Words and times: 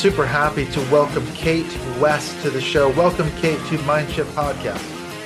Super 0.00 0.24
happy 0.24 0.64
to 0.64 0.80
welcome 0.90 1.26
Cait 1.34 1.66
West 2.00 2.40
to 2.40 2.48
the 2.48 2.58
show. 2.58 2.88
Welcome, 2.92 3.30
Cait, 3.32 3.58
to 3.66 3.76
Mindshift 3.80 4.32
Podcast. 4.32 4.78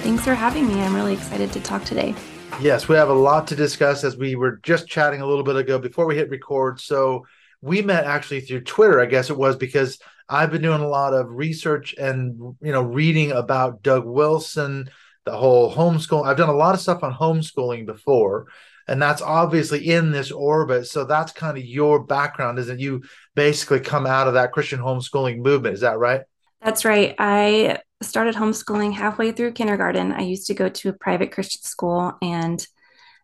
Thanks 0.02 0.24
for 0.24 0.34
having 0.34 0.66
me. 0.66 0.82
I'm 0.82 0.96
really 0.96 1.12
excited 1.12 1.52
to 1.52 1.60
talk 1.60 1.84
today. 1.84 2.12
Yes, 2.60 2.88
we 2.88 2.96
have 2.96 3.08
a 3.08 3.14
lot 3.14 3.46
to 3.46 3.54
discuss 3.54 4.02
as 4.02 4.16
we 4.16 4.34
were 4.34 4.58
just 4.64 4.88
chatting 4.88 5.20
a 5.20 5.26
little 5.26 5.44
bit 5.44 5.54
ago 5.54 5.78
before 5.78 6.06
we 6.06 6.16
hit 6.16 6.28
record. 6.28 6.80
So 6.80 7.24
we 7.62 7.82
met 7.82 8.02
actually 8.02 8.40
through 8.40 8.62
Twitter, 8.62 9.00
I 9.00 9.06
guess 9.06 9.30
it 9.30 9.38
was 9.38 9.54
because 9.54 10.00
I've 10.28 10.50
been 10.50 10.62
doing 10.62 10.80
a 10.80 10.88
lot 10.88 11.14
of 11.14 11.30
research 11.30 11.94
and 11.96 12.56
you 12.60 12.72
know 12.72 12.82
reading 12.82 13.30
about 13.30 13.84
Doug 13.84 14.04
Wilson, 14.04 14.90
the 15.24 15.36
whole 15.36 15.72
homeschool. 15.72 16.26
I've 16.26 16.36
done 16.36 16.48
a 16.48 16.52
lot 16.52 16.74
of 16.74 16.80
stuff 16.80 17.04
on 17.04 17.14
homeschooling 17.14 17.86
before 17.86 18.48
and 18.86 19.00
that's 19.00 19.22
obviously 19.22 19.90
in 19.90 20.10
this 20.10 20.30
orbit. 20.30 20.86
So 20.86 21.04
that's 21.04 21.32
kind 21.32 21.56
of 21.56 21.64
your 21.64 22.02
background 22.02 22.58
is 22.58 22.66
that 22.66 22.80
you 22.80 23.02
basically 23.34 23.80
come 23.80 24.06
out 24.06 24.28
of 24.28 24.34
that 24.34 24.52
christian 24.52 24.80
homeschooling 24.80 25.38
movement. 25.38 25.74
Is 25.74 25.80
that 25.80 25.98
right? 25.98 26.22
That's 26.62 26.84
right. 26.84 27.14
I 27.18 27.78
started 28.02 28.34
homeschooling 28.34 28.92
halfway 28.92 29.32
through 29.32 29.52
kindergarten. 29.52 30.12
I 30.12 30.22
used 30.22 30.46
to 30.48 30.54
go 30.54 30.68
to 30.68 30.88
a 30.90 30.92
private 30.92 31.32
christian 31.32 31.62
school 31.62 32.12
and 32.22 32.64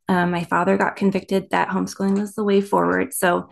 um, 0.08 0.30
my 0.30 0.44
father 0.44 0.76
got 0.76 0.96
convicted. 0.96 1.50
That 1.50 1.68
homeschooling 1.68 2.18
was 2.18 2.34
the 2.34 2.44
way 2.44 2.60
forward. 2.60 3.12
So 3.12 3.48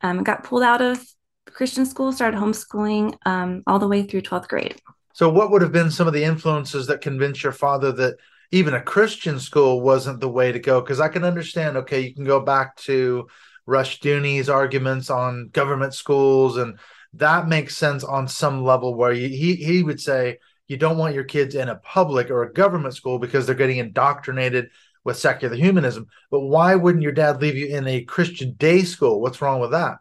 um, 0.00 0.22
got 0.22 0.44
pulled 0.44 0.62
out 0.62 0.82
of 0.82 1.04
christian 1.46 1.84
school 1.84 2.12
started 2.12 2.38
homeschooling 2.38 3.14
um, 3.26 3.62
all 3.66 3.78
the 3.78 3.88
way 3.88 4.02
through 4.02 4.22
12th 4.22 4.48
grade. 4.48 4.80
So 5.12 5.28
what 5.28 5.50
would 5.50 5.62
have 5.62 5.72
been 5.72 5.90
some 5.90 6.06
of 6.06 6.14
the 6.14 6.24
influences 6.24 6.86
that 6.86 7.02
convinced 7.02 7.42
your 7.42 7.52
father 7.52 7.92
that 7.92 8.16
even 8.52 8.74
a 8.74 8.82
Christian 8.82 9.40
school 9.40 9.80
wasn't 9.80 10.20
the 10.20 10.28
way 10.28 10.52
to 10.52 10.58
go 10.58 10.80
because 10.80 11.00
I 11.00 11.08
can 11.08 11.24
understand. 11.24 11.76
Okay, 11.78 12.00
you 12.00 12.14
can 12.14 12.24
go 12.24 12.38
back 12.38 12.76
to 12.76 13.26
Rushdoony's 13.66 14.48
arguments 14.48 15.10
on 15.10 15.48
government 15.48 15.94
schools, 15.94 16.58
and 16.58 16.78
that 17.14 17.48
makes 17.48 17.76
sense 17.76 18.04
on 18.04 18.28
some 18.28 18.62
level. 18.62 18.94
Where 18.94 19.12
you, 19.12 19.28
he 19.28 19.56
he 19.56 19.82
would 19.82 20.00
say 20.00 20.38
you 20.68 20.76
don't 20.76 20.98
want 20.98 21.14
your 21.14 21.24
kids 21.24 21.54
in 21.54 21.68
a 21.68 21.76
public 21.76 22.30
or 22.30 22.42
a 22.42 22.52
government 22.52 22.94
school 22.94 23.18
because 23.18 23.46
they're 23.46 23.54
getting 23.54 23.78
indoctrinated 23.78 24.68
with 25.04 25.18
secular 25.18 25.56
humanism. 25.56 26.06
But 26.30 26.40
why 26.40 26.74
wouldn't 26.74 27.02
your 27.02 27.12
dad 27.12 27.40
leave 27.40 27.56
you 27.56 27.66
in 27.66 27.86
a 27.86 28.04
Christian 28.04 28.52
day 28.52 28.82
school? 28.82 29.20
What's 29.20 29.42
wrong 29.42 29.60
with 29.60 29.72
that? 29.72 29.96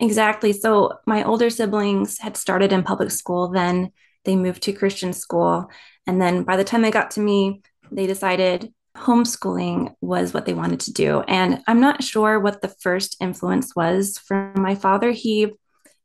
Exactly. 0.00 0.52
So 0.52 0.94
my 1.06 1.24
older 1.24 1.50
siblings 1.50 2.18
had 2.18 2.36
started 2.36 2.72
in 2.72 2.82
public 2.82 3.10
school, 3.10 3.48
then 3.48 3.92
they 4.24 4.36
moved 4.36 4.62
to 4.64 4.72
Christian 4.72 5.12
school. 5.12 5.70
And 6.06 6.20
then 6.20 6.42
by 6.44 6.56
the 6.56 6.64
time 6.64 6.82
they 6.82 6.90
got 6.90 7.12
to 7.12 7.20
me, 7.20 7.62
they 7.90 8.06
decided 8.06 8.72
homeschooling 8.96 9.94
was 10.00 10.32
what 10.32 10.46
they 10.46 10.54
wanted 10.54 10.80
to 10.80 10.92
do. 10.92 11.20
And 11.22 11.62
I'm 11.66 11.80
not 11.80 12.02
sure 12.02 12.40
what 12.40 12.62
the 12.62 12.74
first 12.80 13.16
influence 13.20 13.76
was 13.76 14.18
from 14.18 14.52
my 14.56 14.74
father. 14.74 15.10
He 15.10 15.52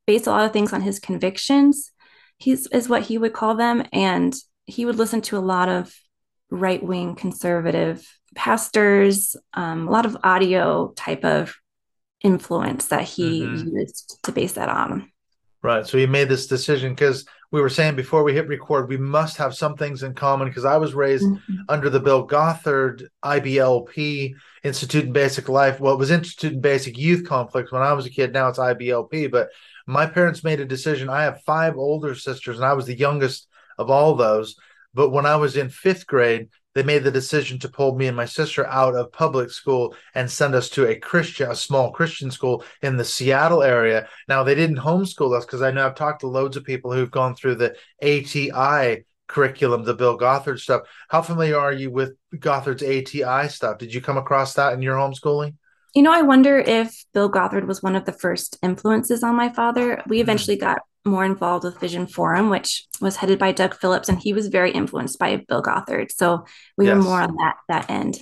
based 0.06 0.28
a 0.28 0.32
lot 0.32 0.46
of 0.46 0.54
things 0.54 0.74
on 0.74 0.82
his 0.82 1.00
convictions, 1.00 1.92
he's 2.38 2.68
is 2.68 2.90
what 2.90 3.04
he 3.04 3.18
would 3.18 3.34
call 3.34 3.56
them. 3.56 3.84
And 3.94 4.36
he 4.66 4.86
would 4.86 4.98
listen 4.98 5.22
to 5.22 5.38
a 5.38 5.40
lot 5.40 5.70
of 5.70 5.94
right 6.50 6.84
wing 6.84 7.16
conservative 7.16 8.06
pastors, 8.36 9.36
um, 9.54 9.88
a 9.88 9.92
lot 9.92 10.06
of 10.06 10.18
audio 10.24 10.94
type 10.96 11.24
of 11.24 11.56
influence 12.22 12.88
that 12.88 13.04
he 13.04 13.42
mm-hmm. 13.42 13.78
used 13.78 14.20
to 14.24 14.32
base 14.32 14.54
that 14.54 14.70
on. 14.70 15.11
Right. 15.64 15.86
So 15.86 15.98
he 15.98 16.08
made 16.08 16.28
this 16.28 16.48
decision 16.48 16.94
because 16.94 17.26
we 17.52 17.62
were 17.62 17.70
saying 17.70 17.96
before 17.96 18.24
we 18.24 18.34
hit 18.34 18.48
record, 18.48 18.90
we 18.90 18.98
must 18.98 19.38
have 19.38 19.54
some 19.54 19.76
things 19.76 20.02
in 20.02 20.14
common 20.14 20.48
because 20.48 20.66
I 20.66 20.78
was 20.78 20.94
raised 20.94 21.26
mm-hmm. 21.26 21.56
under 21.70 21.90
the 21.90 22.00
Bill 22.00 22.26
Gothard 22.26 23.08
IBLP, 23.24 24.34
Institute 24.64 25.06
in 25.06 25.12
Basic 25.14 25.50
Life. 25.50 25.80
Well, 25.80 25.94
it 25.94 26.00
was 26.00 26.10
Institute 26.10 26.54
in 26.54 26.62
Basic 26.62 26.98
Youth 26.98 27.28
Conflicts 27.28 27.72
when 27.72 27.84
I 27.84 27.94
was 27.94 28.06
a 28.06 28.10
kid. 28.10 28.34
Now 28.34 28.48
it's 28.48 28.58
IBLP. 28.58 29.30
But 29.30 29.50
my 29.86 30.06
parents 30.06 30.44
made 30.44 30.62
a 30.62 30.66
decision. 30.66 31.10
I 31.10 31.24
have 31.24 31.44
five 31.44 31.78
older 31.78 32.16
sisters, 32.16 32.58
and 32.58 32.66
I 32.66 32.74
was 32.74 32.86
the 32.86 32.98
youngest 32.98 33.48
of 33.78 33.90
all 33.90 34.16
those. 34.16 34.56
But 34.94 35.10
when 35.10 35.26
I 35.26 35.36
was 35.36 35.58
in 35.58 35.70
fifth 35.70 36.08
grade, 36.08 36.50
they 36.74 36.84
made 36.84 37.04
the 37.04 37.12
decision 37.12 37.60
to 37.60 37.70
pull 37.70 37.96
me 37.96 38.08
and 38.08 38.16
my 38.16 38.26
sister 38.26 38.66
out 38.68 38.96
of 38.96 39.12
public 39.12 39.50
school 39.50 39.96
and 40.16 40.30
send 40.30 40.56
us 40.56 40.70
to 40.70 40.88
a 40.88 40.96
Christian, 40.96 41.52
a 41.52 41.56
small 41.56 41.92
Christian 41.92 42.32
school 42.32 42.64
in 42.82 42.98
the 42.98 43.06
Seattle 43.06 43.64
area. 43.64 44.08
Now 44.28 44.44
they 44.44 44.56
didn't 44.56 44.78
homeschool 44.78 45.38
us 45.38 45.46
because 45.46 45.62
I 45.62 45.72
know 45.72 45.86
I've 45.86 45.96
talked 45.96 46.22
to 46.22 46.28
loads 46.28 46.58
of 46.58 46.64
people 46.64 46.92
who've 46.94 47.12
gone 47.12 47.36
through 47.36 47.56
the 47.56 47.76
ATI 48.02 49.06
curriculum, 49.28 49.84
the 49.84 49.94
Bill 49.94 50.18
Gothard 50.18 50.60
stuff. 50.60 50.84
How 51.10 51.22
familiar 51.22 51.58
are 51.58 51.74
you 51.74 51.92
with 51.92 52.14
Gothard's 52.36 52.84
ATI 52.84 53.50
stuff? 53.50 53.78
Did 53.78 53.94
you 53.94 54.02
come 54.02 54.18
across 54.18 54.54
that 54.56 54.74
in 54.74 54.82
your 54.82 54.98
homeschooling? 54.98 55.56
You 55.94 56.04
know, 56.04 56.14
I 56.14 56.22
wonder 56.22 56.58
if 56.58 57.04
Bill 57.14 57.30
Gothard 57.30 57.68
was 57.68 57.84
one 57.84 57.96
of 57.96 58.06
the 58.06 58.14
first 58.14 58.58
influences 58.62 59.24
on 59.24 59.36
my 59.36 59.50
father. 59.50 60.02
We 60.08 60.18
hmm. 60.18 60.22
eventually 60.22 60.58
got 60.58 60.80
more 61.04 61.26
involved 61.26 61.66
with 61.66 61.80
Vision 61.80 62.08
Forum, 62.08 62.50
which 62.50 62.86
was 63.02 63.16
headed 63.16 63.40
by 63.40 63.52
Doug 63.52 63.76
Phillips, 63.76 64.08
and 64.08 64.20
he 64.20 64.34
was 64.34 64.48
very 64.48 64.72
influenced 64.72 65.18
by 65.18 65.44
Bill 65.48 65.62
Gothard. 65.62 66.12
So 66.12 66.46
we 66.78 66.86
yes. 66.86 66.96
were 66.96 67.02
more 67.02 67.22
on 67.22 67.36
that 67.38 67.56
that 67.68 67.90
end. 67.90 68.20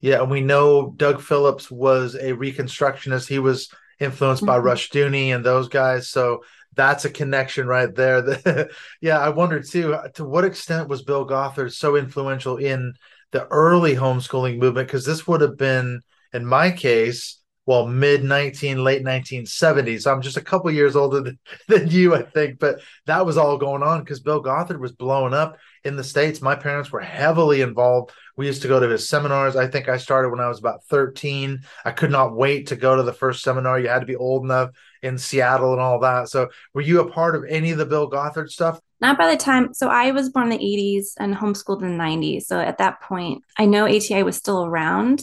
Yeah, 0.00 0.22
and 0.22 0.30
we 0.30 0.40
know 0.40 0.94
Doug 0.96 1.20
Phillips 1.20 1.70
was 1.70 2.14
a 2.14 2.32
Reconstructionist. 2.32 3.28
He 3.28 3.38
was 3.38 3.70
influenced 3.98 4.44
mm-hmm. 4.44 4.62
by 4.62 4.70
Rushdoony 4.74 5.34
and 5.34 5.44
those 5.44 5.68
guys. 5.68 6.08
So 6.08 6.42
that's 6.74 7.04
a 7.04 7.10
connection 7.10 7.66
right 7.66 7.94
there. 7.94 8.68
yeah, 9.00 9.18
I 9.18 9.30
wonder 9.30 9.62
too 9.62 9.96
to 10.14 10.24
what 10.24 10.44
extent 10.44 10.88
was 10.88 11.02
Bill 11.02 11.24
Gothard 11.24 11.72
so 11.72 11.96
influential 11.96 12.56
in 12.58 12.94
the 13.32 13.46
early 13.48 13.94
homeschooling 13.94 14.58
movement? 14.58 14.86
Because 14.88 15.04
this 15.04 15.26
would 15.26 15.40
have 15.40 15.56
been, 15.56 16.02
in 16.36 16.46
my 16.46 16.70
case, 16.70 17.40
well 17.66 17.88
mid 17.88 18.22
19 18.22 18.84
late 18.84 19.04
1970s 19.04 20.02
so 20.02 20.12
i'm 20.12 20.22
just 20.22 20.36
a 20.36 20.40
couple 20.40 20.70
years 20.70 20.94
older 20.94 21.20
than, 21.20 21.38
than 21.68 21.90
you 21.90 22.14
i 22.14 22.22
think 22.22 22.60
but 22.60 22.80
that 23.06 23.26
was 23.26 23.36
all 23.36 23.58
going 23.58 23.82
on 23.82 23.98
because 23.98 24.20
bill 24.20 24.38
gothard 24.38 24.80
was 24.80 24.92
blowing 24.92 25.34
up 25.34 25.58
in 25.86 25.96
the 25.96 26.04
states. 26.04 26.42
My 26.42 26.56
parents 26.56 26.90
were 26.90 27.00
heavily 27.00 27.60
involved. 27.60 28.10
We 28.36 28.46
used 28.46 28.62
to 28.62 28.68
go 28.68 28.80
to 28.80 28.88
his 28.88 29.08
seminars. 29.08 29.56
I 29.56 29.68
think 29.68 29.88
i 29.88 29.96
started 29.96 30.30
when 30.30 30.40
i 30.40 30.48
was 30.48 30.58
about 30.58 30.84
13 30.84 31.60
i 31.84 31.90
could 31.92 32.10
not 32.10 32.36
wait 32.36 32.68
to 32.68 32.76
go 32.76 32.96
to 32.96 33.02
the 33.02 33.12
first 33.12 33.42
seminar. 33.42 33.78
You 33.78 33.88
had 33.88 34.00
to 34.00 34.06
be 34.06 34.16
old 34.16 34.44
enough 34.44 34.70
in 35.02 35.16
seattle 35.16 35.72
and 35.72 35.80
all 35.80 36.00
that. 36.00 36.28
So 36.28 36.48
were 36.74 36.80
you 36.80 37.00
a 37.00 37.10
part 37.10 37.36
of 37.36 37.44
any 37.48 37.70
of 37.70 37.78
the 37.78 37.86
bill 37.86 38.08
gothard 38.08 38.50
stuff? 38.50 38.80
Not 39.00 39.18
by 39.18 39.30
the 39.30 39.36
time 39.36 39.72
so 39.74 39.88
i 39.88 40.10
was 40.10 40.30
born 40.30 40.50
in 40.50 40.58
the 40.58 40.64
80s 40.64 41.12
and 41.18 41.34
homeschooled 41.34 41.82
in 41.82 41.96
the 41.96 42.02
90s 42.02 42.44
so 42.44 42.58
at 42.58 42.78
that 42.78 43.02
point 43.02 43.42
i 43.58 43.66
know 43.66 43.84
ati 43.84 44.22
was 44.22 44.36
still 44.36 44.64
around 44.64 45.20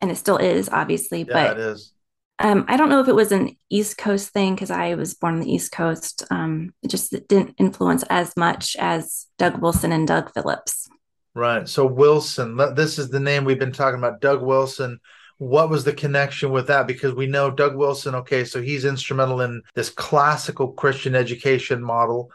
and 0.00 0.10
it 0.10 0.16
still 0.16 0.36
is 0.36 0.68
obviously 0.68 1.20
yeah, 1.20 1.32
but 1.32 1.58
it 1.58 1.60
is 1.60 1.92
um, 2.40 2.64
I 2.68 2.78
don't 2.78 2.88
know 2.88 3.00
if 3.00 3.08
it 3.08 3.14
was 3.14 3.32
an 3.32 3.54
East 3.68 3.98
Coast 3.98 4.30
thing 4.30 4.54
because 4.54 4.70
I 4.70 4.94
was 4.94 5.12
born 5.12 5.34
on 5.34 5.40
the 5.40 5.52
East 5.52 5.72
Coast. 5.72 6.24
Um, 6.30 6.72
it 6.82 6.88
just 6.88 7.12
didn't 7.28 7.54
influence 7.58 8.02
as 8.08 8.34
much 8.34 8.76
as 8.78 9.26
Doug 9.36 9.60
Wilson 9.60 9.92
and 9.92 10.08
Doug 10.08 10.32
Phillips. 10.32 10.88
Right. 11.34 11.68
So 11.68 11.84
Wilson, 11.84 12.56
this 12.74 12.98
is 12.98 13.10
the 13.10 13.20
name 13.20 13.44
we've 13.44 13.58
been 13.58 13.72
talking 13.72 13.98
about. 13.98 14.22
Doug 14.22 14.42
Wilson. 14.42 15.00
What 15.36 15.68
was 15.70 15.84
the 15.84 15.92
connection 15.92 16.50
with 16.50 16.66
that? 16.68 16.86
Because 16.86 17.14
we 17.14 17.26
know 17.26 17.50
Doug 17.50 17.76
Wilson. 17.76 18.14
Okay, 18.14 18.44
so 18.44 18.60
he's 18.60 18.84
instrumental 18.86 19.42
in 19.42 19.62
this 19.74 19.90
classical 19.90 20.72
Christian 20.72 21.14
education 21.14 21.82
model 21.82 22.30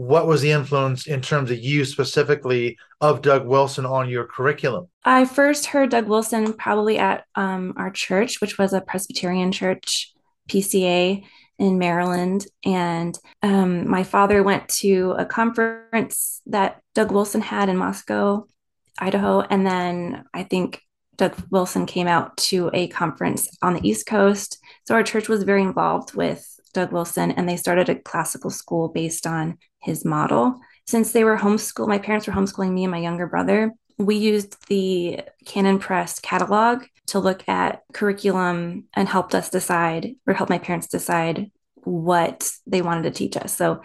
what 0.00 0.26
was 0.26 0.40
the 0.40 0.50
influence 0.50 1.06
in 1.06 1.20
terms 1.20 1.50
of 1.50 1.58
you 1.58 1.84
specifically 1.84 2.78
of 3.02 3.20
Doug 3.20 3.46
Wilson 3.46 3.84
on 3.84 4.08
your 4.08 4.24
curriculum? 4.24 4.88
I 5.04 5.26
first 5.26 5.66
heard 5.66 5.90
Doug 5.90 6.08
Wilson 6.08 6.54
probably 6.54 6.96
at 6.96 7.26
um, 7.34 7.74
our 7.76 7.90
church, 7.90 8.40
which 8.40 8.56
was 8.56 8.72
a 8.72 8.80
Presbyterian 8.80 9.52
church, 9.52 10.14
PCA 10.48 11.22
in 11.58 11.78
Maryland. 11.78 12.46
And 12.64 13.18
um, 13.42 13.90
my 13.90 14.02
father 14.02 14.42
went 14.42 14.70
to 14.80 15.14
a 15.18 15.26
conference 15.26 16.40
that 16.46 16.80
Doug 16.94 17.12
Wilson 17.12 17.42
had 17.42 17.68
in 17.68 17.76
Moscow, 17.76 18.46
Idaho. 18.98 19.42
And 19.42 19.66
then 19.66 20.24
I 20.32 20.44
think 20.44 20.80
Doug 21.18 21.34
Wilson 21.50 21.84
came 21.84 22.06
out 22.06 22.38
to 22.38 22.70
a 22.72 22.88
conference 22.88 23.54
on 23.60 23.74
the 23.74 23.86
East 23.86 24.06
Coast. 24.06 24.60
So 24.86 24.94
our 24.94 25.02
church 25.02 25.28
was 25.28 25.42
very 25.42 25.62
involved 25.62 26.14
with 26.14 26.58
Doug 26.72 26.92
Wilson, 26.92 27.30
and 27.32 27.48
they 27.48 27.56
started 27.56 27.88
a 27.88 27.94
classical 27.96 28.50
school 28.50 28.88
based 28.88 29.26
on 29.26 29.58
his 29.82 30.04
model. 30.04 30.60
since 30.86 31.12
they 31.12 31.22
were 31.22 31.36
homeschool, 31.36 31.86
my 31.86 31.98
parents 31.98 32.26
were 32.26 32.32
homeschooling 32.32 32.72
me 32.72 32.84
and 32.84 32.90
my 32.90 32.98
younger 32.98 33.26
brother. 33.26 33.72
We 33.96 34.16
used 34.16 34.56
the 34.68 35.20
Canon 35.46 35.78
Press 35.78 36.18
catalog 36.18 36.84
to 37.08 37.20
look 37.20 37.48
at 37.48 37.82
curriculum 37.92 38.84
and 38.94 39.08
helped 39.08 39.34
us 39.34 39.50
decide, 39.50 40.16
or 40.26 40.34
help 40.34 40.50
my 40.50 40.58
parents 40.58 40.88
decide 40.88 41.50
what 41.84 42.50
they 42.66 42.82
wanted 42.82 43.04
to 43.04 43.10
teach 43.10 43.36
us. 43.36 43.56
So, 43.56 43.82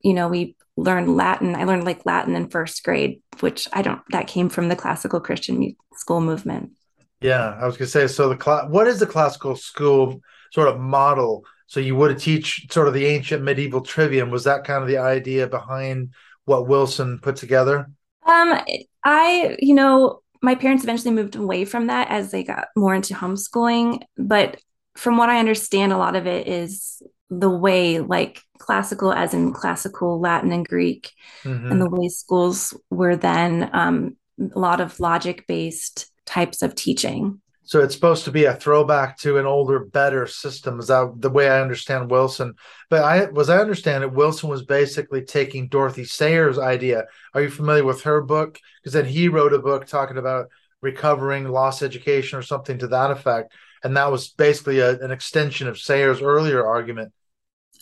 you 0.00 0.14
know, 0.14 0.28
we 0.28 0.56
learned 0.76 1.16
Latin. 1.16 1.54
I 1.54 1.64
learned 1.64 1.84
like 1.84 2.06
Latin 2.06 2.34
in 2.34 2.48
first 2.48 2.82
grade, 2.82 3.20
which 3.40 3.68
I 3.72 3.82
don't, 3.82 4.00
that 4.10 4.26
came 4.26 4.48
from 4.48 4.68
the 4.68 4.76
classical 4.76 5.20
Christian 5.20 5.76
school 5.94 6.20
movement. 6.20 6.72
Yeah, 7.20 7.56
I 7.60 7.66
was 7.66 7.76
gonna 7.76 7.88
say. 7.88 8.06
So 8.06 8.32
the 8.32 8.66
what 8.68 8.86
is 8.86 9.00
the 9.00 9.06
classical 9.06 9.56
school 9.56 10.20
sort 10.52 10.68
of 10.68 10.78
model? 10.78 11.44
So 11.68 11.80
you 11.80 11.94
would 11.96 12.18
teach 12.18 12.66
sort 12.70 12.88
of 12.88 12.94
the 12.94 13.06
ancient 13.06 13.44
medieval 13.44 13.82
trivium. 13.82 14.30
Was 14.30 14.44
that 14.44 14.64
kind 14.64 14.82
of 14.82 14.88
the 14.88 14.98
idea 14.98 15.46
behind 15.46 16.14
what 16.46 16.66
Wilson 16.66 17.18
put 17.20 17.36
together? 17.36 17.90
Um, 18.26 18.58
I, 19.04 19.56
you 19.60 19.74
know, 19.74 20.22
my 20.42 20.54
parents 20.54 20.82
eventually 20.82 21.14
moved 21.14 21.36
away 21.36 21.66
from 21.66 21.88
that 21.88 22.08
as 22.10 22.30
they 22.30 22.42
got 22.42 22.68
more 22.74 22.94
into 22.94 23.14
homeschooling. 23.14 24.00
But 24.16 24.60
from 24.96 25.18
what 25.18 25.28
I 25.28 25.38
understand, 25.38 25.92
a 25.92 25.98
lot 25.98 26.16
of 26.16 26.26
it 26.26 26.48
is 26.48 27.02
the 27.30 27.50
way, 27.50 28.00
like 28.00 28.40
classical, 28.58 29.12
as 29.12 29.34
in 29.34 29.52
classical 29.52 30.18
Latin 30.18 30.52
and 30.52 30.66
Greek, 30.66 31.12
mm-hmm. 31.42 31.70
and 31.70 31.80
the 31.80 31.90
way 31.90 32.08
schools 32.08 32.74
were 32.88 33.14
then 33.14 33.68
um, 33.74 34.16
a 34.40 34.58
lot 34.58 34.80
of 34.80 34.98
logic 35.00 35.46
based 35.46 36.10
types 36.24 36.62
of 36.62 36.74
teaching. 36.74 37.42
So 37.68 37.82
it's 37.82 37.94
supposed 37.94 38.24
to 38.24 38.30
be 38.30 38.46
a 38.46 38.54
throwback 38.54 39.18
to 39.18 39.36
an 39.36 39.44
older, 39.44 39.78
better 39.78 40.26
system. 40.26 40.80
Is 40.80 40.86
that 40.86 41.12
the 41.18 41.28
way 41.28 41.50
I 41.50 41.60
understand 41.60 42.10
Wilson? 42.10 42.54
But 42.88 43.04
I 43.04 43.26
was 43.26 43.50
I 43.50 43.58
understand 43.58 44.02
it. 44.02 44.10
Wilson 44.10 44.48
was 44.48 44.64
basically 44.64 45.22
taking 45.22 45.68
Dorothy 45.68 46.04
Sayers' 46.04 46.58
idea. 46.58 47.04
Are 47.34 47.42
you 47.42 47.50
familiar 47.50 47.84
with 47.84 48.04
her 48.04 48.22
book? 48.22 48.58
Because 48.80 48.94
then 48.94 49.04
he 49.04 49.28
wrote 49.28 49.52
a 49.52 49.58
book 49.58 49.84
talking 49.84 50.16
about 50.16 50.46
recovering 50.80 51.46
lost 51.46 51.82
education 51.82 52.38
or 52.38 52.42
something 52.42 52.78
to 52.78 52.86
that 52.86 53.10
effect, 53.10 53.52
and 53.84 53.94
that 53.98 54.10
was 54.10 54.28
basically 54.28 54.78
a, 54.78 54.98
an 55.00 55.10
extension 55.10 55.68
of 55.68 55.78
Sayers' 55.78 56.22
earlier 56.22 56.66
argument. 56.66 57.12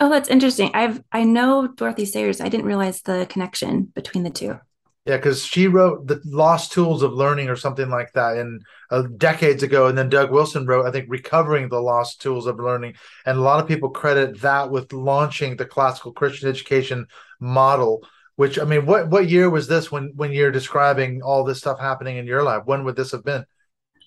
Oh, 0.00 0.11
that's 0.11 0.29
interesting. 0.29 0.73
I've 0.75 1.00
I 1.12 1.23
know 1.23 1.69
Dorothy 1.69 2.06
Sayers. 2.06 2.41
I 2.41 2.49
didn't 2.49 2.67
realize 2.67 3.03
the 3.03 3.25
connection 3.31 3.93
between 3.94 4.25
the 4.25 4.31
two. 4.31 4.59
Yeah, 5.06 5.17
because 5.17 5.47
she 5.47 5.69
wrote 5.69 6.08
the 6.08 6.20
Lost 6.25 6.73
Tools 6.73 7.03
of 7.03 7.12
Learning 7.12 7.49
or 7.49 7.55
something 7.55 7.88
like 7.88 8.12
that 8.14 8.38
in 8.38 8.61
uh, 8.91 9.03
decades 9.17 9.62
ago, 9.62 9.87
and 9.87 9.97
then 9.97 10.08
Doug 10.08 10.32
Wilson 10.32 10.67
wrote, 10.67 10.85
I 10.85 10.91
think, 10.91 11.06
Recovering 11.08 11.69
the 11.69 11.81
Lost 11.81 12.20
Tools 12.20 12.47
of 12.47 12.58
Learning, 12.58 12.94
and 13.25 13.38
a 13.38 13.41
lot 13.41 13.61
of 13.61 13.69
people 13.69 13.88
credit 13.88 14.41
that 14.41 14.69
with 14.69 14.93
launching 14.93 15.56
the 15.56 15.64
classical 15.64 16.12
Christian 16.12 16.49
education 16.49 17.06
model. 17.38 18.05
Which 18.35 18.58
I 18.58 18.64
mean, 18.64 18.85
what 18.85 19.08
what 19.08 19.31
year 19.31 19.49
was 19.49 19.69
this 19.69 19.93
when 19.93 20.12
when 20.17 20.32
you're 20.32 20.50
describing 20.50 21.23
all 21.23 21.44
this 21.44 21.58
stuff 21.58 21.79
happening 21.79 22.17
in 22.17 22.26
your 22.26 22.43
life? 22.43 22.62
When 22.64 22.82
would 22.85 22.97
this 22.97 23.12
have 23.12 23.25
been? 23.25 23.47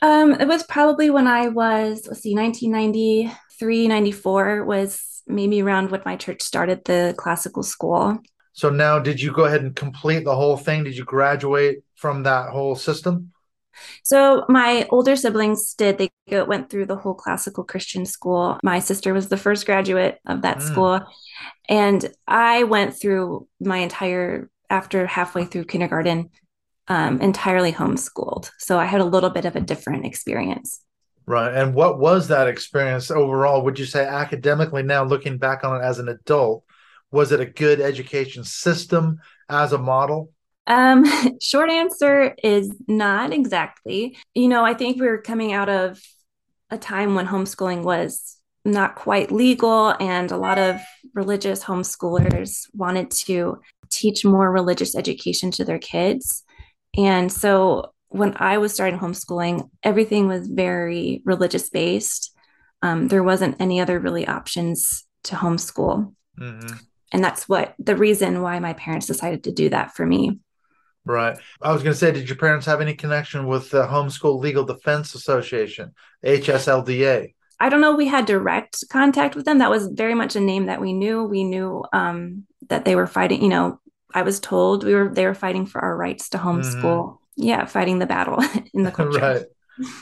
Um, 0.02 0.34
it 0.34 0.48
was 0.50 0.64
probably 0.64 1.10
when 1.10 1.28
I 1.28 1.48
was 1.48 2.08
let's 2.08 2.22
see, 2.22 2.36
1993, 2.36 3.88
94 3.88 4.66
was 4.66 5.24
maybe 5.26 5.62
around 5.62 5.92
when 5.92 6.02
my 6.06 6.18
church 6.18 6.42
started 6.42 6.84
the 6.84 7.16
classical 7.18 7.64
school. 7.64 8.20
So 8.60 8.70
now, 8.70 9.00
did 9.00 9.22
you 9.22 9.32
go 9.32 9.46
ahead 9.46 9.62
and 9.62 9.74
complete 9.74 10.26
the 10.26 10.36
whole 10.36 10.58
thing? 10.58 10.84
Did 10.84 10.98
you 10.98 11.06
graduate 11.06 11.78
from 11.96 12.24
that 12.24 12.50
whole 12.50 12.76
system? 12.76 13.32
So 14.04 14.44
my 14.50 14.86
older 14.90 15.16
siblings 15.16 15.74
did. 15.76 15.98
They 15.98 16.10
went 16.28 16.70
through 16.70 16.88
the 16.88 16.98
whole 16.98 17.14
classical 17.14 17.64
Christian 17.64 18.06
school. 18.06 18.60
My 18.62 18.80
sister 18.80 19.14
was 19.14 19.30
the 19.30 19.38
first 19.38 19.66
graduate 19.66 20.20
of 20.26 20.42
that 20.42 20.58
mm. 20.58 20.62
school, 20.64 21.00
and 21.70 22.12
I 22.28 22.64
went 22.64 23.00
through 23.00 23.48
my 23.62 23.78
entire 23.78 24.50
after 24.70 25.08
halfway 25.08 25.46
through 25.46 25.64
kindergarten, 25.64 26.30
um, 26.90 27.22
entirely 27.22 27.72
homeschooled. 27.72 28.52
So 28.58 28.78
I 28.78 28.84
had 28.84 29.00
a 29.00 29.06
little 29.06 29.30
bit 29.30 29.46
of 29.46 29.56
a 29.56 29.62
different 29.62 30.06
experience. 30.06 30.82
Right. 31.26 31.54
And 31.54 31.74
what 31.74 31.98
was 31.98 32.28
that 32.28 32.50
experience 32.50 33.10
overall? 33.10 33.64
Would 33.64 33.80
you 33.80 33.86
say 33.86 34.06
academically 34.06 34.84
now, 34.84 35.06
looking 35.06 35.38
back 35.38 35.64
on 35.64 35.80
it 35.80 35.86
as 35.86 36.00
an 36.00 36.10
adult? 36.10 36.66
Was 37.12 37.32
it 37.32 37.40
a 37.40 37.46
good 37.46 37.82
education 37.82 38.44
system 38.44 39.20
as 39.50 39.74
a 39.74 39.78
model? 39.78 40.32
Um, 40.68 41.06
short 41.42 41.70
answer 41.70 42.36
is 42.44 42.74
not 42.88 43.34
exactly. 43.34 44.18
You 44.34 44.48
know, 44.48 44.64
I 44.64 44.74
think 44.74 45.00
we 45.00 45.08
were 45.08 45.22
coming 45.22 45.54
out 45.54 45.70
of 45.70 46.02
a 46.70 46.78
time 46.78 47.16
when 47.16 47.28
homeschooling 47.28 47.84
was 47.84 48.38
not 48.64 48.96
quite 48.96 49.32
legal, 49.32 49.96
and 50.00 50.32
a 50.32 50.38
lot 50.38 50.60
of 50.60 50.80
religious 51.16 51.64
homeschoolers 51.64 52.66
wanted 52.74 53.10
to 53.10 53.60
teach 53.90 54.24
more 54.24 54.52
religious 54.52 54.96
education 54.96 55.50
to 55.50 55.66
their 55.66 55.80
kids. 55.80 56.44
And 56.96 57.32
so 57.32 57.94
when 58.10 58.36
I 58.38 58.60
was 58.60 58.74
starting 58.74 59.00
homeschooling, 59.00 59.70
everything 59.82 60.28
was 60.28 60.48
very 60.48 61.22
religious 61.26 61.70
based. 61.70 62.36
Um, 62.82 63.08
there 63.08 63.24
wasn't 63.24 63.60
any 63.60 63.80
other 63.80 64.00
really 64.00 64.28
options 64.28 65.06
to 65.24 65.36
homeschool. 65.36 66.14
Mm-hmm 66.40 66.76
and 67.12 67.24
that's 67.24 67.50
what 67.50 67.76
the 67.80 67.96
reason 67.96 68.42
why 68.42 68.60
my 68.60 68.74
parents 68.74 69.08
decided 69.08 69.44
to 69.44 69.52
do 69.52 69.70
that 69.70 69.96
for 69.96 70.06
me. 70.06 70.40
Right. 71.06 71.38
I 71.62 71.72
was 71.72 71.82
going 71.82 71.94
to 71.94 72.00
say 72.00 72.12
did 72.12 72.30
your 72.30 72.38
parents 72.38 72.66
have 72.66 72.82
any 72.82 72.94
connection 72.94 73.48
with 73.48 73.72
the 73.72 73.88
homeschool 73.88 74.40
legal 74.40 74.64
defense 74.64 75.16
association 75.16 75.94
hslda 76.24 77.34
i 77.60 77.70
don't 77.70 77.82
know 77.82 77.96
we 77.96 78.06
had 78.06 78.26
direct 78.26 78.84
contact 78.90 79.36
with 79.36 79.46
them. 79.46 79.60
That 79.60 79.70
was 79.70 79.88
very 79.88 80.14
much 80.14 80.36
a 80.36 80.40
name 80.40 80.66
that 80.68 80.82
we 80.82 80.94
knew. 80.94 81.24
We 81.24 81.44
knew 81.44 81.84
um, 81.94 82.46
that 82.68 82.86
they 82.86 82.96
were 82.96 83.08
fighting 83.08 83.42
you 83.42 83.50
know 83.50 83.80
i 84.14 84.22
was 84.22 84.40
told 84.40 84.84
we 84.84 84.94
were 84.94 85.10
they 85.10 85.26
were 85.26 85.34
fighting 85.34 85.66
for 85.66 85.82
our 85.82 85.96
rights 85.96 86.30
to 86.30 86.38
homeschool. 86.38 86.82
Mm-hmm. 86.82 87.44
yeah 87.44 87.66
fighting 87.66 88.00
the 88.00 88.06
battle 88.06 88.44
in 88.74 88.84
the 88.84 88.92
culture. 89.00 89.20
Right. 89.20 89.44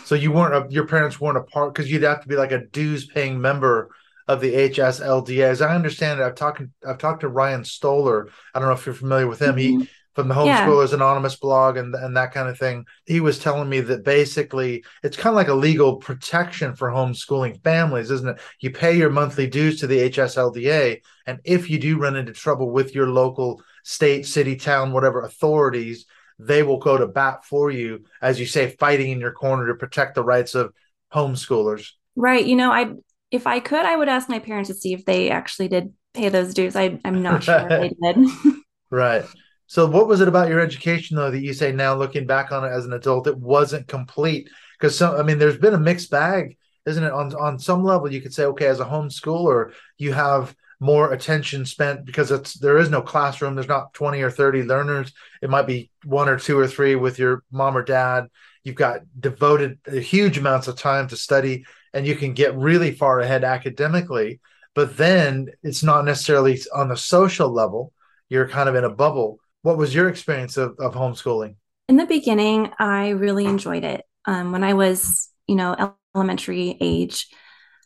So 0.06 0.16
you 0.16 0.32
weren't 0.32 0.56
a, 0.56 0.74
your 0.74 0.88
parents 0.88 1.22
weren't 1.22 1.38
a 1.38 1.44
part 1.44 1.74
because 1.74 1.90
you'd 1.92 2.04
have 2.04 2.22
to 2.24 2.28
be 2.28 2.36
like 2.36 2.52
a 2.52 2.66
dues 2.66 3.06
paying 3.06 3.40
member 3.40 3.92
of 4.28 4.42
the 4.42 4.54
HSLDA. 4.54 5.44
As 5.44 5.62
I 5.62 5.76
understand 5.76 6.20
it, 6.20 6.24
I've 6.24 6.36
talked 6.36 6.62
I've 6.86 6.98
talked 6.98 7.22
to 7.22 7.28
Ryan 7.28 7.62
Stollar. 7.62 8.30
I 8.54 8.60
don't 8.60 8.68
know 8.68 8.76
if 8.76 8.86
you're 8.86 8.96
familiar 8.96 9.28
with 9.28 9.42
him. 9.42 9.56
Mm-hmm. 9.56 9.80
He 9.82 9.90
from 10.18 10.28
the 10.30 10.34
Homeschoolers 10.34 10.90
yeah. 10.90 10.96
Anonymous 10.96 11.36
blog 11.36 11.78
and 11.78 11.94
and 11.94 12.18
that 12.18 12.34
kind 12.34 12.50
of 12.50 12.58
thing. 12.58 12.86
He 13.06 13.20
was 13.20 13.38
telling 13.38 13.70
me 13.70 13.82
that 13.82 14.04
basically 14.04 14.84
it's 15.04 15.16
kind 15.16 15.32
of 15.32 15.36
like 15.36 15.48
a 15.48 15.54
legal 15.54 15.98
protection 15.98 16.76
for 16.76 16.90
homeschooling 16.90 17.64
families, 17.64 18.10
isn't 18.10 18.28
it? 18.28 18.40
You 18.60 18.72
pay 18.72 18.98
your 18.98 19.12
monthly 19.12 19.46
dues 19.46 19.80
to 19.80 19.88
the 19.88 20.10
HSLDA, 20.10 21.02
and 21.28 21.40
if 21.44 21.70
you 21.70 21.78
do 21.78 22.00
run 22.00 22.16
into 22.16 22.34
trouble 22.34 22.72
with 22.72 22.96
your 22.96 23.08
local 23.08 23.62
state, 23.84 24.26
city, 24.26 24.56
town, 24.56 24.92
whatever 24.92 25.22
authorities, 25.22 26.08
they 26.40 26.64
will 26.64 26.80
go 26.80 26.98
to 26.98 27.06
bat 27.06 27.46
for 27.46 27.70
you, 27.70 28.04
as 28.20 28.40
you 28.40 28.48
say, 28.48 28.76
fighting 28.80 29.12
in 29.12 29.20
your 29.20 29.34
corner 29.34 29.68
to 29.68 29.76
protect 29.76 30.16
the 30.16 30.24
rights 30.24 30.56
of 30.56 30.74
homeschoolers. 31.14 31.92
Right. 32.16 32.44
You 32.44 32.56
know, 32.56 32.72
I 32.72 32.94
if 33.32 33.48
I 33.48 33.60
could, 33.60 33.86
I 33.86 33.96
would 33.96 34.10
ask 34.10 34.30
my 34.30 34.40
parents 34.40 34.70
to 34.70 34.76
see 34.76 34.94
if 34.94 35.06
they 35.06 35.30
actually 35.30 35.68
did 35.68 35.94
pay 36.14 36.30
those 36.30 36.54
dues. 36.54 36.76
I, 36.76 37.00
I'm 37.04 37.22
not 37.22 37.44
sure 37.44 37.68
they 37.68 37.92
did. 38.02 38.30
right. 38.90 39.26
So, 39.68 39.86
what 39.86 40.08
was 40.08 40.22
it 40.22 40.30
about 40.30 40.50
your 40.50 40.62
education, 40.62 41.18
though, 41.18 41.32
that 41.32 41.42
you 41.42 41.54
say 41.54 41.72
now, 41.72 41.94
looking 41.96 42.26
back 42.26 42.52
on 42.52 42.64
it 42.64 42.70
as 42.70 42.86
an 42.86 42.94
adult, 42.94 43.28
it 43.28 43.38
wasn't 43.38 43.88
complete? 43.88 44.50
Because 44.80 44.98
some, 44.98 45.16
I 45.16 45.24
mean, 45.24 45.40
there's 45.40 45.58
been 45.58 45.74
a 45.74 45.80
mixed 45.80 46.10
bag, 46.10 46.58
isn't 46.86 47.04
it? 47.04 47.12
On 47.12 47.36
on 47.36 47.60
some 47.60 47.84
level, 47.84 48.12
you 48.12 48.22
could 48.22 48.34
say, 48.34 48.46
okay, 48.46 48.68
as 48.68 48.80
a 48.80 48.86
homeschooler, 48.86 49.74
you 49.98 50.14
have 50.14 50.56
more 50.80 51.12
attention 51.12 51.66
spent 51.66 52.06
because 52.06 52.32
it's 52.32 52.54
there 52.54 52.78
is 52.78 52.90
no 52.90 53.02
classroom. 53.02 53.56
There's 53.56 53.68
not 53.68 53.94
20 53.94 54.22
or 54.22 54.30
30 54.30 54.64
learners. 54.64 55.12
It 55.42 55.50
might 55.50 55.68
be 55.68 55.90
one 56.04 56.30
or 56.30 56.38
two 56.38 56.58
or 56.58 56.68
three 56.68 56.96
with 56.96 57.20
your 57.20 57.44
mom 57.52 57.76
or 57.76 57.84
dad. 57.84 58.28
You've 58.64 58.76
got 58.76 59.02
devoted 59.20 59.80
huge 59.88 60.38
amounts 60.38 60.68
of 60.68 60.78
time 60.78 61.08
to 61.08 61.18
study 61.18 61.66
and 61.98 62.08
you 62.08 62.16
can 62.16 62.34
get 62.34 62.56
really 62.56 62.92
far 62.92 63.20
ahead 63.20 63.44
academically 63.44 64.40
but 64.78 64.96
then 64.96 65.50
it's 65.64 65.82
not 65.82 66.06
necessarily 66.06 66.60
on 66.72 66.90
the 66.90 66.96
social 66.96 67.50
level. 67.50 67.92
You're 68.30 68.48
kind 68.48 68.70
of 68.70 68.76
in 68.76 68.84
a 68.84 68.92
bubble. 68.92 69.40
What 69.64 69.76
was 69.76 69.96
your 69.96 70.08
experience 70.08 70.56
of, 70.56 70.76
of 70.78 70.94
homeschooling? 70.94 71.56
In 71.90 71.98
the 71.98 72.06
beginning 72.06 72.72
i 72.78 73.10
really 73.10 73.46
enjoyed 73.46 73.84
it. 73.84 74.06
Um, 74.26 74.52
when 74.52 74.64
i 74.64 74.76
was 74.76 75.30
you 75.48 75.56
know 75.56 75.96
elementary 76.16 76.78
age 76.80 77.28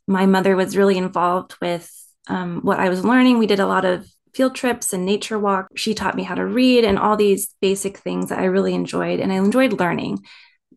my 0.06 0.25
mother 0.25 0.58
was 0.58 0.75
really 0.75 0.98
involved 0.98 1.56
with 1.62 1.89
um, 2.27 2.60
what 2.62 2.80
i 2.82 2.89
was 2.89 3.06
learning. 3.06 3.38
We 3.38 3.48
did 3.48 3.62
a 3.62 3.68
lot 3.68 3.86
of 3.86 4.06
field 4.34 4.56
trips 4.56 4.91
and 4.91 5.06
nature 5.06 5.39
walk. 5.39 5.68
She 5.77 5.94
taught 5.94 6.15
me 6.15 6.24
how 6.24 6.36
to 6.36 6.46
read 6.46 6.84
and 6.84 7.00
all 7.00 7.15
these 7.15 7.56
basic 7.62 8.00
things 8.00 8.27
that 8.27 8.39
i 8.39 8.46
really 8.46 8.74
enjoyed 8.74 9.22
and 9.22 9.32
i 9.32 9.36
enjoyed 9.36 9.80
learning 9.80 10.20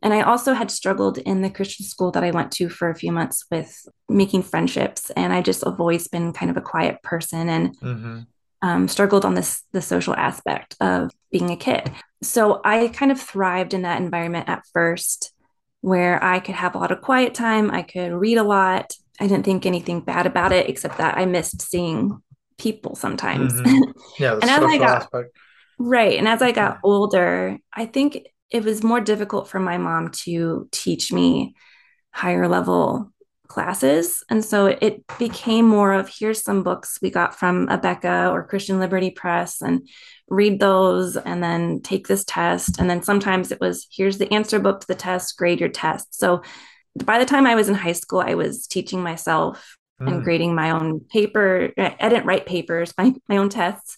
and 0.02 0.12
I 0.12 0.22
also 0.22 0.52
had 0.52 0.70
struggled 0.70 1.18
in 1.18 1.42
the 1.42 1.50
Christian 1.50 1.86
school 1.86 2.10
that 2.12 2.24
I 2.24 2.30
went 2.30 2.52
to 2.52 2.68
for 2.68 2.90
a 2.90 2.94
few 2.94 3.12
months 3.12 3.44
with 3.50 3.86
making 4.08 4.42
friendships. 4.42 5.10
And 5.10 5.32
I 5.32 5.40
just 5.40 5.64
have 5.64 5.80
always 5.80 6.08
been 6.08 6.32
kind 6.32 6.50
of 6.50 6.56
a 6.56 6.62
quiet 6.62 7.02
person 7.02 7.48
and 7.48 7.78
mm-hmm. 7.80 8.20
um, 8.62 8.88
struggled 8.88 9.24
on 9.24 9.34
this 9.34 9.62
the 9.72 9.82
social 9.82 10.14
aspect 10.14 10.76
of 10.80 11.10
being 11.30 11.50
a 11.50 11.56
kid. 11.56 11.90
So 12.22 12.60
I 12.64 12.88
kind 12.88 13.12
of 13.12 13.20
thrived 13.20 13.74
in 13.74 13.82
that 13.82 14.00
environment 14.00 14.48
at 14.48 14.62
first, 14.72 15.32
where 15.80 16.22
I 16.22 16.40
could 16.40 16.54
have 16.54 16.74
a 16.74 16.78
lot 16.78 16.90
of 16.90 17.00
quiet 17.00 17.34
time. 17.34 17.70
I 17.70 17.82
could 17.82 18.12
read 18.12 18.38
a 18.38 18.42
lot. 18.42 18.94
I 19.20 19.26
didn't 19.26 19.44
think 19.44 19.64
anything 19.64 20.00
bad 20.00 20.26
about 20.26 20.52
it, 20.52 20.68
except 20.68 20.98
that 20.98 21.16
I 21.16 21.24
missed 21.24 21.62
seeing 21.62 22.20
people 22.58 22.94
sometimes. 22.94 23.52
Mm-hmm. 23.52 23.90
Yeah, 24.18 24.32
and 24.42 24.50
as 24.50 24.62
I 24.62 24.78
got, 24.78 25.02
aspect 25.02 25.36
Right. 25.78 26.18
And 26.18 26.28
as 26.28 26.42
I 26.42 26.52
got 26.52 26.78
older, 26.82 27.58
I 27.72 27.86
think 27.86 28.26
it 28.54 28.62
was 28.62 28.84
more 28.84 29.00
difficult 29.00 29.48
for 29.48 29.58
my 29.58 29.78
mom 29.78 30.10
to 30.10 30.68
teach 30.70 31.12
me 31.12 31.56
higher 32.12 32.46
level 32.46 33.12
classes. 33.48 34.22
And 34.30 34.44
so 34.44 34.66
it 34.66 35.04
became 35.18 35.66
more 35.66 35.92
of 35.92 36.08
here's 36.08 36.40
some 36.40 36.62
books 36.62 37.00
we 37.02 37.10
got 37.10 37.36
from 37.36 37.66
Abeka 37.66 38.30
or 38.30 38.46
Christian 38.46 38.78
Liberty 38.78 39.10
Press 39.10 39.60
and 39.60 39.88
read 40.28 40.60
those 40.60 41.16
and 41.16 41.42
then 41.42 41.82
take 41.82 42.06
this 42.06 42.24
test. 42.24 42.78
And 42.78 42.88
then 42.88 43.02
sometimes 43.02 43.50
it 43.50 43.60
was 43.60 43.88
here's 43.90 44.18
the 44.18 44.32
answer 44.32 44.60
book 44.60 44.82
to 44.82 44.86
the 44.86 44.94
test, 44.94 45.36
grade 45.36 45.58
your 45.58 45.68
test. 45.68 46.14
So 46.14 46.42
by 47.04 47.18
the 47.18 47.26
time 47.26 47.48
I 47.48 47.56
was 47.56 47.68
in 47.68 47.74
high 47.74 47.92
school, 47.92 48.20
I 48.20 48.34
was 48.34 48.68
teaching 48.68 49.02
myself 49.02 49.76
mm. 50.00 50.12
and 50.12 50.22
grading 50.22 50.54
my 50.54 50.70
own 50.70 51.00
paper. 51.00 51.72
I 51.76 52.08
didn't 52.08 52.26
write 52.26 52.46
papers, 52.46 52.94
my, 52.98 53.12
my 53.28 53.38
own 53.38 53.48
tests. 53.48 53.96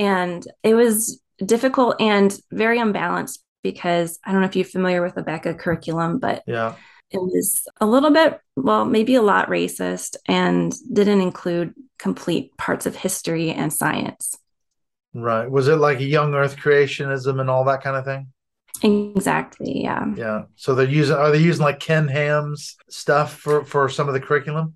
And 0.00 0.44
it 0.64 0.74
was 0.74 1.20
difficult 1.38 2.00
and 2.00 2.36
very 2.50 2.80
unbalanced 2.80 3.44
because 3.64 4.20
I 4.22 4.30
don't 4.30 4.42
know 4.42 4.46
if 4.46 4.54
you're 4.54 4.64
familiar 4.64 5.02
with 5.02 5.16
the 5.16 5.24
Abeka 5.24 5.58
curriculum, 5.58 6.20
but 6.20 6.44
yeah 6.46 6.76
it 7.14 7.22
was 7.22 7.66
a 7.80 7.86
little 7.86 8.10
bit, 8.10 8.40
well, 8.56 8.84
maybe 8.84 9.14
a 9.14 9.22
lot 9.22 9.48
racist 9.48 10.16
and 10.26 10.74
didn't 10.92 11.20
include 11.20 11.74
complete 11.98 12.56
parts 12.56 12.86
of 12.86 12.96
history 12.96 13.52
and 13.52 13.72
science. 13.72 14.36
Right. 15.14 15.48
Was 15.48 15.68
it 15.68 15.76
like 15.76 16.00
young 16.00 16.34
earth 16.34 16.56
creationism 16.56 17.40
and 17.40 17.48
all 17.48 17.64
that 17.64 17.82
kind 17.82 17.96
of 17.96 18.04
thing? 18.04 18.32
Exactly. 18.82 19.82
Yeah. 19.82 20.06
Yeah. 20.16 20.42
So 20.56 20.74
they're 20.74 20.88
using 20.88 21.14
are 21.14 21.30
they 21.30 21.38
using 21.38 21.62
like 21.62 21.78
Ken 21.78 22.08
Ham's 22.08 22.76
stuff 22.90 23.38
for 23.38 23.64
for 23.64 23.88
some 23.88 24.08
of 24.08 24.14
the 24.14 24.20
curriculum? 24.20 24.74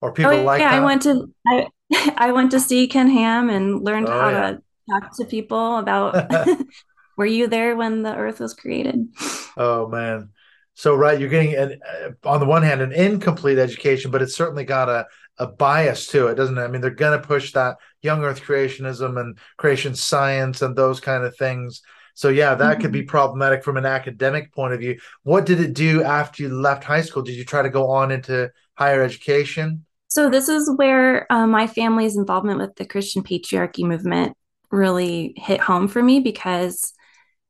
Or 0.00 0.12
people 0.12 0.32
oh, 0.32 0.42
like 0.42 0.60
yeah, 0.60 0.72
that? 0.72 0.82
I 0.82 0.84
went 0.84 1.02
to 1.02 1.32
I 1.46 1.68
I 2.16 2.32
went 2.32 2.50
to 2.50 2.60
see 2.60 2.88
Ken 2.88 3.08
Ham 3.08 3.48
and 3.48 3.84
learned 3.84 4.08
oh, 4.08 4.20
how 4.20 4.28
yeah. 4.30 4.50
to 4.50 4.62
talk 4.90 5.16
to 5.18 5.24
people 5.24 5.76
about 5.76 6.14
were 7.16 7.26
you 7.26 7.46
there 7.46 7.76
when 7.76 8.02
the 8.02 8.14
earth 8.14 8.40
was 8.40 8.54
created? 8.54 9.08
Oh 9.56 9.88
man. 9.88 10.30
So 10.74 10.94
right, 10.94 11.18
you're 11.18 11.30
getting 11.30 11.54
an 11.54 11.80
uh, 11.82 12.28
on 12.28 12.40
the 12.40 12.46
one 12.46 12.62
hand 12.62 12.82
an 12.82 12.92
incomplete 12.92 13.58
education, 13.58 14.10
but 14.10 14.20
it's 14.20 14.36
certainly 14.36 14.64
got 14.64 14.88
a 14.88 15.06
a 15.38 15.46
bias 15.46 16.06
to 16.08 16.28
it, 16.28 16.34
doesn't 16.34 16.56
it? 16.56 16.62
I 16.62 16.68
mean, 16.68 16.80
they're 16.80 16.90
going 16.90 17.18
to 17.18 17.26
push 17.26 17.52
that 17.52 17.76
young 18.02 18.24
Earth 18.24 18.42
creationism 18.42 19.20
and 19.20 19.38
creation 19.56 19.94
science 19.94 20.62
and 20.62 20.74
those 20.74 21.00
kind 21.00 21.24
of 21.24 21.36
things. 21.36 21.82
So 22.14 22.30
yeah, 22.30 22.54
that 22.54 22.72
mm-hmm. 22.72 22.80
could 22.80 22.92
be 22.92 23.00
mm-hmm. 23.00 23.08
problematic 23.08 23.62
from 23.62 23.76
an 23.76 23.84
academic 23.84 24.52
point 24.54 24.72
of 24.72 24.80
view. 24.80 24.98
What 25.22 25.44
did 25.44 25.60
it 25.60 25.74
do 25.74 26.02
after 26.02 26.42
you 26.42 26.48
left 26.48 26.84
high 26.84 27.02
school? 27.02 27.22
Did 27.22 27.36
you 27.36 27.44
try 27.44 27.62
to 27.62 27.70
go 27.70 27.90
on 27.90 28.10
into 28.10 28.50
higher 28.74 29.02
education? 29.02 29.84
So 30.08 30.30
this 30.30 30.48
is 30.48 30.70
where 30.76 31.30
uh, 31.30 31.46
my 31.46 31.66
family's 31.66 32.16
involvement 32.16 32.58
with 32.58 32.76
the 32.76 32.86
Christian 32.86 33.22
patriarchy 33.22 33.84
movement 33.84 34.34
really 34.70 35.34
hit 35.36 35.60
home 35.60 35.88
for 35.88 36.02
me 36.02 36.20
because 36.20 36.92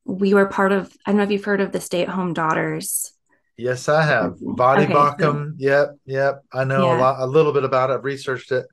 we 0.07 0.33
were 0.33 0.47
part 0.47 0.71
of. 0.71 0.91
I 1.05 1.11
don't 1.11 1.17
know 1.17 1.23
if 1.23 1.31
you've 1.31 1.43
heard 1.45 1.61
of 1.61 1.71
the 1.71 1.81
stay-at-home 1.81 2.33
daughters 2.33 3.11
Yes, 3.57 3.89
I 3.89 4.03
have. 4.03 4.35
Voddie 4.35 4.85
okay. 4.85 5.23
So, 5.23 5.51
yep, 5.57 5.97
yep. 6.05 6.43
I 6.53 6.63
know 6.63 6.85
yeah. 6.85 6.97
a 6.97 7.01
lot, 7.01 7.19
a 7.19 7.25
little 7.25 7.51
bit 7.51 7.63
about 7.63 7.89
it. 7.89 7.93
I've 7.93 8.03
researched 8.03 8.51
it. 8.51 8.67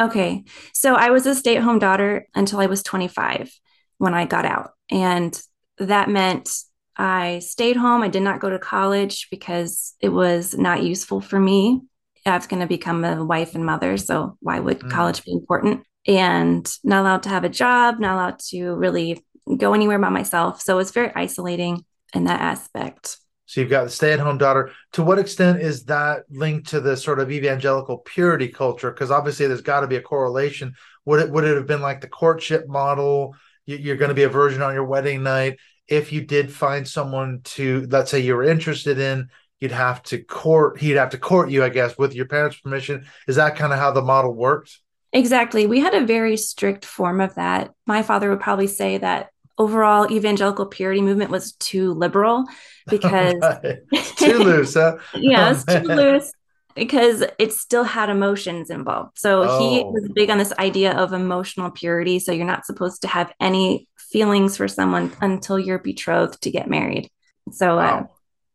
Okay. 0.00 0.44
So 0.74 0.94
I 0.94 1.10
was 1.10 1.26
a 1.26 1.34
stay 1.34 1.56
at 1.56 1.62
home 1.62 1.78
daughter 1.78 2.26
until 2.34 2.58
I 2.58 2.66
was 2.66 2.82
25 2.82 3.50
when 3.98 4.14
I 4.14 4.26
got 4.26 4.44
out. 4.44 4.72
And 4.90 5.40
that 5.78 6.10
meant 6.10 6.50
I 6.96 7.38
stayed 7.38 7.76
home. 7.76 8.02
I 8.02 8.08
did 8.08 8.22
not 8.22 8.40
go 8.40 8.50
to 8.50 8.58
college 8.58 9.28
because 9.30 9.94
it 10.00 10.08
was 10.08 10.58
not 10.58 10.82
useful 10.82 11.20
for 11.20 11.38
me. 11.38 11.82
I 12.26 12.36
was 12.36 12.48
going 12.48 12.60
to 12.60 12.66
become 12.66 13.04
a 13.04 13.24
wife 13.24 13.54
and 13.54 13.64
mother. 13.64 13.96
So 13.96 14.36
why 14.40 14.58
would 14.58 14.80
mm. 14.80 14.90
college 14.90 15.24
be 15.24 15.32
important? 15.32 15.84
And 16.08 16.68
not 16.82 17.02
allowed 17.02 17.22
to 17.24 17.28
have 17.28 17.44
a 17.44 17.48
job, 17.48 18.00
not 18.00 18.14
allowed 18.14 18.38
to 18.50 18.74
really 18.74 19.24
go 19.56 19.74
anywhere 19.74 19.98
by 19.98 20.08
myself. 20.08 20.60
So 20.60 20.74
it 20.74 20.76
was 20.78 20.90
very 20.90 21.12
isolating 21.14 21.84
in 22.14 22.24
that 22.24 22.40
aspect. 22.40 23.18
So 23.46 23.60
you've 23.60 23.70
got 23.70 23.84
the 23.84 23.90
stay-at-home 23.90 24.38
daughter. 24.38 24.72
To 24.94 25.04
what 25.04 25.20
extent 25.20 25.60
is 25.60 25.84
that 25.84 26.24
linked 26.28 26.68
to 26.70 26.80
the 26.80 26.96
sort 26.96 27.20
of 27.20 27.30
evangelical 27.30 27.98
purity 27.98 28.48
culture? 28.48 28.90
Because 28.90 29.12
obviously 29.12 29.46
there's 29.46 29.60
got 29.60 29.80
to 29.80 29.86
be 29.86 29.96
a 29.96 30.02
correlation. 30.02 30.74
Would 31.04 31.20
it 31.20 31.30
would 31.30 31.44
it 31.44 31.56
have 31.56 31.66
been 31.66 31.80
like 31.80 32.00
the 32.00 32.08
courtship 32.08 32.66
model? 32.66 33.36
You're 33.64 33.96
going 33.96 34.08
to 34.08 34.14
be 34.14 34.24
a 34.24 34.28
virgin 34.28 34.62
on 34.62 34.74
your 34.74 34.84
wedding 34.84 35.22
night. 35.22 35.58
If 35.86 36.12
you 36.12 36.22
did 36.22 36.52
find 36.52 36.86
someone 36.86 37.42
to, 37.44 37.86
let's 37.88 38.10
say 38.10 38.18
you 38.18 38.34
were 38.34 38.42
interested 38.42 38.98
in, 38.98 39.28
you'd 39.60 39.70
have 39.70 40.02
to 40.04 40.18
court. 40.18 40.80
He'd 40.80 40.96
have 40.96 41.10
to 41.10 41.18
court 41.18 41.50
you, 41.50 41.62
I 41.62 41.68
guess, 41.68 41.96
with 41.96 42.14
your 42.14 42.26
parents' 42.26 42.58
permission. 42.58 43.06
Is 43.28 43.36
that 43.36 43.54
kind 43.54 43.72
of 43.72 43.78
how 43.78 43.92
the 43.92 44.02
model 44.02 44.34
worked? 44.34 44.80
Exactly. 45.12 45.66
We 45.66 45.78
had 45.78 45.94
a 45.94 46.04
very 46.04 46.36
strict 46.36 46.84
form 46.84 47.20
of 47.20 47.36
that. 47.36 47.72
My 47.86 48.02
father 48.02 48.28
would 48.30 48.40
probably 48.40 48.66
say 48.66 48.98
that 48.98 49.30
overall 49.58 50.10
evangelical 50.10 50.66
purity 50.66 51.00
movement 51.00 51.30
was 51.30 51.52
too 51.54 51.92
liberal 51.94 52.44
because 52.88 53.34
too 54.16 54.38
loose 54.38 54.74
huh? 54.74 54.96
yeah 55.14 55.52
it's 55.52 55.64
too 55.64 55.80
loose 55.80 56.32
because 56.74 57.24
it 57.38 57.52
still 57.52 57.84
had 57.84 58.10
emotions 58.10 58.70
involved 58.70 59.18
so 59.18 59.44
oh. 59.48 59.58
he 59.58 59.84
was 59.84 60.08
big 60.14 60.30
on 60.30 60.38
this 60.38 60.52
idea 60.58 60.92
of 60.92 61.12
emotional 61.12 61.70
purity 61.70 62.18
so 62.18 62.32
you're 62.32 62.46
not 62.46 62.66
supposed 62.66 63.02
to 63.02 63.08
have 63.08 63.32
any 63.40 63.88
feelings 63.96 64.56
for 64.56 64.68
someone 64.68 65.12
until 65.20 65.58
you're 65.58 65.78
betrothed 65.78 66.40
to 66.42 66.50
get 66.50 66.68
married 66.68 67.10
so 67.50 67.72
uh, 67.72 67.76
wow. 67.76 67.98
uh, 67.98 68.06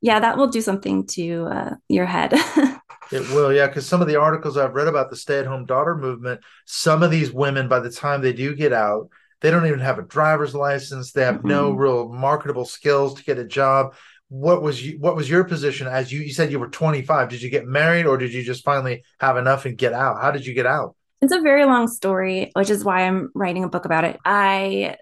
yeah 0.01 0.19
that 0.19 0.37
will 0.37 0.47
do 0.47 0.61
something 0.61 1.05
to 1.07 1.45
uh, 1.45 1.75
your 1.89 2.05
head 2.05 2.33
It 3.11 3.29
will, 3.31 3.51
yeah, 3.51 3.67
because 3.67 3.85
some 3.85 4.01
of 4.01 4.07
the 4.07 4.15
articles 4.15 4.55
I've 4.55 4.73
read 4.73 4.87
about 4.87 5.09
the 5.09 5.17
stay-at-home 5.17 5.65
daughter 5.65 5.95
movement, 5.95 6.39
some 6.65 7.03
of 7.03 7.11
these 7.11 7.29
women, 7.31 7.67
by 7.67 7.81
the 7.81 7.91
time 7.91 8.21
they 8.21 8.31
do 8.31 8.55
get 8.55 8.71
out, 8.71 9.09
they 9.41 9.51
don't 9.51 9.65
even 9.67 9.79
have 9.79 9.99
a 9.99 10.03
driver's 10.03 10.55
license. 10.55 11.11
They 11.11 11.23
have 11.23 11.37
mm-hmm. 11.37 11.47
no 11.49 11.71
real 11.71 12.09
marketable 12.09 12.65
skills 12.65 13.15
to 13.15 13.23
get 13.23 13.37
a 13.37 13.45
job. 13.45 13.95
What 14.29 14.61
was 14.61 14.85
you, 14.85 14.97
what 14.99 15.15
was 15.15 15.29
your 15.29 15.43
position 15.43 15.87
as 15.87 16.11
you 16.11 16.21
you 16.21 16.31
said 16.31 16.51
you 16.51 16.59
were 16.59 16.69
25? 16.69 17.29
Did 17.29 17.41
you 17.41 17.49
get 17.49 17.65
married 17.65 18.05
or 18.05 18.17
did 18.17 18.33
you 18.33 18.43
just 18.43 18.63
finally 18.63 19.03
have 19.19 19.35
enough 19.35 19.65
and 19.65 19.77
get 19.77 19.93
out? 19.93 20.21
How 20.21 20.31
did 20.31 20.45
you 20.45 20.53
get 20.53 20.65
out? 20.65 20.95
It's 21.21 21.33
a 21.33 21.41
very 21.41 21.65
long 21.65 21.87
story, 21.87 22.51
which 22.55 22.69
is 22.69 22.83
why 22.83 23.01
I'm 23.01 23.29
writing 23.35 23.63
a 23.63 23.69
book 23.69 23.85
about 23.85 24.05
it. 24.05 24.19
I 24.23 24.95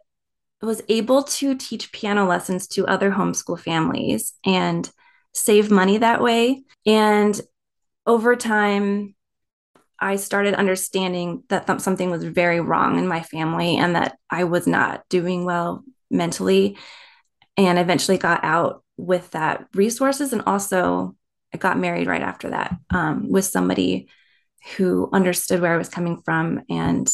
was 0.61 0.81
able 0.89 1.23
to 1.23 1.55
teach 1.55 1.91
piano 1.91 2.25
lessons 2.25 2.67
to 2.67 2.87
other 2.87 3.11
homeschool 3.11 3.59
families 3.59 4.33
and 4.45 4.89
save 5.33 5.71
money 5.71 5.99
that 5.99 6.21
way. 6.21 6.63
And 6.85 7.39
over 8.05 8.35
time, 8.35 9.15
I 9.99 10.15
started 10.15 10.53
understanding 10.53 11.43
that 11.49 11.67
th- 11.67 11.81
something 11.81 12.09
was 12.09 12.23
very 12.23 12.59
wrong 12.59 12.97
in 12.97 13.07
my 13.07 13.21
family 13.21 13.77
and 13.77 13.95
that 13.95 14.17
I 14.29 14.45
was 14.45 14.67
not 14.67 15.03
doing 15.09 15.45
well 15.45 15.83
mentally. 16.09 16.77
And 17.57 17.77
eventually 17.77 18.17
got 18.17 18.43
out 18.43 18.83
with 18.95 19.31
that 19.31 19.67
resources. 19.73 20.31
And 20.31 20.43
also, 20.45 21.15
I 21.53 21.57
got 21.57 21.77
married 21.77 22.07
right 22.07 22.21
after 22.21 22.51
that 22.51 22.75
um, 22.89 23.29
with 23.29 23.45
somebody 23.45 24.07
who 24.77 25.09
understood 25.11 25.61
where 25.61 25.73
I 25.73 25.77
was 25.77 25.89
coming 25.89 26.21
from 26.23 26.61
and 26.69 27.09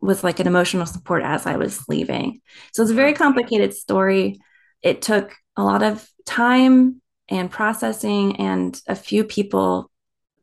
was 0.00 0.22
like 0.22 0.38
an 0.38 0.46
emotional 0.46 0.86
support 0.86 1.22
as 1.24 1.46
I 1.46 1.56
was 1.56 1.88
leaving. 1.88 2.40
So 2.72 2.82
it's 2.82 2.92
a 2.92 2.94
very 2.94 3.12
complicated 3.12 3.74
story. 3.74 4.40
It 4.82 5.02
took 5.02 5.34
a 5.56 5.64
lot 5.64 5.82
of 5.82 6.08
time 6.26 7.00
and 7.28 7.50
processing 7.50 8.36
and 8.36 8.80
a 8.86 8.94
few 8.94 9.24
people 9.24 9.90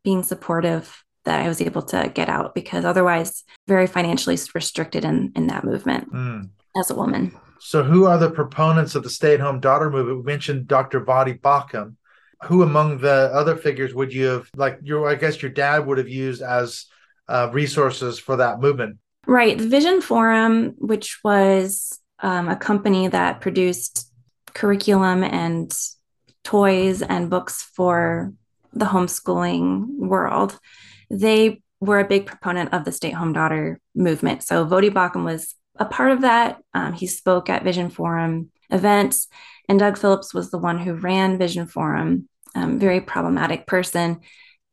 being 0.04 0.24
supportive 0.24 1.05
that 1.26 1.42
I 1.42 1.48
was 1.48 1.62
able 1.62 1.82
to 1.84 2.12
get 2.14 2.30
out 2.30 2.56
because 2.56 2.86
otherwise 2.86 3.44
very 3.68 3.88
financially 3.88 4.38
restricted 4.54 5.06
in 5.06 5.32
in 5.36 5.48
that 5.48 5.64
movement 5.64 6.12
mm. 6.12 6.50
as 6.78 6.90
a 6.90 6.96
woman. 6.96 7.32
So 7.60 7.84
who 7.84 8.06
are 8.06 8.18
the 8.18 8.30
proponents 8.30 8.96
of 8.96 9.04
the 9.04 9.10
stay-at-home 9.10 9.60
daughter 9.60 9.90
movement? 9.90 10.20
We 10.20 10.24
mentioned 10.24 10.68
Dr. 10.68 11.02
Voddie 11.02 11.40
Baucham. 11.40 11.96
Who 12.44 12.62
among 12.62 13.00
the 13.00 13.32
other 13.34 13.56
figures 13.56 13.94
would 13.94 14.14
you 14.14 14.26
have 14.28 14.50
like 14.56 14.80
your 14.84 15.10
I 15.10 15.16
guess 15.16 15.42
your 15.42 15.52
dad 15.52 15.86
would 15.86 15.98
have 15.98 16.10
used 16.10 16.42
as 16.42 16.86
uh, 17.28 17.50
resources 17.52 18.20
for 18.20 18.36
that 18.38 18.60
movement? 18.60 18.98
Right. 19.26 19.58
The 19.58 19.68
Vision 19.68 20.02
Forum, 20.02 20.76
which 20.78 21.20
was 21.24 22.00
um, 22.20 22.48
a 22.48 22.56
company 22.56 23.08
that 23.08 23.42
produced 23.42 24.12
curriculum 24.54 25.24
and 25.24 25.74
toys 26.44 27.02
and 27.02 27.30
books 27.30 27.64
for 27.64 28.34
the 28.74 28.86
homeschooling 28.86 29.98
world, 29.98 30.60
they 31.10 31.62
were 31.80 32.00
a 32.00 32.08
big 32.08 32.26
proponent 32.26 32.74
of 32.74 32.86
the 32.86 32.92
stay 32.92 33.12
home 33.12 33.34
daughter 33.34 33.80
movement. 33.94 34.44
So 34.44 34.66
Voddie 34.66 34.92
Baucham 34.92 35.24
was 35.24 35.56
a 35.78 35.86
part 35.86 36.12
of 36.12 36.22
that. 36.22 36.60
Um, 36.74 36.94
he 36.94 37.08
spoke 37.08 37.50
at 37.50 37.64
Vision 37.64 37.90
Forum 37.90 38.52
events, 38.70 39.28
and 39.68 39.80
Doug 39.80 39.98
Phillips 39.98 40.34
was 40.34 40.52
the 40.52 40.58
one 40.58 40.80
who 40.80 40.94
ran 40.94 41.38
Vision 41.38 41.68
Forum, 41.68 42.30
um, 42.56 42.80
very 42.80 43.02
problematic 43.02 43.68
person. 43.68 44.22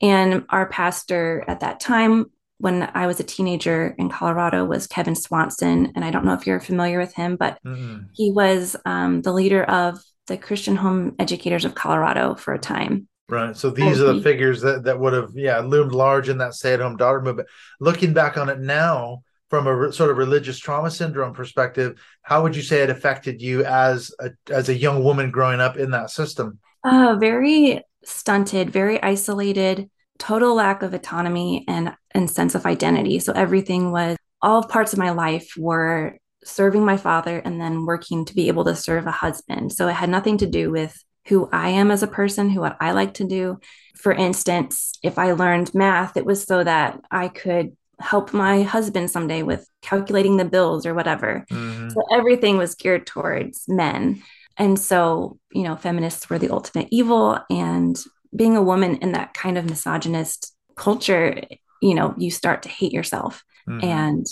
And 0.01 0.45
our 0.49 0.69
pastor 0.69 1.45
at 1.47 1.61
that 1.61 1.81
time, 1.81 2.27
when 2.59 2.91
I 2.95 3.07
was 3.07 3.19
a 3.19 3.25
teenager 3.25 3.95
in 3.99 4.09
Colorado, 4.09 4.65
was 4.65 4.87
Kevin 4.87 5.17
Swanson. 5.17 5.93
And 5.95 6.05
I 6.05 6.11
don't 6.11 6.25
know 6.25 6.35
if 6.35 6.47
you're 6.47 6.61
familiar 6.61 6.99
with 6.99 7.15
him, 7.15 7.37
but 7.37 7.59
mm-hmm. 7.65 8.05
he 8.13 8.31
was 8.31 8.77
um, 8.85 9.23
the 9.23 9.33
leader 9.33 9.65
of 9.65 10.01
the 10.27 10.37
Christian 10.37 10.77
Home 10.77 11.15
Educators 11.19 11.65
of 11.65 11.75
Colorado 11.75 12.35
for 12.35 12.55
a 12.55 12.59
time. 12.59 13.09
Right. 13.29 13.57
So 13.57 13.71
these 13.71 14.01
are 14.01 14.13
the 14.13 14.23
figures 14.23 14.61
that, 14.61 14.85
that 14.85 14.99
would 14.99 15.15
have, 15.15 15.31
yeah, 15.35 15.61
loomed 15.61 15.93
large 15.93 16.29
in 16.29 16.39
that 16.39 16.55
stay 16.55 16.75
at 16.75 16.81
home 16.81 16.97
daughter 16.97 17.23
movement. 17.23 17.49
Looking 17.81 18.13
back 18.13 18.37
on 18.37 18.49
it 18.49 18.61
now, 18.61 19.23
from 19.53 19.67
a 19.67 19.77
re- 19.77 19.93
sort 19.93 20.11
of 20.11 20.17
religious 20.17 20.59
trauma 20.59 20.91
syndrome 20.91 21.35
perspective, 21.35 22.01
how 22.23 22.43
would 22.43 22.57
you 22.57 22.63
say 22.63 22.83
it 22.83 22.89
affected 22.89 23.43
you 23.43 23.63
as 23.67 24.11
a 24.19 24.31
as 24.51 24.71
a 24.71 24.75
young 24.75 25.05
woman 25.05 25.31
growing 25.31 25.61
up 25.61 25.77
in 25.77 25.91
that 25.91 26.11
system? 26.11 26.59
Uh, 26.83 27.17
very 27.21 27.83
stunted, 28.03 28.71
very 28.71 29.03
isolated, 29.03 29.91
total 30.19 30.55
lack 30.55 30.83
of 30.83 30.95
autonomy 30.95 31.67
and 31.69 31.95
and 32.13 32.31
sense 32.31 32.55
of 32.55 32.65
identity. 32.65 33.19
So 33.19 33.35
everything 33.35 33.93
was 33.93 34.17
all 34.41 34.65
parts 34.65 34.95
of 34.95 34.99
my 34.99 35.11
life 35.11 35.53
were 35.59 36.17
serving 36.45 36.85
my 36.85 36.97
father 36.97 37.39
and 37.39 37.61
then 37.61 37.85
working 37.85 38.25
to 38.25 38.35
be 38.35 38.49
able 38.49 38.65
to 38.65 38.75
serve 38.75 39.07
a 39.07 39.11
husband. 39.11 39.73
So 39.73 39.87
it 39.87 39.93
had 39.93 40.09
nothing 40.09 40.39
to 40.39 40.47
do 40.47 40.71
with 40.71 40.97
who 41.27 41.49
I 41.53 41.71
am 41.71 41.91
as 41.91 42.03
a 42.03 42.09
person, 42.09 42.51
who 42.51 42.61
what 42.61 42.77
I 42.81 42.93
like 42.93 43.15
to 43.15 43.25
do. 43.25 43.61
For 43.97 44.13
instance, 44.13 44.93
if 45.03 45.19
I 45.19 45.33
learned 45.33 45.75
math, 45.75 46.17
it 46.17 46.27
was 46.27 46.45
so 46.45 46.65
that 46.65 47.01
I 47.11 47.29
could 47.29 47.77
help 48.01 48.33
my 48.33 48.63
husband 48.63 49.11
someday 49.11 49.43
with 49.43 49.69
calculating 49.81 50.37
the 50.37 50.45
bills 50.45 50.85
or 50.85 50.95
whatever. 50.95 51.45
Mm-hmm. 51.51 51.91
So 51.91 52.03
everything 52.13 52.59
was 52.59 52.75
geared 52.75 53.07
towards 53.07 53.65
men. 53.69 54.23
And 54.59 54.79
so, 54.79 55.39
you 55.53 55.63
know, 55.63 55.77
feminists 55.77 56.29
were 56.29 56.39
the 56.39 56.51
ultimate 56.51 56.89
evil. 56.91 57.39
And 57.49 57.97
being 58.35 58.57
a 58.57 58.63
woman 58.63 58.97
in 58.97 59.13
that 59.13 59.35
kind 59.35 59.57
of 59.57 59.69
misogynist 59.69 60.53
culture, 60.77 61.41
you 61.81 61.95
know, 61.95 62.15
you 62.19 62.31
start 62.31 62.63
to 62.65 62.69
hate 62.69 62.93
yourself. 62.93 63.45
Mm-hmm. 63.69 63.85
And 63.87 64.27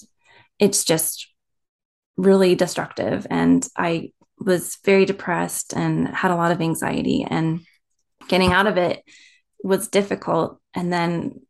it's 0.58 0.84
just 0.84 1.28
really 2.16 2.54
destructive. 2.54 3.26
And 3.30 3.66
I 3.76 4.12
was 4.40 4.78
very 4.84 5.04
depressed 5.04 5.72
and 5.74 6.08
had 6.08 6.30
a 6.30 6.36
lot 6.36 6.52
of 6.52 6.60
anxiety. 6.60 7.26
And 7.28 7.60
getting 8.28 8.52
out 8.52 8.66
of 8.66 8.76
it 8.76 9.02
was 9.62 9.88
difficult. 9.88 10.60
And 10.74 10.92
then 10.92 11.40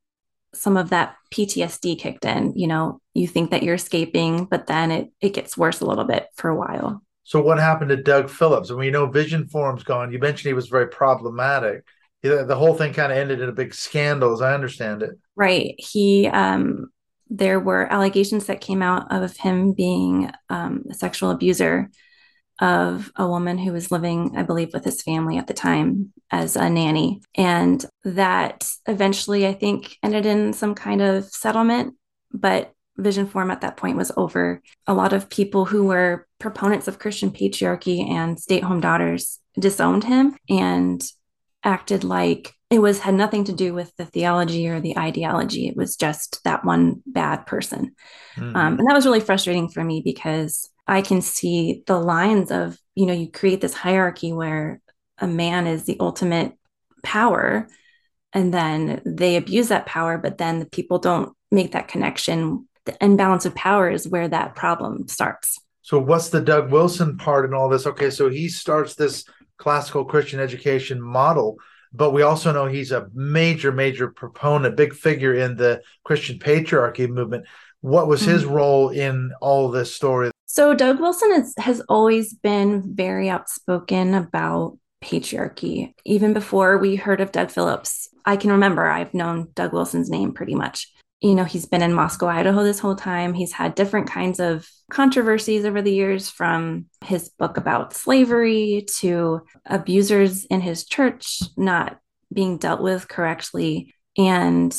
some 0.55 0.77
of 0.77 0.91
that 0.91 1.17
PTSD 1.33 1.99
kicked 1.99 2.25
in. 2.25 2.53
You 2.57 2.67
know, 2.67 3.01
you 3.15 3.27
think 3.27 3.51
that 3.51 3.63
you're 3.63 3.75
escaping, 3.77 4.47
but 4.47 4.67
then 4.67 4.91
it 4.91 5.13
it 5.21 5.35
gets 5.35 5.57
worse 5.57 5.81
a 5.81 5.87
little 5.87 6.05
bit 6.05 6.27
for 6.35 6.51
a 6.51 6.57
while. 6.57 7.03
So 7.23 7.41
what 7.41 7.59
happened 7.59 7.91
to 7.91 7.97
Doug 7.97 8.29
Phillips? 8.29 8.71
And 8.71 8.79
we 8.79 8.91
know 8.91 9.07
Vision 9.07 9.47
Forum's 9.47 9.85
gone. 9.85 10.13
You 10.13 10.19
mentioned 10.19 10.49
he 10.49 10.55
was 10.55 10.69
very 10.69 10.89
problematic. 10.89 11.85
The 12.23 12.57
whole 12.57 12.75
thing 12.75 12.93
kind 12.93 13.13
of 13.13 13.17
ended 13.17 13.41
in 13.41 13.49
a 13.49 13.53
big 13.53 13.73
scandal, 13.73 14.33
as 14.33 14.43
I 14.43 14.53
understand 14.53 15.03
it. 15.03 15.13
Right. 15.37 15.75
He 15.79 16.27
um 16.27 16.91
there 17.31 17.61
were 17.61 17.91
allegations 17.93 18.47
that 18.47 18.61
came 18.61 18.83
out 18.83 19.07
of 19.13 19.37
him 19.37 19.73
being 19.73 20.31
um, 20.49 20.85
a 20.91 20.95
sexual 20.95 21.31
abuser 21.31 21.89
of 22.61 23.11
a 23.17 23.27
woman 23.27 23.59
who 23.59 23.73
was 23.73 23.91
living, 23.91 24.35
I 24.37 24.43
believe, 24.43 24.73
with 24.73 24.85
his 24.85 25.03
family 25.03 25.39
at 25.39 25.47
the 25.47 25.55
time 25.55 26.13
as 26.31 26.57
a 26.57 26.69
nanny. 26.69 27.23
And 27.35 27.85
that 28.05 28.69
eventually, 28.87 29.47
I 29.47 29.55
think, 29.55 29.97
ended 30.03 30.27
in 30.27 30.53
some 30.53 30.75
kind 30.75 31.01
of 31.01 31.25
settlement. 31.25 31.95
But 32.33 32.73
Vision 32.99 33.27
Forum 33.27 33.51
at 33.51 33.63
that 33.63 33.77
point 33.77 33.97
was 33.97 34.13
over. 34.17 34.61
A 34.87 34.95
lot 34.95 35.13
of 35.13 35.31
people 35.31 35.65
who 35.65 35.87
were 35.87 36.27
proponents 36.39 36.87
of 36.87 36.99
Christian 36.99 37.31
patriarchy 37.31 38.07
and 38.09 38.39
stay 38.39 38.59
at 38.59 38.65
home 38.65 38.81
daughters 38.81 39.41
disowned 39.59 40.05
him 40.05 40.37
and 40.49 41.03
acted 41.65 42.05
like 42.05 42.55
it 42.71 42.79
was 42.79 43.01
had 43.01 43.15
nothing 43.15 43.45
to 43.45 43.53
do 43.53 43.75
with 43.75 43.95
the 43.97 44.05
theology 44.05 44.69
or 44.69 44.81
the 44.81 44.97
ideology. 44.97 45.67
It 45.67 45.77
was 45.77 45.97
just 45.97 46.43
that 46.45 46.65
one 46.65 47.03
bad 47.05 47.47
person. 47.47 47.97
Mm. 48.37 48.55
Um, 48.55 48.79
and 48.79 48.89
that 48.89 48.95
was 48.95 49.07
really 49.07 49.21
frustrating 49.21 49.69
for 49.69 49.83
me 49.83 50.03
because 50.05 50.70
I 50.87 51.03
can 51.03 51.23
see 51.23 51.83
the 51.87 51.99
lines 51.99 52.51
of, 52.51 52.79
you 52.95 53.07
know, 53.07 53.13
you 53.13 53.31
create 53.31 53.61
this 53.61 53.75
hierarchy 53.75 54.33
where 54.33 54.81
a 55.19 55.27
man 55.27 55.67
is 55.67 55.85
the 55.85 55.97
ultimate 56.01 56.55
power 57.03 57.69
and 58.33 58.55
then 58.55 59.01
they 59.05 59.37
abuse 59.37 59.69
that 59.69 59.87
power, 59.87 60.19
but 60.19 60.39
then 60.39 60.61
the 60.61 60.67
people 60.67 60.99
don't 60.99 61.33
make 61.51 61.73
that 61.73 61.89
connection. 61.89 62.69
The 62.85 62.97
imbalance 63.05 63.45
of 63.45 63.55
power 63.55 63.91
is 63.91 64.09
where 64.09 64.29
that 64.29 64.55
problem 64.55 65.09
starts. 65.09 65.59
So, 65.83 65.99
what's 65.99 66.29
the 66.29 66.41
Doug 66.41 66.71
Wilson 66.71 67.17
part 67.17 67.45
in 67.45 67.55
all 67.55 67.69
this? 67.69 67.87
Okay, 67.87 68.11
so 68.11 68.29
he 68.29 68.49
starts 68.49 68.95
this 68.95 69.25
classical 69.59 70.05
Christian 70.05 70.39
education 70.39 71.01
model, 71.01 71.57
but 71.93 72.13
we 72.13 72.23
also 72.23 72.53
know 72.53 72.67
he's 72.67 72.93
a 72.93 73.09
major, 73.13 73.73
major 73.73 74.09
proponent, 74.09 74.77
big 74.77 74.95
figure 74.95 75.35
in 75.35 75.57
the 75.57 75.83
Christian 76.05 76.39
patriarchy 76.39 77.09
movement. 77.09 77.47
What 77.81 78.07
was 78.07 78.23
his 78.23 78.45
mm-hmm. 78.45 78.53
role 78.53 78.89
in 78.91 79.33
all 79.41 79.71
this 79.71 79.93
story? 79.93 80.30
So 80.53 80.75
Doug 80.75 80.99
Wilson 80.99 81.31
is, 81.31 81.55
has 81.59 81.81
always 81.89 82.35
been 82.35 82.97
very 82.97 83.31
outspoken 83.31 84.15
about 84.15 84.77
patriarchy. 85.01 85.95
Even 86.05 86.33
before 86.33 86.77
we 86.77 86.97
heard 86.97 87.21
of 87.21 87.31
Doug 87.31 87.53
Phillips, 87.53 88.09
I 88.25 88.37
can 88.37 88.51
remember 88.51 88.85
I've 88.85 89.15
known 89.15 89.53
Doug 89.55 89.73
Wilson's 89.73 90.11
name 90.11 90.33
pretty 90.33 90.57
much. 90.57 90.93
You 91.21 91.37
know, 91.37 91.45
he's 91.45 91.67
been 91.67 91.83
in 91.83 91.95
Moscow, 91.95 92.27
Idaho 92.27 92.65
this 92.65 92.81
whole 92.81 92.97
time. 92.97 93.33
He's 93.33 93.53
had 93.53 93.77
different 93.77 94.11
kinds 94.11 94.41
of 94.41 94.69
controversies 94.91 95.65
over 95.65 95.83
the 95.83 95.95
years 95.95 96.29
from 96.29 96.87
his 97.05 97.29
book 97.29 97.57
about 97.57 97.95
slavery 97.95 98.87
to 98.97 99.43
abusers 99.67 100.47
in 100.47 100.61
his 100.61 100.85
church 100.85 101.43
not 101.57 102.01
being 102.33 102.59
dealt 102.59 102.83
with 102.83 103.07
correctly. 103.07 103.95
And, 104.19 104.77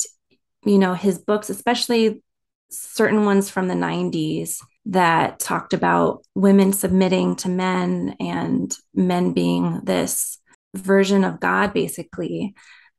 you 0.65 0.79
know, 0.79 0.95
his 0.95 1.17
books, 1.17 1.49
especially 1.49 2.21
certain 2.69 3.23
ones 3.23 3.49
from 3.49 3.69
the 3.69 3.73
90s, 3.73 4.57
that 4.85 5.39
talked 5.39 5.73
about 5.73 6.25
women 6.35 6.73
submitting 6.73 7.35
to 7.37 7.49
men 7.49 8.15
and 8.19 8.75
men 8.93 9.33
being 9.33 9.81
this 9.83 10.39
version 10.75 11.23
of 11.23 11.39
God, 11.39 11.73
basically, 11.73 12.55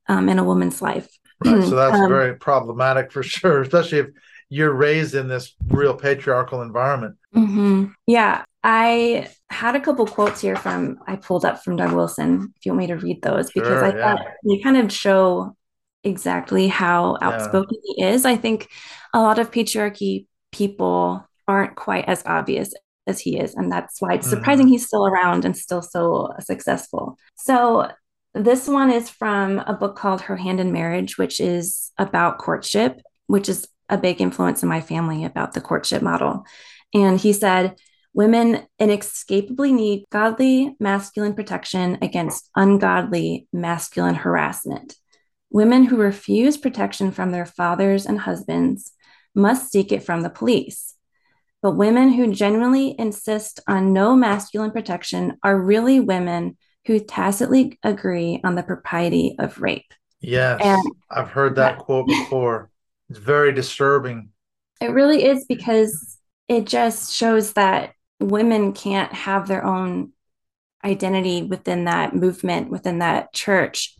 um, 0.09 0.29
in 0.29 0.39
a 0.39 0.45
woman's 0.45 0.81
life. 0.81 1.09
Right, 1.45 1.63
so 1.65 1.71
that's 1.77 1.99
um, 1.99 2.09
very 2.09 2.37
problematic 2.37 3.13
for 3.13 3.23
sure, 3.23 3.63
especially 3.63 3.99
if 3.99 4.07
you're 4.49 4.73
raised 4.73 5.15
in 5.15 5.29
this 5.29 5.55
real 5.69 5.95
patriarchal 5.95 6.63
environment. 6.63 7.17
Mm-hmm. 7.35 7.87
Yeah. 8.07 8.45
I 8.65 9.29
had 9.51 9.75
a 9.75 9.81
couple 9.81 10.07
quotes 10.07 10.41
here 10.41 10.55
from 10.55 10.99
I 11.07 11.17
pulled 11.17 11.45
up 11.45 11.65
from 11.65 11.77
Doug 11.77 11.93
Wilson. 11.93 12.53
If 12.57 12.67
you 12.67 12.73
want 12.73 12.79
me 12.79 12.87
to 12.89 12.97
read 12.97 13.23
those, 13.23 13.51
because 13.51 13.83
I 13.83 13.97
yeah. 13.97 14.17
thought 14.17 14.27
they 14.47 14.59
kind 14.59 14.77
of 14.77 14.93
show 14.93 15.57
exactly 16.05 16.69
how 16.69 17.17
outspoken 17.21 17.79
yeah. 17.83 18.07
he 18.11 18.15
is. 18.15 18.25
I 18.25 18.37
think 18.37 18.69
a 19.13 19.21
lot 19.21 19.39
of 19.39 19.51
patriarchy 19.51 20.27
people 20.53 21.27
aren't 21.49 21.77
quite 21.77 22.07
as 22.07 22.23
obvious 22.27 22.73
as 23.07 23.21
he 23.21 23.39
is. 23.39 23.55
And 23.55 23.71
that's 23.71 24.01
why 24.01 24.15
it's 24.15 24.29
surprising 24.29 24.67
mm-hmm. 24.67 24.73
he's 24.73 24.87
still 24.87 25.07
around 25.07 25.45
and 25.45 25.57
still 25.57 25.83
so 25.83 26.33
successful. 26.41 27.19
So, 27.37 27.91
this 28.35 28.67
one 28.67 28.91
is 28.91 29.11
from 29.11 29.59
a 29.59 29.75
book 29.75 29.95
called 29.95 30.23
Her 30.23 30.37
Hand 30.37 30.59
in 30.59 30.73
Marriage, 30.73 31.19
which 31.19 31.39
is 31.39 31.93
about 31.99 32.39
courtship, 32.39 32.99
which 33.27 33.47
is 33.47 33.69
a 33.91 33.99
big 33.99 34.23
influence 34.23 34.63
in 34.63 34.71
my 34.71 34.81
family 34.81 35.25
about 35.25 35.53
the 35.53 35.61
courtship 35.61 36.01
model. 36.01 36.45
And 36.95 37.21
he 37.21 37.35
said, 37.35 37.77
Women 38.15 38.67
inescapably 38.79 39.73
need 39.73 40.05
godly 40.11 40.77
masculine 40.79 41.35
protection 41.35 41.99
against 42.03 42.49
ungodly 42.57 43.49
masculine 43.53 44.15
harassment. 44.15 44.97
Women 45.51 45.85
who 45.85 45.97
refuse 45.97 46.57
protection 46.57 47.11
from 47.11 47.33
their 47.33 47.47
fathers 47.47 48.07
and 48.07 48.21
husbands 48.21 48.93
must 49.35 49.71
seek 49.71 49.93
it 49.93 50.03
from 50.03 50.23
the 50.23 50.31
police. 50.31 50.95
But 51.63 51.77
women 51.77 52.13
who 52.13 52.35
genuinely 52.35 52.95
insist 52.99 53.61
on 53.69 53.93
no 53.93 54.17
masculine 54.17 54.73
protection 54.73 55.39
are 55.45 55.59
really 55.59 56.01
women 56.01 56.59
who 56.87 56.99
tacitly 56.99 57.79
agree 57.85 58.41
on 58.43 58.57
the 58.57 58.65
propriety 58.65 59.37
of 59.39 59.61
rape. 59.61 59.95
Yes, 60.21 60.61
and 60.63 60.83
I've 61.11 61.31
heard 61.31 61.57
that 61.57 61.79
quote 61.79 62.07
before. 62.07 62.71
It's 63.09 63.19
very 63.19 63.53
disturbing. 63.53 64.31
It 64.81 64.91
really 64.91 65.25
is 65.25 65.45
because 65.49 66.19
it 66.49 66.67
just 66.67 67.15
shows 67.15 67.53
that 67.53 67.93
women 68.21 68.73
can't 68.73 69.13
have 69.13 69.47
their 69.47 69.65
own 69.65 70.13
identity 70.85 71.43
within 71.43 71.85
that 71.85 72.15
movement, 72.15 72.71
within 72.71 72.99
that 72.99 73.33
church. 73.33 73.97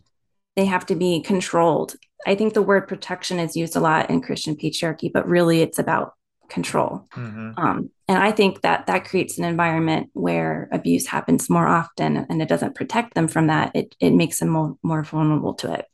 They 0.55 0.65
have 0.65 0.85
to 0.87 0.95
be 0.95 1.21
controlled. 1.21 1.95
I 2.25 2.35
think 2.35 2.53
the 2.53 2.61
word 2.61 2.87
protection 2.87 3.39
is 3.39 3.55
used 3.55 3.75
a 3.75 3.81
lot 3.81 4.09
in 4.09 4.21
Christian 4.21 4.55
patriarchy, 4.55 5.11
but 5.11 5.27
really 5.27 5.61
it's 5.61 5.79
about 5.79 6.13
control. 6.49 7.07
Mm-hmm. 7.15 7.51
Um, 7.57 7.89
and 8.07 8.17
I 8.17 8.31
think 8.31 8.61
that 8.61 8.87
that 8.87 9.05
creates 9.05 9.37
an 9.37 9.45
environment 9.45 10.09
where 10.13 10.69
abuse 10.71 11.07
happens 11.07 11.49
more 11.49 11.67
often 11.67 12.17
and 12.29 12.41
it 12.41 12.49
doesn't 12.49 12.75
protect 12.75 13.13
them 13.13 13.27
from 13.27 13.47
that. 13.47 13.71
It, 13.75 13.95
it 13.99 14.11
makes 14.11 14.39
them 14.39 14.49
more, 14.49 14.77
more 14.83 15.03
vulnerable 15.03 15.53
to 15.55 15.73
it. 15.73 15.85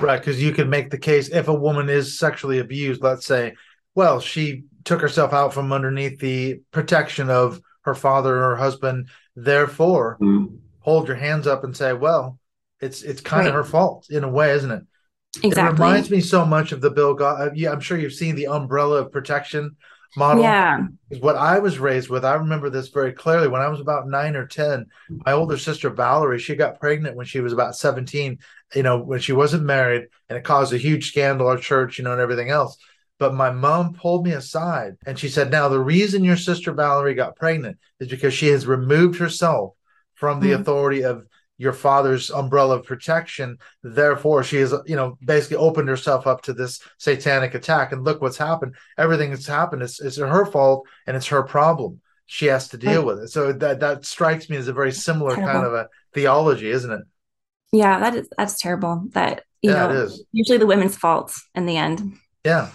Right. 0.00 0.18
Because 0.18 0.42
you 0.42 0.52
can 0.52 0.70
make 0.70 0.90
the 0.90 0.98
case 0.98 1.28
if 1.28 1.48
a 1.48 1.54
woman 1.54 1.88
is 1.88 2.18
sexually 2.18 2.58
abused, 2.58 3.02
let's 3.02 3.26
say, 3.26 3.54
well, 3.94 4.20
she 4.20 4.64
took 4.84 5.00
herself 5.00 5.32
out 5.32 5.52
from 5.52 5.72
underneath 5.72 6.18
the 6.20 6.60
protection 6.70 7.28
of 7.28 7.60
her 7.82 7.94
father 7.94 8.36
or 8.36 8.50
her 8.50 8.56
husband. 8.56 9.08
Therefore, 9.36 10.16
mm-hmm. 10.20 10.56
hold 10.80 11.08
your 11.08 11.16
hands 11.16 11.46
up 11.46 11.64
and 11.64 11.76
say, 11.76 11.92
well, 11.92 12.38
it's 12.80 13.02
it's 13.02 13.20
kind 13.20 13.40
right. 13.40 13.48
of 13.48 13.54
her 13.54 13.64
fault 13.64 14.06
in 14.10 14.24
a 14.24 14.28
way, 14.28 14.52
isn't 14.52 14.70
it? 14.70 14.82
Exactly. 15.36 15.60
It 15.60 15.72
reminds 15.72 16.10
me 16.10 16.20
so 16.20 16.44
much 16.44 16.72
of 16.72 16.80
the 16.80 16.90
Bill. 16.90 17.14
Go- 17.14 17.26
uh, 17.26 17.50
yeah, 17.54 17.70
I'm 17.70 17.80
sure 17.80 17.98
you've 17.98 18.12
seen 18.12 18.34
the 18.34 18.48
umbrella 18.48 19.02
of 19.02 19.12
protection 19.12 19.76
model. 20.16 20.42
Yeah. 20.42 20.86
Is 21.10 21.20
what 21.20 21.36
I 21.36 21.60
was 21.60 21.78
raised 21.78 22.08
with. 22.08 22.24
I 22.24 22.34
remember 22.34 22.68
this 22.68 22.88
very 22.88 23.12
clearly. 23.12 23.48
When 23.48 23.62
I 23.62 23.68
was 23.68 23.80
about 23.80 24.08
nine 24.08 24.34
or 24.34 24.46
10, 24.46 24.86
my 25.24 25.32
older 25.32 25.56
sister 25.56 25.88
Valerie, 25.90 26.40
she 26.40 26.56
got 26.56 26.80
pregnant 26.80 27.16
when 27.16 27.26
she 27.26 27.40
was 27.40 27.52
about 27.52 27.76
17, 27.76 28.38
you 28.74 28.82
know, 28.82 28.98
when 28.98 29.20
she 29.20 29.32
wasn't 29.32 29.64
married, 29.64 30.08
and 30.28 30.36
it 30.36 30.44
caused 30.44 30.72
a 30.72 30.78
huge 30.78 31.08
scandal 31.08 31.50
at 31.52 31.60
church, 31.60 31.98
you 31.98 32.04
know, 32.04 32.12
and 32.12 32.20
everything 32.20 32.50
else. 32.50 32.76
But 33.18 33.34
my 33.34 33.50
mom 33.50 33.94
pulled 33.94 34.24
me 34.24 34.32
aside 34.32 34.96
and 35.04 35.18
she 35.18 35.28
said, 35.28 35.50
Now, 35.50 35.68
the 35.68 35.78
reason 35.78 36.24
your 36.24 36.38
sister 36.38 36.72
Valerie 36.72 37.14
got 37.14 37.36
pregnant 37.36 37.78
is 38.00 38.08
because 38.08 38.32
she 38.32 38.48
has 38.48 38.66
removed 38.66 39.18
herself 39.18 39.74
from 40.14 40.40
the 40.40 40.50
mm-hmm. 40.50 40.62
authority 40.62 41.02
of 41.02 41.26
your 41.60 41.74
father's 41.74 42.30
umbrella 42.30 42.78
of 42.78 42.86
protection. 42.86 43.58
Therefore, 43.82 44.42
she 44.42 44.56
has, 44.56 44.74
you 44.86 44.96
know, 44.96 45.18
basically 45.22 45.58
opened 45.58 45.90
herself 45.90 46.26
up 46.26 46.40
to 46.42 46.54
this 46.54 46.80
satanic 46.96 47.54
attack. 47.54 47.92
And 47.92 48.02
look 48.02 48.22
what's 48.22 48.38
happened. 48.38 48.76
Everything 48.96 49.28
that's 49.28 49.46
happened 49.46 49.82
is, 49.82 50.00
is 50.00 50.16
her 50.16 50.46
fault 50.46 50.88
and 51.06 51.18
it's 51.18 51.26
her 51.26 51.42
problem. 51.42 52.00
She 52.24 52.46
has 52.46 52.68
to 52.68 52.78
deal 52.78 53.04
with 53.04 53.18
it. 53.18 53.28
So 53.28 53.52
that 53.52 53.80
that 53.80 54.06
strikes 54.06 54.48
me 54.48 54.56
as 54.56 54.68
a 54.68 54.72
very 54.72 54.90
similar 54.90 55.34
kind 55.36 55.66
of 55.66 55.74
a 55.74 55.88
theology, 56.14 56.70
isn't 56.70 56.90
it? 56.90 57.02
Yeah, 57.72 57.98
that 57.98 58.14
is 58.14 58.28
that's 58.38 58.58
terrible. 58.58 59.04
That 59.10 59.44
you 59.60 59.72
yeah, 59.72 59.88
know, 59.88 59.90
it 59.90 59.96
is. 60.04 60.24
usually 60.32 60.56
the 60.56 60.66
women's 60.66 60.96
fault 60.96 61.34
in 61.54 61.66
the 61.66 61.76
end. 61.76 62.14
Yeah. 62.42 62.70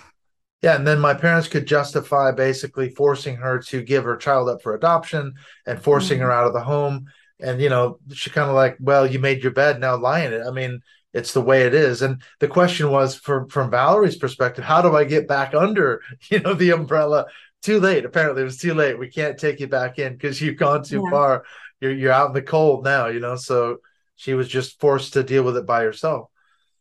Yeah, 0.62 0.76
and 0.76 0.86
then 0.86 1.00
my 1.00 1.13
parents 1.13 1.48
could 1.48 1.65
justify 1.65 2.32
basically 2.32 2.89
forcing 2.89 3.36
her 3.38 3.60
to 3.63 3.82
give 3.82 4.04
her 4.04 4.15
child 4.15 4.50
up 4.50 4.62
for 4.62 4.76
adoption 4.76 5.34
and 5.65 5.82
forcing 5.82 6.17
mm-hmm. 6.19 6.28
her 6.28 6.32
out 6.32 6.48
of 6.48 6.54
the 6.54 6.63
home 6.63 7.08
and 7.39 7.62
you 7.62 7.69
know 7.69 8.00
she 8.13 8.30
kind 8.30 8.50
of 8.50 8.56
like 8.56 8.78
well 8.80 9.06
you 9.06 9.19
made 9.19 9.43
your 9.43 9.52
bed 9.52 9.80
now 9.80 9.95
lie 9.98 10.21
in 10.21 10.34
it. 10.34 10.45
I 10.45 10.52
mean 10.52 10.82
it's 11.13 11.34
the 11.34 11.41
way 11.41 11.62
it 11.62 11.74
is. 11.74 12.02
And 12.02 12.21
the 12.39 12.48
question 12.48 12.91
was 12.91 13.15
from 13.15 13.48
from 13.48 13.71
valerie's 13.71 14.17
perspective 14.17 14.65
how 14.65 14.82
do 14.82 14.95
i 14.95 15.06
get 15.06 15.28
back 15.28 15.54
under 15.54 16.02
you 16.30 16.39
know 16.39 16.54
the 16.54 16.71
umbrella? 16.71 17.26
Too 17.62 17.80
late. 17.80 18.06
Apparently 18.06 18.43
it 18.43 18.45
was 18.45 18.58
too 18.58 18.76
late. 18.76 19.00
We 19.00 19.10
can't 19.10 19.39
take 19.39 19.60
you 19.60 19.67
back 19.67 19.98
in 19.98 20.13
because 20.13 20.39
you've 20.39 20.58
gone 20.58 20.84
too 20.84 21.02
yeah. 21.04 21.10
far. 21.10 21.45
You're, 21.80 21.93
you're 21.93 22.12
out 22.12 22.28
in 22.28 22.34
the 22.34 22.41
cold 22.41 22.84
now 22.84 23.08
you 23.08 23.19
know? 23.19 23.36
So 23.36 23.78
she 24.15 24.34
was 24.34 24.48
just 24.48 24.80
forced 24.80 25.13
to 25.13 25.24
deal 25.24 25.43
with 25.43 25.58
it 25.58 25.65
by 25.65 25.84
herself. 25.84 26.30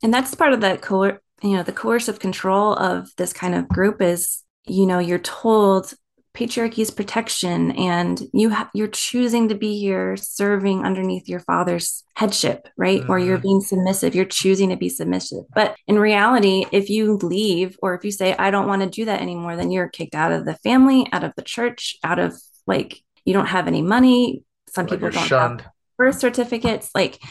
And 0.02 0.12
that's 0.12 0.34
part 0.34 0.52
of 0.52 0.60
the 0.60 0.76
co- 0.76 1.18
you 1.42 1.56
know 1.56 1.62
the 1.62 1.72
coercive 1.72 2.18
control 2.18 2.74
of 2.74 3.10
this 3.16 3.32
kind 3.32 3.54
of 3.54 3.68
group 3.68 4.00
is 4.00 4.42
you 4.66 4.86
know 4.86 4.98
you're 4.98 5.18
told 5.18 5.92
patriarchy's 6.34 6.90
protection 6.90 7.70
and 7.72 8.20
you 8.32 8.50
ha- 8.50 8.68
you're 8.74 8.88
choosing 8.88 9.48
to 9.48 9.54
be 9.54 9.78
here 9.78 10.16
serving 10.16 10.84
underneath 10.84 11.28
your 11.28 11.38
father's 11.38 12.02
headship 12.16 12.68
right 12.76 13.02
mm-hmm. 13.02 13.10
or 13.10 13.18
you're 13.18 13.36
mm-hmm. 13.36 13.42
being 13.42 13.60
submissive 13.60 14.14
you're 14.16 14.24
choosing 14.24 14.68
to 14.68 14.76
be 14.76 14.88
submissive 14.88 15.44
but 15.54 15.76
in 15.86 15.96
reality 15.96 16.64
if 16.72 16.90
you 16.90 17.16
leave 17.22 17.78
or 17.82 17.94
if 17.94 18.04
you 18.04 18.10
say 18.10 18.34
i 18.36 18.50
don't 18.50 18.66
want 18.66 18.82
to 18.82 18.90
do 18.90 19.04
that 19.04 19.22
anymore 19.22 19.56
then 19.56 19.70
you're 19.70 19.88
kicked 19.88 20.14
out 20.14 20.32
of 20.32 20.44
the 20.44 20.56
family 20.56 21.06
out 21.12 21.22
of 21.22 21.32
the 21.36 21.42
church 21.42 21.96
out 22.02 22.18
of 22.18 22.34
like 22.66 23.00
you 23.24 23.32
don't 23.32 23.46
have 23.46 23.68
any 23.68 23.80
money 23.80 24.42
some 24.68 24.86
like 24.86 24.98
people 24.98 25.10
don't 25.10 25.26
shunned. 25.26 25.60
have 25.60 25.70
birth 25.96 26.18
certificates 26.18 26.90
like 26.96 27.22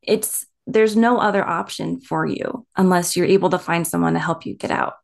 it's 0.00 0.46
there's 0.66 0.96
no 0.96 1.18
other 1.18 1.46
option 1.46 2.00
for 2.00 2.24
you 2.26 2.66
unless 2.76 3.16
you're 3.16 3.26
able 3.26 3.50
to 3.50 3.58
find 3.58 3.86
someone 3.86 4.14
to 4.14 4.18
help 4.18 4.46
you 4.46 4.54
get 4.54 4.70
out 4.70 4.94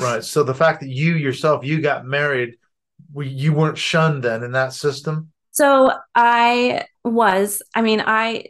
right 0.00 0.24
so 0.24 0.42
the 0.42 0.54
fact 0.54 0.80
that 0.80 0.88
you 0.88 1.14
yourself 1.14 1.64
you 1.64 1.80
got 1.80 2.04
married 2.04 2.56
you 3.16 3.52
weren't 3.52 3.78
shunned 3.78 4.22
then 4.22 4.42
in 4.42 4.52
that 4.52 4.72
system 4.72 5.30
so 5.50 5.92
i 6.14 6.84
was 7.04 7.62
i 7.74 7.82
mean 7.82 8.02
i 8.06 8.44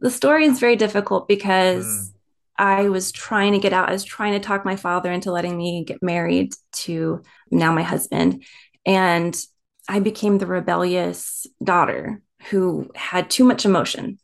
the 0.00 0.10
story 0.10 0.44
is 0.44 0.60
very 0.60 0.76
difficult 0.76 1.28
because 1.28 1.84
mm. 1.84 2.12
i 2.58 2.88
was 2.88 3.12
trying 3.12 3.52
to 3.52 3.58
get 3.58 3.72
out 3.72 3.88
i 3.88 3.92
was 3.92 4.04
trying 4.04 4.32
to 4.32 4.40
talk 4.40 4.64
my 4.64 4.76
father 4.76 5.10
into 5.10 5.32
letting 5.32 5.56
me 5.56 5.84
get 5.84 6.02
married 6.02 6.52
to 6.72 7.22
now 7.50 7.72
my 7.72 7.82
husband 7.82 8.44
and 8.84 9.36
i 9.88 10.00
became 10.00 10.38
the 10.38 10.46
rebellious 10.46 11.46
daughter 11.62 12.22
who 12.50 12.90
had 12.94 13.30
too 13.30 13.44
much 13.44 13.64
emotion 13.64 14.18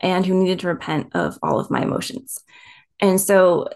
and 0.00 0.26
who 0.26 0.34
needed 0.34 0.60
to 0.60 0.68
repent 0.68 1.14
of 1.14 1.38
all 1.42 1.58
of 1.58 1.70
my 1.70 1.82
emotions 1.82 2.38
and 3.00 3.20
so 3.20 3.68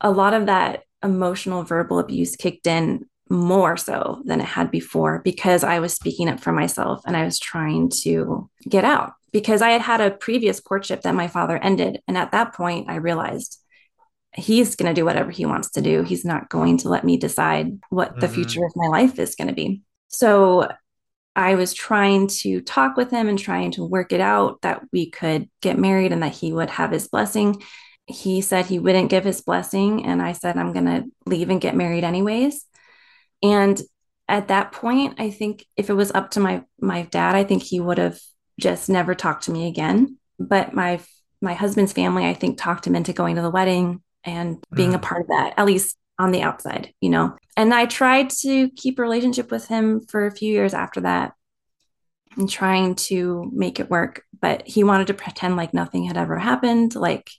a 0.00 0.10
lot 0.10 0.34
of 0.34 0.46
that 0.46 0.82
emotional 1.02 1.62
verbal 1.62 1.98
abuse 1.98 2.34
kicked 2.36 2.66
in 2.66 3.04
more 3.30 3.76
so 3.76 4.22
than 4.24 4.40
it 4.40 4.46
had 4.46 4.70
before 4.70 5.20
because 5.24 5.64
I 5.64 5.80
was 5.80 5.94
speaking 5.94 6.28
up 6.28 6.40
for 6.40 6.52
myself 6.52 7.02
and 7.06 7.16
I 7.16 7.24
was 7.24 7.38
trying 7.38 7.90
to 8.02 8.50
get 8.68 8.84
out 8.84 9.14
because 9.32 9.62
I 9.62 9.70
had 9.70 9.80
had 9.80 10.00
a 10.00 10.10
previous 10.10 10.60
courtship 10.60 11.02
that 11.02 11.14
my 11.14 11.26
father 11.26 11.56
ended. 11.56 12.00
And 12.06 12.18
at 12.18 12.32
that 12.32 12.54
point, 12.54 12.88
I 12.88 12.96
realized 12.96 13.60
he's 14.34 14.76
going 14.76 14.92
to 14.92 14.98
do 14.98 15.04
whatever 15.04 15.30
he 15.30 15.46
wants 15.46 15.70
to 15.72 15.80
do. 15.80 16.02
He's 16.02 16.24
not 16.24 16.48
going 16.48 16.78
to 16.78 16.88
let 16.88 17.04
me 17.04 17.16
decide 17.16 17.78
what 17.88 18.10
mm-hmm. 18.10 18.20
the 18.20 18.28
future 18.28 18.64
of 18.64 18.72
my 18.76 18.86
life 18.86 19.18
is 19.18 19.34
going 19.34 19.48
to 19.48 19.54
be. 19.54 19.82
So 20.08 20.68
I 21.36 21.54
was 21.54 21.74
trying 21.74 22.28
to 22.28 22.60
talk 22.60 22.96
with 22.96 23.10
him 23.10 23.28
and 23.28 23.38
trying 23.38 23.72
to 23.72 23.84
work 23.84 24.12
it 24.12 24.20
out 24.20 24.60
that 24.62 24.82
we 24.92 25.10
could 25.10 25.48
get 25.60 25.78
married 25.78 26.12
and 26.12 26.22
that 26.22 26.32
he 26.32 26.52
would 26.52 26.70
have 26.70 26.92
his 26.92 27.08
blessing. 27.08 27.62
He 28.06 28.40
said 28.40 28.66
he 28.66 28.78
wouldn't 28.78 29.10
give 29.10 29.24
his 29.24 29.40
blessing. 29.40 30.04
And 30.04 30.22
I 30.22 30.32
said, 30.32 30.56
I'm 30.56 30.72
going 30.72 30.86
to 30.86 31.04
leave 31.26 31.50
and 31.50 31.60
get 31.60 31.74
married 31.74 32.04
anyways. 32.04 32.64
And 33.44 33.80
at 34.26 34.48
that 34.48 34.72
point, 34.72 35.20
I 35.20 35.30
think 35.30 35.66
if 35.76 35.90
it 35.90 35.94
was 35.94 36.10
up 36.10 36.30
to 36.32 36.40
my 36.40 36.64
my 36.80 37.02
dad, 37.02 37.36
I 37.36 37.44
think 37.44 37.62
he 37.62 37.78
would 37.78 37.98
have 37.98 38.18
just 38.58 38.88
never 38.88 39.14
talked 39.14 39.44
to 39.44 39.52
me 39.52 39.68
again. 39.68 40.18
But 40.40 40.72
my 40.72 41.00
my 41.42 41.52
husband's 41.52 41.92
family, 41.92 42.26
I 42.26 42.34
think, 42.34 42.58
talked 42.58 42.86
him 42.86 42.96
into 42.96 43.12
going 43.12 43.36
to 43.36 43.42
the 43.42 43.50
wedding 43.50 44.02
and 44.24 44.64
being 44.72 44.92
mm. 44.92 44.96
a 44.96 44.98
part 44.98 45.20
of 45.20 45.28
that, 45.28 45.54
at 45.58 45.66
least 45.66 45.96
on 46.18 46.32
the 46.32 46.42
outside, 46.42 46.92
you 47.02 47.10
know. 47.10 47.36
And 47.56 47.74
I 47.74 47.84
tried 47.84 48.30
to 48.40 48.70
keep 48.70 48.98
a 48.98 49.02
relationship 49.02 49.50
with 49.50 49.68
him 49.68 50.00
for 50.00 50.26
a 50.26 50.34
few 50.34 50.50
years 50.50 50.72
after 50.72 51.02
that 51.02 51.34
and 52.36 52.48
trying 52.48 52.94
to 52.94 53.50
make 53.52 53.78
it 53.78 53.90
work. 53.90 54.22
But 54.40 54.66
he 54.66 54.84
wanted 54.84 55.08
to 55.08 55.14
pretend 55.14 55.56
like 55.56 55.74
nothing 55.74 56.04
had 56.04 56.16
ever 56.16 56.38
happened, 56.38 56.94
like 56.94 57.30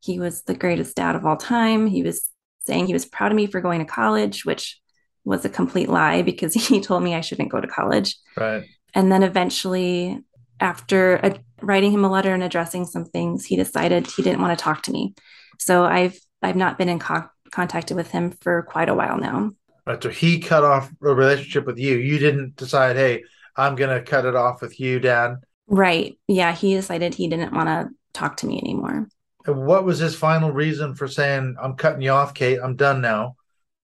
he 0.00 0.18
was 0.20 0.42
the 0.42 0.54
greatest 0.54 0.96
dad 0.96 1.16
of 1.16 1.24
all 1.24 1.38
time. 1.38 1.86
He 1.86 2.02
was 2.02 2.28
saying 2.66 2.86
he 2.86 2.92
was 2.92 3.06
proud 3.06 3.32
of 3.32 3.36
me 3.36 3.46
for 3.46 3.62
going 3.62 3.78
to 3.78 3.86
college, 3.86 4.44
which 4.44 4.78
was 5.24 5.44
a 5.44 5.48
complete 5.48 5.88
lie 5.88 6.22
because 6.22 6.54
he 6.68 6.80
told 6.80 7.02
me 7.02 7.14
I 7.14 7.20
shouldn't 7.20 7.50
go 7.50 7.60
to 7.60 7.66
college. 7.66 8.16
Right. 8.36 8.64
And 8.94 9.10
then 9.10 9.22
eventually, 9.22 10.20
after 10.60 11.16
a, 11.16 11.38
writing 11.60 11.92
him 11.92 12.04
a 12.04 12.10
letter 12.10 12.32
and 12.32 12.42
addressing 12.42 12.86
some 12.86 13.04
things, 13.04 13.44
he 13.44 13.56
decided 13.56 14.06
he 14.06 14.22
didn't 14.22 14.40
want 14.40 14.56
to 14.56 14.62
talk 14.62 14.82
to 14.84 14.92
me. 14.92 15.14
So 15.58 15.84
I've 15.84 16.18
I've 16.42 16.56
not 16.56 16.78
been 16.78 16.88
in 16.88 16.98
co- 16.98 17.28
contact 17.50 17.90
with 17.90 18.10
him 18.10 18.30
for 18.30 18.62
quite 18.62 18.88
a 18.88 18.94
while 18.94 19.18
now. 19.18 19.50
Right. 19.86 20.02
So 20.02 20.10
he 20.10 20.38
cut 20.38 20.64
off 20.64 20.90
a 21.02 21.14
relationship 21.14 21.66
with 21.66 21.78
you. 21.78 21.96
You 21.96 22.18
didn't 22.18 22.56
decide, 22.56 22.96
hey, 22.96 23.24
I'm 23.56 23.74
gonna 23.74 24.02
cut 24.02 24.24
it 24.24 24.36
off 24.36 24.62
with 24.62 24.78
you, 24.78 25.00
Dad. 25.00 25.36
Right. 25.66 26.18
Yeah. 26.28 26.52
He 26.54 26.74
decided 26.74 27.14
he 27.14 27.28
didn't 27.28 27.54
want 27.54 27.68
to 27.68 27.88
talk 28.12 28.36
to 28.38 28.46
me 28.46 28.58
anymore. 28.58 29.08
And 29.46 29.66
what 29.66 29.84
was 29.84 29.98
his 29.98 30.14
final 30.14 30.52
reason 30.52 30.94
for 30.94 31.08
saying, 31.08 31.56
I'm 31.60 31.74
cutting 31.74 32.00
you 32.00 32.10
off, 32.10 32.32
Cait? 32.32 32.60
I'm 32.62 32.76
done 32.76 33.00
now 33.00 33.36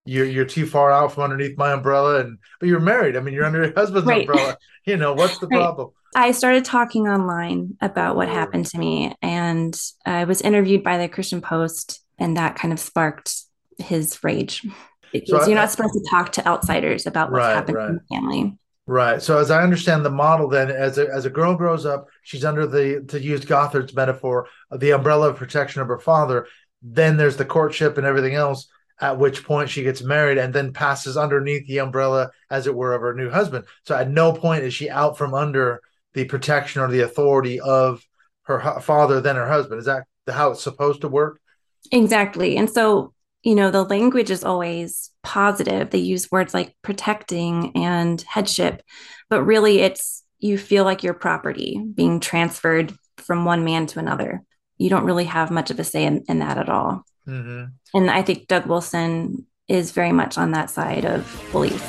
you're 0.05 0.27
you're 0.27 0.45
too 0.45 0.67
far 0.67 0.91
out 0.91 1.13
from 1.13 1.25
underneath 1.25 1.57
my 1.59 1.73
umbrella 1.73 2.21
and 2.21 2.39
but 2.59 2.69
you're 2.69 2.81
married 2.81 3.17
i 3.17 3.21
mean 3.21 3.35
you're 3.35 3.45
under 3.45 3.65
your 3.65 3.75
husband's 3.75 4.07
right. 4.07 4.29
umbrella 4.29 4.57
you 4.87 4.97
know 4.97 5.13
what's 5.13 5.39
the 5.39 5.47
right. 5.47 5.59
problem 5.59 5.91
i 6.17 6.33
started 6.33 6.65
talking 6.65 7.07
online 7.07 7.77
about 7.81 8.17
what 8.17 8.29
happened 8.29 8.67
to 8.67 8.79
me 8.79 9.15
and 9.23 9.81
i 10.07 10.25
was 10.25 10.41
interviewed 10.41 10.83
by 10.83 10.99
the 10.99 11.09
christian 11.09 11.41
post 11.41 12.01
and 12.19 12.37
that 12.37 12.57
kind 12.57 12.73
of 12.73 12.81
sparked 12.81 13.43
his 13.79 14.23
rage 14.25 14.67
because 15.13 15.45
so 15.45 15.49
you're 15.49 15.59
I, 15.59 15.63
not 15.63 15.71
supposed 15.71 15.95
to 15.95 16.07
talk 16.11 16.33
to 16.33 16.47
outsiders 16.47 17.07
about 17.07 17.31
what's 17.31 17.45
right, 17.45 17.55
happened 17.55 17.77
right. 17.77 17.89
in 17.89 17.95
the 17.97 18.15
family 18.15 18.57
Right. 18.87 19.23
So 19.23 19.39
as 19.39 19.53
I 19.53 19.63
understand 19.63 20.05
the 20.05 20.11
model, 20.11 20.49
then 20.49 20.69
as 20.69 20.99
a, 20.99 21.07
as 21.15 21.25
a 21.25 21.31
girl 21.31 21.55
grows 21.55 21.87
up, 21.87 22.09
she's 22.25 22.45
under 22.45 22.67
the 22.67 23.05
to 23.07 23.21
use 23.21 23.45
Gothard's 23.45 23.95
metaphor, 23.95 24.49
the 24.73 24.91
umbrella 24.91 25.29
of 25.29 25.37
protection 25.37 25.81
of 25.81 25.87
her 25.87 26.01
father. 26.01 26.49
Then 26.83 27.17
there's 27.17 27.37
the 27.37 27.45
courtship 27.45 27.99
and 27.99 28.07
everything 28.07 28.35
else 28.35 28.67
at 29.01 29.19
which 29.19 29.45
point 29.45 29.71
she 29.71 29.83
gets 29.83 30.03
married 30.03 30.39
and 30.39 30.53
then 30.53 30.73
passes 30.73 31.17
underneath 31.17 31.67
the 31.67 31.79
umbrella, 31.79 32.31
as 32.51 32.67
it 32.67 32.75
were, 32.75 32.95
of 32.95 33.01
her 33.01 33.15
new 33.15 33.31
husband. 33.31 33.65
So 33.85 33.97
at 33.97 34.11
no 34.11 34.33
point 34.33 34.65
is 34.65 34.75
she 34.75 34.91
out 34.91 35.17
from 35.17 35.35
under 35.35 35.81
the 36.13 36.25
protection 36.25 36.83
or 36.83 36.89
the 36.89 37.01
authority 37.01 37.61
of 37.61 38.05
her 38.43 38.81
father 38.81 39.21
than 39.21 39.37
her 39.37 39.49
husband. 39.49 39.79
Is 39.79 39.87
that 39.87 40.05
how 40.29 40.51
it's 40.51 40.63
supposed 40.63 41.01
to 41.01 41.09
work? 41.09 41.41
Exactly. 41.93 42.57
And 42.57 42.69
so, 42.69 43.15
you 43.43 43.55
know, 43.55 43.71
the 43.71 43.85
language 43.85 44.31
is 44.31 44.45
always 44.45 45.11
positive. 45.23 45.91
They 45.91 45.99
use 45.99 46.31
words 46.31 46.53
like 46.53 46.77
protecting 46.83 47.73
and 47.75 48.21
headship, 48.23 48.83
but 49.29 49.45
really 49.45 49.81
it's 49.81 50.25
you 50.39 50.59
feel 50.59 50.85
like 50.85 51.03
your 51.03 51.15
property 51.15 51.83
being 51.95 52.21
transferred 52.21 52.95
from 53.17 53.45
one 53.45 53.65
man 53.65 53.87
to 53.87 53.99
another. 53.99 54.43
You 54.79 54.91
don't 54.91 55.05
really 55.05 55.25
have 55.25 55.51
much 55.51 55.71
of 55.71 55.79
a 55.79 55.85
say 55.85 56.05
in, 56.05 56.25
in 56.29 56.39
that 56.41 56.59
at 56.59 56.69
all. 56.69 57.05
Mm-hmm. 57.31 57.65
And 57.95 58.11
I 58.11 58.23
think 58.23 58.49
Doug 58.49 58.67
Wilson 58.67 59.47
is 59.69 59.93
very 59.93 60.11
much 60.11 60.37
on 60.37 60.51
that 60.51 60.69
side 60.69 61.05
of 61.05 61.49
belief. 61.53 61.81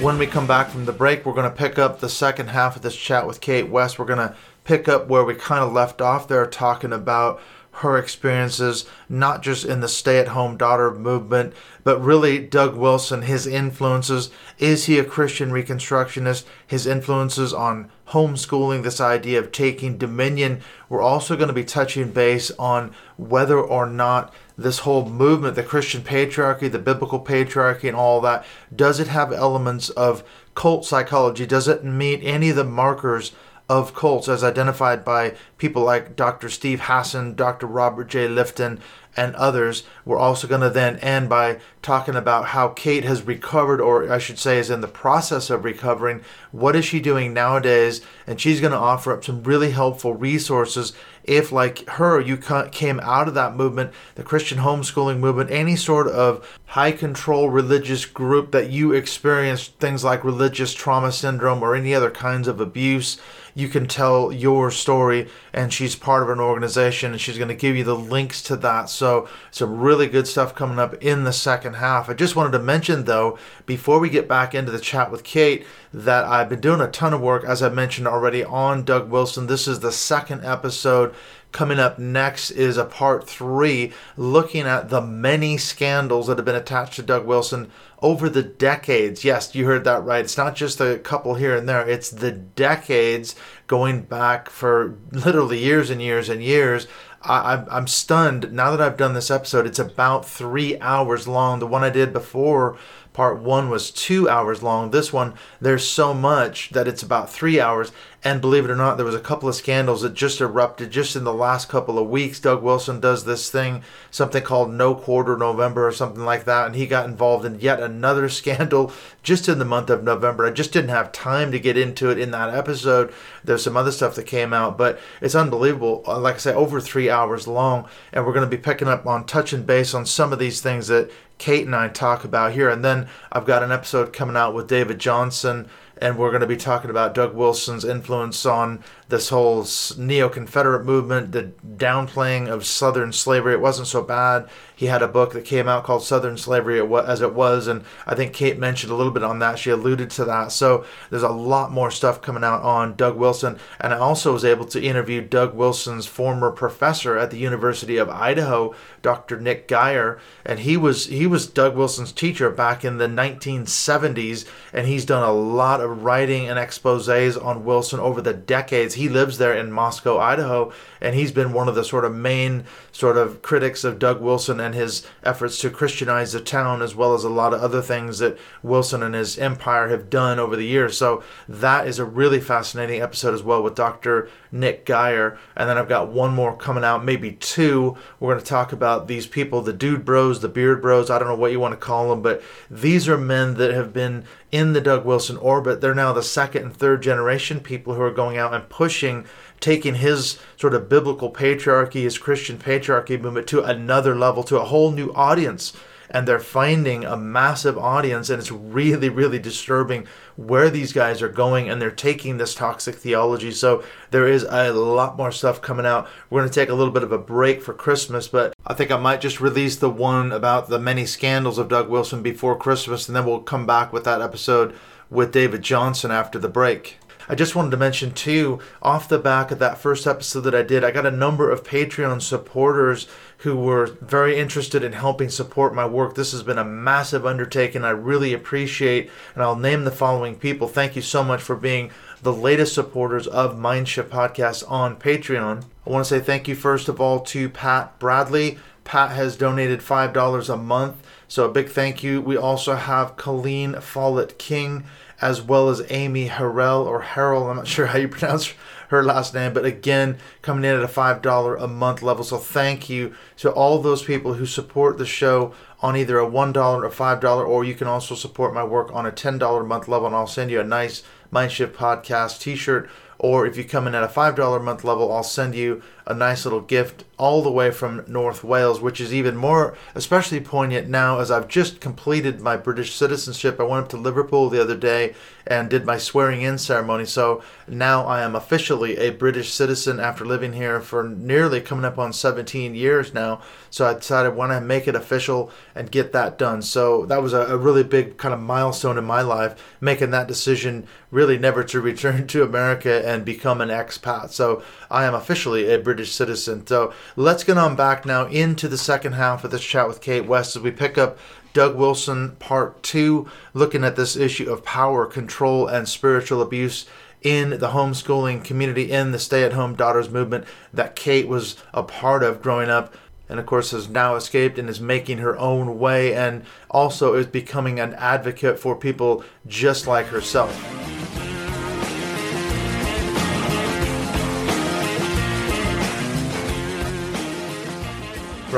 When 0.00 0.16
we 0.16 0.28
come 0.28 0.46
back 0.46 0.70
from 0.70 0.84
the 0.84 0.92
break, 0.92 1.26
we're 1.26 1.34
going 1.34 1.50
to 1.50 1.56
pick 1.56 1.76
up 1.76 1.98
the 1.98 2.08
second 2.08 2.50
half 2.50 2.76
of 2.76 2.82
this 2.82 2.94
chat 2.94 3.26
with 3.26 3.40
Cait 3.40 3.68
West. 3.68 3.98
We're 3.98 4.04
going 4.04 4.28
to 4.28 4.36
pick 4.62 4.88
up 4.88 5.08
where 5.08 5.24
we 5.24 5.34
kind 5.34 5.64
of 5.64 5.72
left 5.72 6.00
off 6.00 6.28
there, 6.28 6.46
talking 6.46 6.92
about 6.92 7.40
her 7.78 7.96
experiences, 7.96 8.86
not 9.08 9.42
just 9.42 9.64
in 9.64 9.80
the 9.80 9.88
stay 9.88 10.18
at 10.18 10.28
home 10.28 10.56
daughter 10.56 10.90
movement, 10.90 11.54
but 11.84 12.02
really 12.02 12.38
Doug 12.38 12.76
Wilson, 12.76 13.22
his 13.22 13.46
influences. 13.46 14.30
Is 14.58 14.86
he 14.86 14.98
a 14.98 15.04
Christian 15.04 15.50
Reconstructionist? 15.50 16.44
His 16.66 16.86
influences 16.86 17.54
on 17.54 17.90
homeschooling, 18.08 18.82
this 18.82 19.00
idea 19.00 19.38
of 19.38 19.52
taking 19.52 19.96
dominion. 19.96 20.60
We're 20.88 21.02
also 21.02 21.36
going 21.36 21.48
to 21.48 21.54
be 21.54 21.64
touching 21.64 22.10
base 22.10 22.50
on 22.58 22.94
whether 23.16 23.60
or 23.60 23.86
not 23.86 24.34
this 24.56 24.80
whole 24.80 25.08
movement, 25.08 25.54
the 25.54 25.62
Christian 25.62 26.02
patriarchy, 26.02 26.70
the 26.70 26.80
biblical 26.80 27.20
patriarchy, 27.20 27.84
and 27.84 27.96
all 27.96 28.20
that, 28.22 28.44
does 28.74 28.98
it 28.98 29.06
have 29.06 29.32
elements 29.32 29.88
of 29.90 30.24
cult 30.56 30.84
psychology? 30.84 31.46
Does 31.46 31.68
it 31.68 31.84
meet 31.84 32.20
any 32.24 32.50
of 32.50 32.56
the 32.56 32.64
markers 32.64 33.32
of 33.68 33.94
cults 33.94 34.28
as 34.28 34.42
identified 34.42 35.04
by 35.04 35.34
people 35.58 35.82
like 35.82 36.16
Dr. 36.16 36.48
Steve 36.48 36.80
Hassan, 36.82 37.34
Dr. 37.34 37.66
Robert 37.66 38.08
J. 38.08 38.26
Lifton, 38.26 38.80
and 39.16 39.34
others. 39.36 39.82
We're 40.04 40.18
also 40.18 40.46
going 40.46 40.60
to 40.62 40.70
then 40.70 40.96
end 40.98 41.28
by 41.28 41.58
talking 41.88 42.16
about 42.16 42.48
how 42.48 42.68
Cait 42.68 43.02
has 43.04 43.22
recovered, 43.22 43.80
or 43.80 44.12
I 44.12 44.18
should 44.18 44.38
say, 44.38 44.58
is 44.58 44.68
in 44.68 44.82
the 44.82 44.86
process 44.86 45.48
of 45.48 45.64
recovering. 45.64 46.20
What 46.52 46.76
is 46.76 46.84
she 46.84 47.00
doing 47.00 47.32
nowadays? 47.32 48.02
And 48.26 48.38
she's 48.38 48.60
going 48.60 48.74
to 48.74 48.78
offer 48.78 49.10
up 49.10 49.24
some 49.24 49.42
really 49.42 49.70
helpful 49.70 50.12
resources 50.12 50.92
if, 51.24 51.50
like 51.50 51.88
her, 51.88 52.20
you 52.20 52.36
came 52.36 53.00
out 53.00 53.26
of 53.26 53.32
that 53.34 53.56
movement, 53.56 53.92
the 54.16 54.22
Christian 54.22 54.58
homeschooling 54.58 55.18
movement, 55.18 55.50
any 55.50 55.76
sort 55.76 56.08
of 56.08 56.58
high 56.66 56.92
control 56.92 57.48
religious 57.48 58.04
group 58.04 58.52
that 58.52 58.68
you 58.68 58.92
experienced 58.92 59.78
things 59.78 60.04
like 60.04 60.24
religious 60.24 60.74
trauma 60.74 61.10
syndrome 61.10 61.62
or 61.62 61.74
any 61.74 61.94
other 61.94 62.10
kinds 62.10 62.48
of 62.48 62.60
abuse 62.60 63.18
you 63.58 63.66
can 63.66 63.88
tell 63.88 64.32
your 64.32 64.70
story 64.70 65.26
and 65.52 65.72
she's 65.72 65.96
part 65.96 66.22
of 66.22 66.30
an 66.30 66.38
organization 66.38 67.10
and 67.10 67.20
she's 67.20 67.38
going 67.38 67.48
to 67.48 67.54
give 67.54 67.74
you 67.74 67.82
the 67.82 67.96
links 67.96 68.40
to 68.40 68.54
that 68.54 68.88
so 68.88 69.28
some 69.50 69.80
really 69.80 70.06
good 70.06 70.28
stuff 70.28 70.54
coming 70.54 70.78
up 70.78 70.94
in 71.02 71.24
the 71.24 71.32
second 71.32 71.74
half 71.78 72.08
i 72.08 72.14
just 72.14 72.36
wanted 72.36 72.52
to 72.52 72.58
mention 72.58 73.04
though 73.04 73.38
before 73.66 73.98
we 73.98 74.08
get 74.08 74.28
back 74.28 74.54
into 74.54 74.70
the 74.70 74.78
chat 74.78 75.10
with 75.10 75.24
cait 75.24 75.66
that 75.92 76.24
i've 76.24 76.48
been 76.48 76.60
doing 76.60 76.80
a 76.80 76.88
ton 76.88 77.14
of 77.14 77.20
work 77.20 77.44
as 77.44 77.62
i 77.62 77.68
mentioned 77.68 78.06
already 78.06 78.44
on 78.44 78.84
doug 78.84 79.10
wilson 79.10 79.46
this 79.46 79.66
is 79.66 79.80
the 79.80 79.92
second 79.92 80.44
episode 80.44 81.14
Coming 81.50 81.78
up 81.78 81.98
next 81.98 82.50
is 82.50 82.76
a 82.76 82.84
part 82.84 83.26
three 83.26 83.92
looking 84.18 84.66
at 84.66 84.90
the 84.90 85.00
many 85.00 85.56
scandals 85.56 86.26
that 86.26 86.36
have 86.36 86.44
been 86.44 86.54
attached 86.54 86.96
to 86.96 87.02
Doug 87.02 87.24
Wilson 87.24 87.70
over 88.02 88.28
the 88.28 88.42
decades. 88.42 89.24
Yes, 89.24 89.54
you 89.54 89.64
heard 89.64 89.84
that 89.84 90.04
right. 90.04 90.24
It's 90.24 90.36
not 90.36 90.54
just 90.54 90.78
a 90.78 90.98
couple 90.98 91.36
here 91.36 91.56
and 91.56 91.66
there, 91.66 91.88
it's 91.88 92.10
the 92.10 92.32
decades 92.32 93.34
going 93.66 94.02
back 94.02 94.50
for 94.50 94.98
literally 95.10 95.58
years 95.58 95.88
and 95.88 96.02
years 96.02 96.28
and 96.28 96.42
years. 96.42 96.86
I, 97.22 97.64
I'm 97.70 97.86
stunned 97.86 98.52
now 98.52 98.70
that 98.70 98.80
I've 98.80 98.96
done 98.96 99.14
this 99.14 99.30
episode. 99.30 99.66
It's 99.66 99.78
about 99.78 100.26
three 100.26 100.78
hours 100.80 101.26
long. 101.26 101.58
The 101.58 101.66
one 101.66 101.82
I 101.82 101.90
did 101.90 102.12
before 102.12 102.78
Part 103.18 103.40
one 103.40 103.68
was 103.68 103.90
two 103.90 104.28
hours 104.28 104.62
long. 104.62 104.92
This 104.92 105.12
one, 105.12 105.34
there's 105.60 105.84
so 105.84 106.14
much 106.14 106.70
that 106.70 106.86
it's 106.86 107.02
about 107.02 107.28
three 107.28 107.58
hours. 107.58 107.90
And 108.24 108.40
believe 108.40 108.64
it 108.64 108.70
or 108.70 108.76
not, 108.76 108.96
there 108.96 109.06
was 109.06 109.14
a 109.14 109.20
couple 109.20 109.48
of 109.48 109.54
scandals 109.54 110.02
that 110.02 110.12
just 110.12 110.40
erupted 110.40 110.90
just 110.90 111.14
in 111.14 111.22
the 111.22 111.32
last 111.32 111.68
couple 111.68 112.00
of 112.00 112.08
weeks. 112.08 112.40
Doug 112.40 112.64
Wilson 112.64 112.98
does 112.98 113.24
this 113.24 113.48
thing, 113.48 113.82
something 114.10 114.42
called 114.42 114.72
No 114.72 114.96
Quarter 114.96 115.36
November 115.36 115.86
or 115.86 115.92
something 115.92 116.24
like 116.24 116.44
that, 116.44 116.66
and 116.66 116.74
he 116.74 116.88
got 116.88 117.06
involved 117.06 117.44
in 117.44 117.60
yet 117.60 117.78
another 117.80 118.28
scandal 118.28 118.92
just 119.22 119.48
in 119.48 119.60
the 119.60 119.64
month 119.64 119.88
of 119.88 120.02
November. 120.02 120.46
I 120.46 120.50
just 120.50 120.72
didn't 120.72 120.90
have 120.90 121.12
time 121.12 121.52
to 121.52 121.60
get 121.60 121.78
into 121.78 122.10
it 122.10 122.18
in 122.18 122.32
that 122.32 122.52
episode. 122.52 123.14
There's 123.44 123.62
some 123.62 123.76
other 123.76 123.92
stuff 123.92 124.16
that 124.16 124.24
came 124.24 124.52
out, 124.52 124.76
but 124.76 124.98
it's 125.20 125.36
unbelievable. 125.36 126.02
Uh, 126.04 126.18
like 126.18 126.34
I 126.34 126.38
say, 126.38 126.54
over 126.54 126.80
three 126.80 127.08
hours 127.08 127.46
long, 127.46 127.88
and 128.12 128.26
we're 128.26 128.32
going 128.32 128.48
to 128.48 128.56
be 128.56 128.60
picking 128.60 128.88
up 128.88 129.06
on 129.06 129.26
touching 129.26 129.62
base 129.62 129.94
on 129.94 130.04
some 130.04 130.32
of 130.32 130.40
these 130.40 130.60
things 130.60 130.88
that 130.88 131.08
Cait 131.38 131.64
and 131.64 131.74
I 131.74 131.88
talk 131.88 132.24
about 132.24 132.52
here. 132.52 132.68
And 132.68 132.84
then 132.84 133.06
I've 133.30 133.46
got 133.46 133.62
an 133.62 133.70
episode 133.70 134.12
coming 134.12 134.36
out 134.36 134.54
with 134.54 134.66
David 134.66 134.98
Johnson 134.98 135.68
and 136.00 136.18
we're 136.18 136.30
going 136.30 136.40
to 136.40 136.46
be 136.46 136.56
talking 136.56 136.90
about 136.90 137.14
Doug 137.14 137.34
Wilson's 137.34 137.84
influence 137.84 138.44
on 138.46 138.82
this 139.08 139.30
whole 139.30 139.66
neo 139.96 140.28
Confederate 140.28 140.84
movement, 140.84 141.32
the 141.32 141.52
downplaying 141.76 142.48
of 142.48 142.66
Southern 142.66 143.12
slavery. 143.12 143.54
It 143.54 143.60
wasn't 143.60 143.88
so 143.88 144.02
bad. 144.02 144.48
He 144.78 144.86
had 144.86 145.02
a 145.02 145.08
book 145.08 145.32
that 145.32 145.44
came 145.44 145.66
out 145.66 145.82
called 145.82 146.04
Southern 146.04 146.38
Slavery 146.38 146.80
as 146.80 147.20
it 147.20 147.34
was, 147.34 147.66
and 147.66 147.84
I 148.06 148.14
think 148.14 148.32
Cait 148.32 148.60
mentioned 148.60 148.92
a 148.92 148.94
little 148.94 149.12
bit 149.12 149.24
on 149.24 149.40
that. 149.40 149.58
She 149.58 149.70
alluded 149.70 150.08
to 150.10 150.24
that. 150.26 150.52
So 150.52 150.84
there's 151.10 151.24
a 151.24 151.30
lot 151.30 151.72
more 151.72 151.90
stuff 151.90 152.22
coming 152.22 152.44
out 152.44 152.62
on 152.62 152.94
Doug 152.94 153.16
Wilson. 153.16 153.58
And 153.80 153.92
I 153.92 153.98
also 153.98 154.32
was 154.32 154.44
able 154.44 154.66
to 154.66 154.80
interview 154.80 155.20
Doug 155.20 155.52
Wilson's 155.54 156.06
former 156.06 156.52
professor 156.52 157.18
at 157.18 157.32
the 157.32 157.38
University 157.38 157.96
of 157.96 158.08
Idaho, 158.08 158.72
Dr. 159.02 159.40
Nick 159.40 159.66
Gier, 159.66 160.20
and 160.44 160.60
he 160.60 160.76
was 160.76 161.06
he 161.06 161.26
was 161.26 161.48
Doug 161.48 161.76
Wilson's 161.76 162.12
teacher 162.12 162.48
back 162.48 162.84
in 162.84 162.98
the 162.98 163.08
1970s, 163.08 164.46
and 164.72 164.86
he's 164.86 165.04
done 165.04 165.24
a 165.24 165.32
lot 165.32 165.80
of 165.80 165.87
writing 165.94 166.48
and 166.48 166.58
exposés 166.58 167.42
on 167.42 167.64
Wilson 167.64 168.00
over 168.00 168.20
the 168.20 168.34
decades 168.34 168.94
he 168.94 169.08
lives 169.08 169.38
there 169.38 169.54
in 169.54 169.72
Moscow, 169.72 170.18
Idaho, 170.18 170.72
and 171.00 171.14
he's 171.14 171.32
been 171.32 171.52
one 171.52 171.68
of 171.68 171.74
the 171.74 171.84
sort 171.84 172.04
of 172.04 172.14
main 172.14 172.64
sort 172.92 173.16
of 173.16 173.42
critics 173.42 173.84
of 173.84 173.98
Doug 173.98 174.20
Wilson 174.20 174.58
and 174.58 174.74
his 174.74 175.06
efforts 175.22 175.58
to 175.60 175.70
Christianize 175.70 176.32
the 176.32 176.40
town, 176.40 176.82
as 176.82 176.94
well 176.94 177.14
as 177.14 177.24
a 177.24 177.28
lot 177.28 177.54
of 177.54 177.62
other 177.62 177.82
things 177.82 178.18
that 178.18 178.36
Wilson 178.62 179.02
and 179.02 179.14
his 179.14 179.38
empire 179.38 179.88
have 179.88 180.10
done 180.10 180.38
over 180.38 180.56
the 180.56 180.66
years. 180.66 180.96
So 180.96 181.22
that 181.48 181.86
is 181.86 181.98
a 181.98 182.04
really 182.04 182.40
fascinating 182.40 183.00
episode 183.00 183.34
as 183.34 183.42
well 183.42 183.62
with 183.62 183.74
Dr. 183.74 184.28
Nick 184.50 184.84
Gier. 184.84 185.38
And 185.54 185.68
then 185.68 185.78
I've 185.78 185.88
got 185.88 186.08
one 186.08 186.34
more 186.34 186.56
coming 186.56 186.84
out, 186.84 187.04
maybe 187.04 187.32
two. 187.32 187.96
We're 188.18 188.32
going 188.32 188.42
to 188.42 188.48
talk 188.48 188.72
about 188.72 189.06
these 189.06 189.26
people, 189.26 189.62
the 189.62 189.72
dude 189.72 190.04
bros, 190.04 190.40
the 190.40 190.48
beard 190.48 190.82
bros. 190.82 191.10
I 191.10 191.18
don't 191.18 191.28
know 191.28 191.34
what 191.36 191.52
you 191.52 191.60
want 191.60 191.72
to 191.72 191.78
call 191.78 192.10
them, 192.10 192.22
but 192.22 192.42
these 192.70 193.08
are 193.08 193.18
men 193.18 193.54
that 193.54 193.72
have 193.72 193.92
been 193.92 194.24
in 194.50 194.72
the 194.72 194.80
Doug 194.80 195.04
Wilson 195.04 195.36
orbit. 195.36 195.80
They're 195.80 195.94
now 195.94 196.12
the 196.12 196.22
second 196.22 196.62
and 196.62 196.76
third 196.76 197.02
generation 197.02 197.60
people 197.60 197.94
who 197.94 198.02
are 198.02 198.10
going 198.10 198.38
out 198.38 198.54
and 198.54 198.68
pushing 198.68 199.26
taking 199.60 199.96
his 199.96 200.38
sort 200.56 200.74
of 200.74 200.88
biblical 200.88 201.32
patriarchy, 201.32 202.02
his 202.02 202.18
Christian 202.18 202.58
patriarchy 202.58 203.20
movement 203.20 203.46
to 203.48 203.62
another 203.62 204.14
level, 204.14 204.42
to 204.44 204.58
a 204.58 204.64
whole 204.64 204.92
new 204.92 205.12
audience. 205.14 205.72
And 206.10 206.26
they're 206.26 206.38
finding 206.38 207.04
a 207.04 207.16
massive 207.16 207.76
audience, 207.76 208.30
and 208.30 208.38
it's 208.38 208.50
really, 208.50 209.08
really 209.08 209.38
disturbing 209.38 210.06
where 210.36 210.70
these 210.70 210.92
guys 210.92 211.20
are 211.20 211.28
going, 211.28 211.68
and 211.68 211.80
they're 211.82 211.90
taking 211.90 212.38
this 212.38 212.54
toxic 212.54 212.94
theology. 212.94 213.50
So 213.50 213.82
there 214.10 214.26
is 214.26 214.44
a 214.48 214.72
lot 214.72 215.16
more 215.16 215.32
stuff 215.32 215.60
coming 215.60 215.86
out. 215.86 216.08
We're 216.30 216.40
going 216.40 216.50
to 216.50 216.60
take 216.60 216.70
a 216.70 216.74
little 216.74 216.92
bit 216.92 217.02
of 217.02 217.12
a 217.12 217.18
break 217.18 217.62
for 217.62 217.74
Christmas, 217.74 218.28
but 218.28 218.54
I 218.66 218.74
think 218.74 218.90
I 218.90 218.96
might 218.96 219.20
just 219.20 219.40
release 219.40 219.76
the 219.76 219.90
one 219.90 220.32
about 220.32 220.68
the 220.68 220.78
many 220.78 221.04
scandals 221.06 221.58
of 221.58 221.68
Doug 221.68 221.88
Wilson 221.88 222.22
before 222.22 222.56
Christmas, 222.56 223.08
and 223.08 223.16
then 223.16 223.26
we'll 223.26 223.40
come 223.40 223.66
back 223.66 223.92
with 223.92 224.04
that 224.04 224.22
episode 224.22 224.74
with 225.10 225.32
David 225.32 225.62
Johnson 225.62 226.10
after 226.10 226.38
the 226.38 226.48
break. 226.48 226.98
I 227.30 227.34
just 227.34 227.54
wanted 227.54 227.72
to 227.72 227.76
mention 227.76 228.12
too, 228.12 228.58
off 228.80 229.08
the 229.08 229.18
back 229.18 229.50
of 229.50 229.58
that 229.58 229.76
first 229.76 230.06
episode 230.06 230.40
that 230.42 230.54
I 230.54 230.62
did, 230.62 230.82
I 230.82 230.90
got 230.90 231.04
a 231.04 231.10
number 231.10 231.50
of 231.50 231.62
Patreon 231.62 232.22
supporters 232.22 233.06
who 233.38 233.56
were 233.56 233.86
very 234.00 234.36
interested 234.36 234.82
in 234.82 234.92
helping 234.92 235.28
support 235.28 235.74
my 235.74 235.86
work. 235.86 236.14
This 236.14 236.32
has 236.32 236.42
been 236.42 236.58
a 236.58 236.64
massive 236.64 237.24
undertaking. 237.24 237.84
I 237.84 237.90
really 237.90 238.32
appreciate, 238.32 239.10
and 239.34 239.42
I'll 239.42 239.56
name 239.56 239.84
the 239.84 239.90
following 239.92 240.36
people. 240.36 240.66
Thank 240.66 240.96
you 240.96 241.02
so 241.02 241.22
much 241.22 241.40
for 241.40 241.54
being 241.54 241.92
the 242.20 242.32
latest 242.32 242.74
supporters 242.74 243.28
of 243.28 243.56
Mindshift 243.56 244.08
Podcast 244.08 244.68
on 244.68 244.96
Patreon. 244.96 245.64
I 245.86 245.90
want 245.90 246.04
to 246.04 246.08
say 246.08 246.20
thank 246.20 246.48
you 246.48 246.56
first 246.56 246.88
of 246.88 247.00
all 247.00 247.20
to 247.20 247.48
Pat 247.48 247.98
Bradley. 248.00 248.58
Pat 248.82 249.10
has 249.10 249.36
donated 249.36 249.80
$5 249.80 250.52
a 250.52 250.56
month, 250.56 250.96
so 251.28 251.44
a 251.44 251.52
big 251.52 251.68
thank 251.68 252.02
you. 252.02 252.20
We 252.20 252.36
also 252.36 252.74
have 252.74 253.16
Colleen 253.16 253.80
Follett 253.80 254.38
King 254.38 254.84
as 255.20 255.42
well 255.42 255.68
as 255.68 255.82
Amy 255.90 256.28
Harrell 256.28 256.86
or 256.86 257.02
Harrell. 257.02 257.50
I'm 257.50 257.56
not 257.56 257.66
sure 257.66 257.86
how 257.86 257.98
you 257.98 258.08
pronounce 258.08 258.54
her 258.88 259.02
last 259.02 259.34
name, 259.34 259.52
but 259.52 259.64
again, 259.64 260.18
coming 260.42 260.64
in 260.64 260.76
at 260.76 260.82
a 260.82 260.88
$5 260.88 261.62
a 261.62 261.66
month 261.68 262.02
level. 262.02 262.24
So 262.24 262.38
thank 262.38 262.88
you 262.88 263.14
to 263.38 263.50
all 263.50 263.78
those 263.78 264.02
people 264.02 264.34
who 264.34 264.46
support 264.46 264.98
the 264.98 265.06
show 265.06 265.54
on 265.80 265.96
either 265.96 266.18
a 266.18 266.26
$1 266.26 266.56
or 266.56 266.90
$5, 266.90 267.46
or 267.46 267.64
you 267.64 267.74
can 267.74 267.86
also 267.86 268.14
support 268.14 268.52
my 268.52 268.64
work 268.64 268.90
on 268.92 269.06
a 269.06 269.12
$10 269.12 269.60
a 269.60 269.64
month 269.64 269.88
level, 269.88 270.06
and 270.06 270.16
I'll 270.16 270.26
send 270.26 270.50
you 270.50 270.60
a 270.60 270.64
nice 270.64 271.02
Mindshift 271.32 271.72
Podcast 271.72 272.40
t 272.40 272.56
shirt. 272.56 272.88
Or 273.20 273.46
if 273.46 273.56
you 273.56 273.64
come 273.64 273.88
in 273.88 273.96
at 273.96 274.04
a 274.04 274.08
$5 274.08 274.56
a 274.56 274.62
month 274.62 274.84
level, 274.84 275.12
I'll 275.12 275.24
send 275.24 275.54
you 275.54 275.82
a 276.08 276.14
nice 276.14 276.46
little 276.46 276.62
gift 276.62 277.04
all 277.18 277.42
the 277.42 277.50
way 277.50 277.70
from 277.70 278.02
North 278.06 278.42
Wales, 278.42 278.80
which 278.80 279.00
is 279.00 279.12
even 279.12 279.36
more, 279.36 279.76
especially 279.94 280.40
poignant 280.40 280.88
now 280.88 281.18
as 281.18 281.30
I've 281.30 281.48
just 281.48 281.80
completed 281.80 282.40
my 282.40 282.56
British 282.56 282.94
citizenship. 282.94 283.60
I 283.60 283.64
went 283.64 283.84
up 283.84 283.88
to 283.90 283.96
Liverpool 283.96 284.48
the 284.48 284.60
other 284.60 284.76
day 284.76 285.14
and 285.46 285.68
did 285.68 285.84
my 285.84 285.98
swearing 285.98 286.42
in 286.42 286.56
ceremony. 286.58 287.04
So 287.06 287.42
now 287.66 288.04
I 288.04 288.22
am 288.22 288.36
officially 288.36 288.96
a 288.98 289.10
British 289.10 289.52
citizen 289.52 289.98
after 289.98 290.24
living 290.24 290.52
here 290.52 290.80
for 290.80 291.02
nearly 291.02 291.60
coming 291.60 291.84
up 291.84 291.98
on 291.98 292.12
17 292.12 292.74
years 292.74 293.12
now. 293.12 293.40
So 293.70 293.86
I 293.86 293.94
decided 293.94 294.36
when 294.36 294.50
I 294.50 294.60
make 294.60 294.86
it 294.86 294.94
official 294.94 295.50
and 295.74 295.90
get 295.90 296.12
that 296.12 296.38
done. 296.38 296.62
So 296.62 297.04
that 297.06 297.22
was 297.22 297.32
a, 297.32 297.40
a 297.46 297.56
really 297.56 297.82
big 297.82 298.16
kind 298.16 298.32
of 298.32 298.40
milestone 298.40 298.98
in 298.98 299.04
my 299.04 299.22
life, 299.22 299.76
making 299.80 300.10
that 300.12 300.28
decision 300.28 300.86
really 301.10 301.38
never 301.38 301.64
to 301.64 301.80
return 301.80 302.26
to 302.28 302.42
America 302.42 303.06
and 303.06 303.24
become 303.24 303.60
an 303.60 303.70
expat. 303.70 304.30
So 304.30 304.62
I 304.90 305.04
am 305.04 305.14
officially 305.14 305.72
a 305.72 305.78
British 305.78 305.97
British 305.98 306.14
citizen. 306.14 306.64
So 306.64 306.92
let's 307.16 307.42
get 307.42 307.58
on 307.58 307.74
back 307.74 308.06
now 308.06 308.26
into 308.26 308.68
the 308.68 308.78
second 308.78 309.14
half 309.14 309.42
of 309.42 309.50
this 309.50 309.64
chat 309.64 309.88
with 309.88 310.00
Cait 310.00 310.26
West 310.26 310.54
as 310.54 310.62
we 310.62 310.70
pick 310.70 310.96
up 310.96 311.18
Doug 311.52 311.74
Wilson 311.74 312.36
part 312.38 312.80
two, 312.84 313.28
looking 313.52 313.82
at 313.82 313.96
this 313.96 314.14
issue 314.14 314.48
of 314.48 314.64
power, 314.64 315.06
control, 315.06 315.66
and 315.66 315.88
spiritual 315.88 316.40
abuse 316.40 316.86
in 317.20 317.50
the 317.50 317.70
homeschooling 317.70 318.44
community, 318.44 318.92
in 318.92 319.10
the 319.10 319.18
stay 319.18 319.42
at 319.42 319.54
home 319.54 319.74
daughters 319.74 320.08
movement 320.08 320.44
that 320.72 320.94
Cait 320.94 321.26
was 321.26 321.56
a 321.74 321.82
part 321.82 322.22
of 322.22 322.40
growing 322.40 322.70
up 322.70 322.94
and 323.28 323.40
of 323.40 323.46
course 323.46 323.72
has 323.72 323.88
now 323.88 324.14
escaped 324.14 324.56
and 324.56 324.68
is 324.68 324.80
making 324.80 325.18
her 325.18 325.36
own 325.36 325.80
way 325.80 326.14
and 326.14 326.44
also 326.70 327.14
is 327.14 327.26
becoming 327.26 327.80
an 327.80 327.92
advocate 327.94 328.56
for 328.56 328.76
people 328.76 329.24
just 329.48 329.88
like 329.88 330.06
herself. 330.06 330.54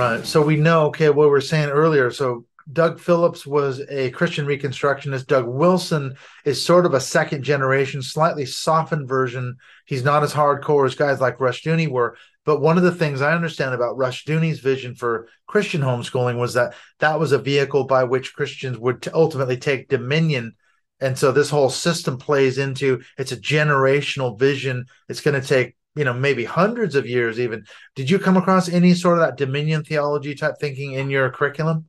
Right. 0.01 0.25
So 0.25 0.41
we 0.41 0.57
know, 0.57 0.87
okay, 0.87 1.11
what 1.11 1.27
we 1.27 1.27
were 1.27 1.43
saying 1.43 1.69
earlier. 1.69 2.11
So 2.11 2.47
Doug 2.73 2.99
Phillips 2.99 3.47
was 3.47 3.83
a 3.91 4.11
Christian 4.13 4.47
Reconstructionist. 4.47 5.27
Doug 5.27 5.47
Wilson 5.47 6.17
is 6.47 6.65
sort 6.65 6.87
of 6.87 6.95
a 6.95 7.01
second 7.01 7.43
generation, 7.43 8.01
slightly 8.01 8.47
softened 8.47 9.07
version. 9.07 9.57
He's 9.85 10.03
not 10.03 10.23
as 10.23 10.33
hardcore 10.33 10.87
as 10.87 10.95
guys 10.95 11.21
like 11.21 11.37
Rushdoony 11.37 11.87
were, 11.87 12.17
but 12.47 12.63
one 12.63 12.79
of 12.79 12.83
the 12.83 12.95
things 12.95 13.21
I 13.21 13.35
understand 13.35 13.75
about 13.75 13.99
Rushdoony's 13.99 14.61
vision 14.61 14.95
for 14.95 15.29
Christian 15.47 15.83
homeschooling 15.83 16.39
was 16.39 16.55
that 16.55 16.73
that 17.01 17.21
was 17.21 17.33
a 17.33 17.39
vehicle 17.39 17.85
by 17.85 18.05
which 18.05 18.33
Christians 18.33 18.79
would 18.79 19.03
t- 19.03 19.11
ultimately 19.13 19.59
take 19.59 19.91
dominion. 19.91 20.55
And 20.99 21.19
so 21.19 21.31
this 21.31 21.51
whole 21.51 21.69
system 21.69 22.17
plays 22.17 22.57
into 22.57 23.03
it's 23.19 23.33
a 23.33 23.37
generational 23.37 24.39
vision. 24.39 24.87
It's 25.11 25.21
going 25.21 25.39
to 25.39 25.47
take, 25.47 25.77
you 25.97 26.05
know, 26.05 26.13
maybe 26.13 26.45
hundreds 26.45 26.95
of 26.95 27.07
years 27.07 27.41
even. 27.41 27.65
Did 27.95 28.11
you 28.11 28.19
come 28.19 28.37
across 28.37 28.69
any 28.69 28.95
sort 28.95 29.19
of 29.19 29.25
that 29.25 29.37
dominion 29.37 29.85
theology 29.85 30.35
type 30.35 30.55
thinking 30.61 30.93
in 30.93 31.11
your 31.11 31.31
curriculum? 31.31 31.89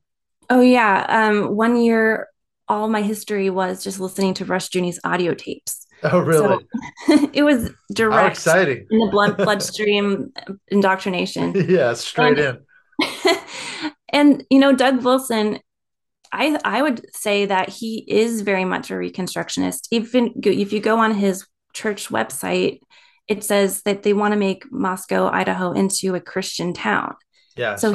Oh 0.50 0.60
yeah. 0.60 1.06
Um, 1.08 1.56
one 1.56 1.76
year 1.76 2.28
all 2.68 2.88
my 2.88 3.02
history 3.02 3.50
was 3.50 3.84
just 3.84 4.00
listening 4.00 4.34
to 4.34 4.44
Rushdoony's 4.44 4.98
audio 5.04 5.34
tapes. 5.34 5.86
Oh, 6.04 6.18
really? 6.18 6.58
So, 7.06 7.28
it 7.32 7.42
was 7.42 7.70
direct. 7.92 8.20
How 8.20 8.26
exciting! 8.26 8.86
In 8.90 8.98
the 8.98 9.08
blood 9.10 9.36
bloodstream 9.36 10.32
indoctrination. 10.68 11.52
yeah, 11.68 11.92
straight 11.94 12.38
and, 12.38 12.58
in. 13.00 13.38
and 14.08 14.44
you 14.50 14.58
know, 14.58 14.74
Doug 14.74 15.04
Wilson, 15.04 15.60
I 16.32 16.58
I 16.64 16.82
would 16.82 17.06
say 17.14 17.46
that 17.46 17.68
he 17.68 18.04
is 18.08 18.40
very 18.40 18.64
much 18.64 18.90
a 18.90 18.94
Reconstructionist. 18.94 19.88
Even 19.90 20.32
if 20.42 20.72
you 20.72 20.80
go 20.80 20.98
on 20.98 21.14
his 21.14 21.46
church 21.72 22.08
website, 22.08 22.80
it 23.32 23.42
says 23.42 23.82
that 23.82 24.02
they 24.02 24.12
want 24.12 24.32
to 24.32 24.38
make 24.38 24.70
Moscow, 24.70 25.30
Idaho, 25.30 25.72
into 25.72 26.14
a 26.14 26.20
Christian 26.20 26.74
town. 26.74 27.14
Yeah. 27.56 27.76
So 27.76 27.92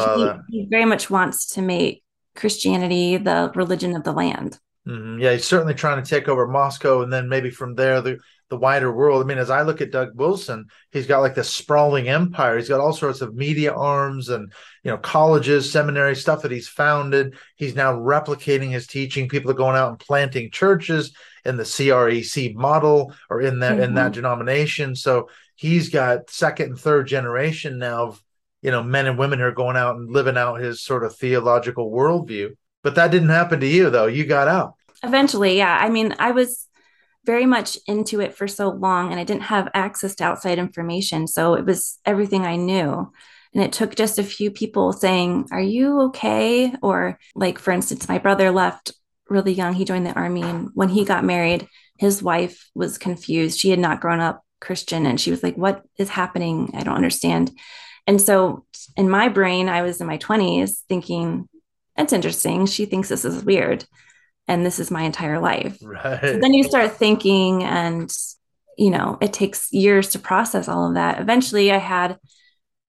he, 0.50 0.58
he 0.58 0.68
very 0.68 0.86
much 0.86 1.10
wants 1.12 1.46
to 1.54 1.62
make 1.62 2.04
Christianity 2.36 3.18
the 3.18 3.52
religion 3.54 3.96
of 3.96 4.04
the 4.04 4.14
land. 4.14 4.58
Mm-hmm. 4.88 5.20
Yeah, 5.20 5.34
he's 5.34 5.46
certainly 5.46 5.74
trying 5.74 6.02
to 6.02 6.10
take 6.10 6.28
over 6.28 6.48
Moscow, 6.48 7.02
and 7.02 7.12
then 7.14 7.30
maybe 7.30 7.52
from 7.52 7.76
there 7.76 8.02
the 8.02 8.18
the 8.50 8.58
wider 8.58 8.92
world. 8.92 9.22
I 9.22 9.28
mean, 9.28 9.38
as 9.38 9.50
I 9.50 9.64
look 9.64 9.82
at 9.82 9.92
Doug 9.92 10.12
Wilson, 10.16 10.68
he's 10.92 11.06
got 11.06 11.20
like 11.20 11.36
this 11.36 11.50
sprawling 11.50 12.08
empire. 12.08 12.58
He's 12.58 12.70
got 12.70 12.80
all 12.80 12.94
sorts 12.94 13.20
of 13.22 13.36
media 13.36 13.74
arms 13.74 14.30
and 14.30 14.52
you 14.84 14.92
know 14.92 14.98
colleges, 14.98 15.72
seminary 15.72 16.16
stuff 16.16 16.42
that 16.44 16.52
he's 16.52 16.70
founded. 16.70 17.36
He's 17.58 17.76
now 17.76 17.94
replicating 17.94 18.72
his 18.72 18.88
teaching. 18.88 19.28
People 19.28 19.52
are 19.52 19.56
going 19.56 19.76
out 19.76 19.90
and 19.90 20.00
planting 20.00 20.50
churches 20.50 21.14
in 21.48 21.58
the 21.58 21.64
CREC 21.64 22.56
model 22.56 23.14
or 23.30 23.42
in 23.42 23.60
that 23.60 23.74
mm-hmm. 23.74 23.84
in 23.84 23.94
that 23.96 24.12
mm-hmm. 24.12 24.22
denomination. 24.22 24.96
So 24.96 25.30
he's 25.56 25.90
got 25.90 26.30
second 26.30 26.68
and 26.68 26.80
third 26.80 27.08
generation 27.08 27.80
now 27.80 28.08
of 28.08 28.24
you 28.62 28.72
know 28.72 28.84
men 28.84 29.08
and 29.08 29.18
women 29.18 29.40
who 29.40 29.46
are 29.46 29.52
going 29.52 29.78
out 29.78 29.96
and 29.96 30.12
living 30.12 30.38
out 30.38 30.60
his 30.60 30.84
sort 30.84 31.04
of 31.04 31.16
theological 31.16 31.92
worldview. 31.92 32.56
But 32.84 32.96
that 32.96 33.12
didn't 33.12 33.30
happen 33.30 33.60
to 33.62 33.68
you 33.68 33.90
though. 33.90 34.08
You 34.08 34.26
got 34.26 34.48
out. 34.48 34.74
Eventually, 35.04 35.58
yeah. 35.58 35.78
I 35.80 35.90
mean, 35.90 36.16
I 36.20 36.32
was 36.32 36.68
very 37.26 37.46
much 37.46 37.78
into 37.88 38.22
it 38.22 38.34
for 38.34 38.48
so 38.48 38.70
long 38.70 39.12
and 39.12 39.20
I 39.20 39.26
didn't 39.26 39.44
have 39.44 39.70
access 39.74 40.16
to 40.16 40.24
outside 40.24 40.58
information. 40.58 41.28
So 41.28 41.56
it 41.56 41.66
was 41.66 42.00
everything 42.06 42.46
I 42.46 42.56
knew. 42.56 43.12
And 43.54 43.64
it 43.64 43.74
took 43.74 43.96
just 43.96 44.20
a 44.20 44.24
few 44.24 44.52
people 44.52 44.94
saying, 44.94 45.48
Are 45.52 45.62
you 45.62 46.02
okay? 46.04 46.74
Or, 46.82 47.20
like, 47.36 47.60
for 47.60 47.72
instance, 47.72 48.08
my 48.08 48.18
brother 48.18 48.52
left 48.52 48.92
really 49.30 49.54
young. 49.54 49.74
He 49.74 49.86
joined 49.86 50.06
the 50.06 50.14
army. 50.14 50.44
And 50.44 50.70
when 50.74 50.90
he 50.90 51.06
got 51.06 51.24
married, 51.24 51.68
his 51.98 52.22
wife 52.22 52.70
was 52.76 52.98
confused. 52.98 53.60
She 53.60 53.70
had 53.70 53.80
not 53.80 54.02
grown 54.02 54.20
up 54.20 54.44
Christian. 54.60 55.06
And 55.06 55.20
she 55.20 55.32
was 55.32 55.44
like, 55.44 55.56
What 55.56 55.84
is 55.98 56.10
happening? 56.10 56.72
I 56.74 56.84
don't 56.84 56.96
understand. 56.96 57.52
And 58.06 58.22
so 58.22 58.66
in 58.96 59.10
my 59.10 59.28
brain, 59.28 59.70
I 59.70 59.82
was 59.82 60.00
in 60.00 60.08
my 60.08 60.18
20s 60.18 60.80
thinking, 60.88 61.48
That's 61.96 62.14
interesting. 62.14 62.66
She 62.66 62.86
thinks 62.86 63.10
this 63.10 63.26
is 63.26 63.44
weird 63.44 63.86
and 64.48 64.66
this 64.66 64.80
is 64.80 64.92
my 64.92 65.04
entire 65.04 65.40
life. 65.40 65.78
Right. 65.82 66.20
So 66.22 66.40
then 66.40 66.54
you 66.54 66.64
start 66.64 66.94
thinking, 66.94 67.64
and 67.64 68.12
you 68.78 68.90
know, 68.90 69.18
it 69.22 69.34
takes 69.34 69.72
years 69.74 70.10
to 70.10 70.20
process 70.20 70.68
all 70.68 70.88
of 70.88 70.94
that. 70.96 71.20
Eventually, 71.20 71.72
I 71.72 71.78
had 71.78 72.18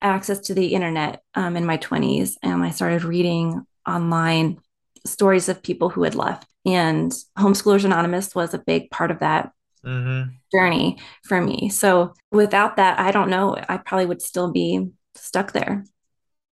access 0.00 0.38
to 0.40 0.54
the 0.54 0.68
internet 0.68 1.22
um, 1.34 1.56
in 1.56 1.66
my 1.66 1.78
20s, 1.78 2.34
and 2.42 2.62
I 2.62 2.70
started 2.70 3.04
reading 3.04 3.66
online 3.86 4.60
stories 5.06 5.48
of 5.48 5.62
people 5.62 5.88
who 5.88 6.02
had 6.02 6.14
left. 6.14 6.46
And 6.66 7.12
Homeschoolers 7.38 7.84
Anonymous 7.84 8.34
was 8.34 8.54
a 8.54 8.58
big 8.58 8.90
part 8.90 9.10
of 9.10 9.20
that 9.20 9.52
mm-hmm. 9.84 10.30
journey 10.52 10.98
for 11.24 11.40
me. 11.40 11.68
So 11.68 12.14
without 12.30 12.76
that, 12.76 12.98
I 12.98 13.10
don't 13.10 13.30
know, 13.30 13.56
I 13.68 13.78
probably 13.78 14.06
would 14.06 14.22
still 14.22 14.50
be 14.50 14.88
stuck 15.14 15.52
there. 15.52 15.84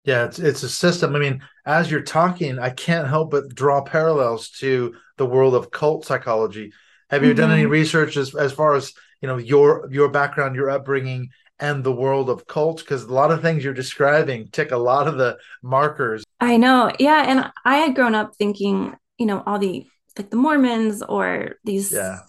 Yeah, 0.05 0.25
it's 0.25 0.39
it's 0.39 0.63
a 0.63 0.69
system. 0.69 1.15
I 1.15 1.19
mean, 1.19 1.41
as 1.65 1.91
you're 1.91 2.01
talking, 2.01 2.57
I 2.57 2.69
can't 2.69 3.07
help 3.07 3.31
but 3.31 3.53
draw 3.53 3.81
parallels 3.81 4.49
to 4.59 4.95
the 5.17 5.25
world 5.25 5.53
of 5.53 5.71
cult 5.71 6.05
psychology. 6.05 6.71
Have 7.09 7.23
you 7.23 7.31
mm-hmm. 7.31 7.37
done 7.37 7.51
any 7.51 7.63
mm-hmm. 7.63 7.71
research 7.71 8.17
as, 8.17 8.33
as 8.33 8.53
far 8.53 8.75
as 8.75 8.93
you 9.21 9.27
know 9.27 9.37
your 9.37 9.87
your 9.91 10.09
background, 10.09 10.55
your 10.55 10.69
upbringing, 10.69 11.29
and 11.59 11.83
the 11.83 11.91
world 11.91 12.29
of 12.29 12.47
cults? 12.47 12.81
Because 12.81 13.03
a 13.03 13.13
lot 13.13 13.29
of 13.29 13.41
things 13.41 13.63
you're 13.63 13.73
describing 13.73 14.47
tick 14.47 14.71
a 14.71 14.77
lot 14.77 15.07
of 15.07 15.17
the 15.17 15.37
markers. 15.61 16.23
I 16.39 16.57
know, 16.57 16.91
yeah, 16.99 17.25
and 17.27 17.51
I 17.65 17.77
had 17.77 17.95
grown 17.95 18.15
up 18.15 18.35
thinking, 18.35 18.95
you 19.17 19.25
know, 19.25 19.43
all 19.45 19.59
the 19.59 19.85
like 20.17 20.29
the 20.29 20.37
Mormons 20.37 21.01
or 21.01 21.55
these 21.63 21.91
yeah. 21.91 22.19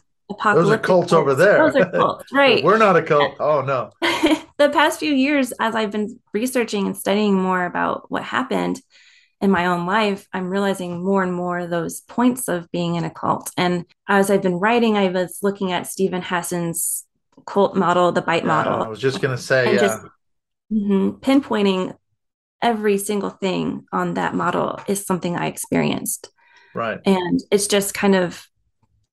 Those 0.45 0.71
are 0.71 0.79
cults, 0.79 1.11
cults, 1.11 1.13
over 1.13 1.35
there. 1.35 1.59
Those 1.59 1.75
are 1.75 1.91
cults, 1.93 2.33
right? 2.33 2.63
We're 2.63 2.79
not 2.79 2.97
a 2.97 3.03
cult. 3.03 3.35
Oh 3.41 3.63
no. 3.63 3.91
the 4.59 4.71
past 4.71 5.01
few 5.01 5.13
years, 5.13 5.53
as 5.59 5.75
I've 5.75 5.91
been 5.91 6.21
researching 6.33 6.87
and 6.87 6.97
studying 6.97 7.35
more 7.35 7.65
about 7.65 8.11
what 8.11 8.23
happened 8.23 8.81
in 9.41 9.51
my 9.51 9.67
own 9.67 9.87
life, 9.87 10.29
I'm 10.33 10.49
realizing 10.49 11.03
more 11.03 11.23
and 11.23 11.33
more 11.33 11.67
those 11.67 12.03
points 12.03 12.47
of 12.47 12.71
being 12.71 12.95
in 12.95 13.05
a 13.05 13.11
cult. 13.11 13.51
And 13.57 13.87
as 14.07 14.31
I've 14.31 14.43
been 14.43 14.57
writing, 14.57 14.97
I 14.97 15.09
was 15.09 15.39
looking 15.43 15.73
at 15.73 15.87
Steven 15.87 16.23
Hassan's 16.23 17.07
cult 17.47 17.75
model, 17.75 18.13
the 18.13 18.23
bite 18.23 18.45
model. 18.45 18.83
I 18.83 18.89
was 18.89 19.01
just 19.01 19.21
going 19.21 19.37
to 19.37 19.43
say, 19.43 19.75
yeah. 19.75 19.81
Just, 19.81 20.03
mm-hmm, 20.71 21.11
pinpointing 21.19 21.97
every 22.63 22.99
single 22.99 23.31
thing 23.31 23.87
on 23.93 24.15
that 24.15 24.35
model 24.35 24.81
is 24.87 25.05
something 25.05 25.37
I 25.37 25.47
experienced. 25.47 26.31
Right. 26.75 27.01
And 27.05 27.41
it's 27.51 27.67
just 27.67 27.95
kind 27.95 28.15
of 28.15 28.47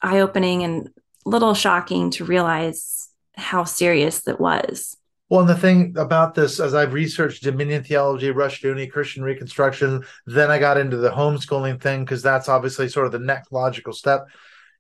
eye 0.02 0.20
opening 0.20 0.64
and 0.64 0.90
little 1.26 1.54
shocking 1.54 2.12
to 2.12 2.26
realize 2.26 3.10
how 3.36 3.64
serious 3.64 4.28
it 4.28 4.40
was. 4.40 4.96
Well, 5.30 5.42
and 5.42 5.50
the 5.50 5.56
thing 5.56 5.94
about 5.98 6.36
this, 6.36 6.60
as 6.60 6.74
I've 6.74 6.94
researched 6.94 7.44
Dominion 7.44 7.84
theology, 7.84 8.32
Rushdoony, 8.32 8.90
Christian 8.90 9.24
Reconstruction, 9.24 10.06
then 10.26 10.50
I 10.50 10.58
got 10.58 10.78
into 10.78 10.98
the 10.98 11.10
homeschooling 11.10 11.82
thing 11.82 12.06
because 12.06 12.22
that's 12.22 12.48
obviously 12.48 12.88
sort 12.88 13.08
of 13.08 13.12
the 13.12 13.20
next 13.20 13.52
logical 13.52 13.92
step. 13.92 14.28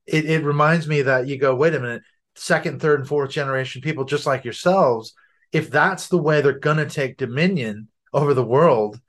It, 0.05 0.25
it 0.25 0.45
reminds 0.45 0.87
me 0.87 1.01
that 1.01 1.27
you 1.27 1.37
go, 1.37 1.53
wait 1.53 1.75
a 1.75 1.79
minute, 1.79 2.03
second, 2.35 2.81
third, 2.81 3.01
and 3.01 3.09
fourth 3.09 3.31
generation 3.31 3.81
people 3.81 4.05
just 4.05 4.25
like 4.25 4.45
yourselves, 4.45 5.13
if 5.51 5.69
that's 5.69 6.07
the 6.07 6.17
way 6.17 6.39
they're 6.39 6.59
going 6.59 6.77
to 6.77 6.85
take 6.85 7.17
dominion 7.17 7.89
over 8.13 8.33
the 8.33 8.43
world, 8.43 8.99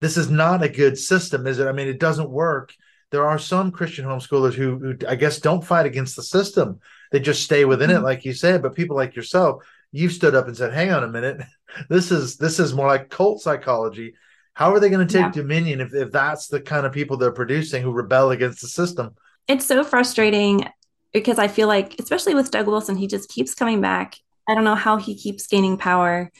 this 0.00 0.16
is 0.16 0.30
not 0.30 0.62
a 0.62 0.68
good 0.68 0.98
system, 0.98 1.46
is 1.46 1.58
it? 1.58 1.66
I 1.66 1.72
mean, 1.72 1.88
it 1.88 2.00
doesn't 2.00 2.30
work. 2.30 2.72
There 3.10 3.26
are 3.26 3.38
some 3.38 3.72
Christian 3.72 4.04
homeschoolers 4.04 4.54
who, 4.54 4.78
who 4.78 4.96
I 5.08 5.14
guess, 5.14 5.40
don't 5.40 5.64
fight 5.64 5.86
against 5.86 6.16
the 6.16 6.22
system. 6.22 6.80
They 7.10 7.20
just 7.20 7.42
stay 7.42 7.64
within 7.64 7.90
mm-hmm. 7.90 8.00
it, 8.00 8.04
like 8.04 8.24
you 8.24 8.32
said. 8.32 8.62
But 8.62 8.74
people 8.74 8.96
like 8.96 9.16
yourself, 9.16 9.64
you've 9.92 10.12
stood 10.12 10.34
up 10.34 10.46
and 10.46 10.56
said, 10.56 10.72
"Hang 10.72 10.90
on 10.90 11.04
a 11.04 11.08
minute, 11.08 11.40
this 11.88 12.10
is 12.10 12.36
this 12.36 12.60
is 12.60 12.74
more 12.74 12.86
like 12.86 13.08
cult 13.08 13.40
psychology." 13.40 14.14
How 14.54 14.74
are 14.74 14.80
they 14.80 14.90
going 14.90 15.06
to 15.06 15.12
take 15.12 15.22
yeah. 15.22 15.30
dominion 15.30 15.80
if, 15.80 15.94
if 15.94 16.10
that's 16.10 16.48
the 16.48 16.60
kind 16.60 16.84
of 16.84 16.92
people 16.92 17.16
they're 17.16 17.30
producing 17.30 17.80
who 17.80 17.92
rebel 17.92 18.32
against 18.32 18.60
the 18.60 18.66
system? 18.66 19.14
It's 19.46 19.64
so 19.64 19.84
frustrating 19.84 20.68
because 21.12 21.38
I 21.38 21.46
feel 21.46 21.68
like, 21.68 21.94
especially 22.00 22.34
with 22.34 22.50
Doug 22.50 22.66
Wilson, 22.66 22.96
he 22.96 23.06
just 23.06 23.28
keeps 23.28 23.54
coming 23.54 23.80
back. 23.80 24.16
I 24.48 24.56
don't 24.56 24.64
know 24.64 24.74
how 24.74 24.96
he 24.96 25.14
keeps 25.14 25.46
gaining 25.46 25.76
power. 25.76 26.32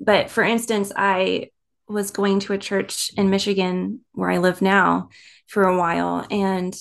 But 0.00 0.30
for 0.30 0.42
instance, 0.42 0.92
I 0.96 1.50
was 1.88 2.10
going 2.10 2.40
to 2.40 2.52
a 2.52 2.58
church 2.58 3.10
in 3.16 3.30
Michigan 3.30 4.00
where 4.12 4.30
I 4.30 4.38
live 4.38 4.60
now 4.62 5.08
for 5.46 5.62
a 5.64 5.76
while. 5.76 6.26
And 6.30 6.76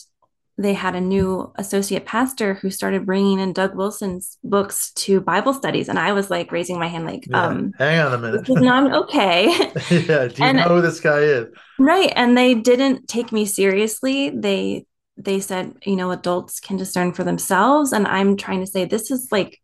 they 0.59 0.73
had 0.73 0.95
a 0.95 1.01
new 1.01 1.51
associate 1.55 2.05
pastor 2.05 2.55
who 2.55 2.71
started 2.71 3.05
bringing 3.05 3.39
in 3.39 3.53
Doug 3.53 3.75
Wilson's 3.75 4.39
books 4.43 4.91
to 4.93 5.21
Bible 5.21 5.53
studies, 5.53 5.87
and 5.87 5.99
I 5.99 6.13
was 6.13 6.31
like 6.31 6.51
raising 6.51 6.79
my 6.79 6.87
hand, 6.87 7.05
like, 7.05 7.27
Yeah. 7.29 7.43
um, 7.45 7.73
Hang 7.77 7.99
on 7.99 8.13
a 8.13 8.17
minute. 8.17 8.49
is 8.49 8.55
not 8.55 8.91
okay. 9.03 9.49
yeah. 9.91 10.27
Do 10.27 10.33
you 10.35 10.43
And- 10.43 10.57
know 10.57 10.63
who 10.69 10.81
this 10.81 10.99
guy 10.99 11.19
is? 11.19 11.45
Right. 11.77 12.11
And 12.15 12.35
they 12.35 12.55
didn't 12.55 13.07
take 13.07 13.31
me 13.31 13.45
seriously. 13.45 14.31
They 14.31 14.85
they 15.19 15.39
said, 15.39 15.73
you 15.83 15.95
know, 15.95 16.11
adults 16.11 16.59
can 16.59 16.77
discern 16.77 17.11
for 17.13 17.23
themselves. 17.23 17.91
And 17.91 18.07
I'm 18.07 18.35
trying 18.37 18.59
to 18.61 18.67
say 18.67 18.85
this 18.85 19.09
is 19.09 19.29
like 19.31 19.59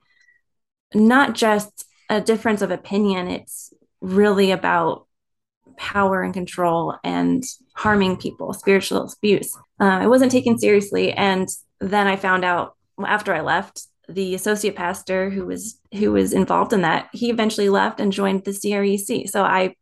not 0.95 1.33
just 1.35 1.85
a 2.09 2.21
difference 2.21 2.61
of 2.61 2.71
opinion, 2.71 3.27
it's 3.27 3.71
really 4.01 4.51
about 4.51 5.07
power 5.77 6.21
and 6.23 6.33
control 6.33 6.97
and 7.03 7.43
harming 7.75 8.17
people, 8.17 8.53
spiritual 8.53 9.11
abuse. 9.17 9.55
Uh, 9.79 9.85
I 9.85 10.07
wasn't 10.07 10.31
taken 10.31 10.57
seriously. 10.57 11.11
And 11.13 11.47
then 11.79 12.07
I 12.07 12.15
found 12.15 12.45
out 12.45 12.75
after 13.05 13.33
I 13.33 13.41
left, 13.41 13.83
the 14.09 14.35
associate 14.35 14.75
pastor 14.75 15.29
who 15.29 15.45
was 15.45 15.79
who 15.93 16.11
was 16.11 16.33
involved 16.33 16.73
in 16.73 16.81
that, 16.81 17.09
he 17.13 17.29
eventually 17.29 17.69
left 17.69 17.99
and 17.99 18.11
joined 18.11 18.43
the 18.43 18.53
CREC. 18.53 19.27
So 19.27 19.43
I 19.43 19.75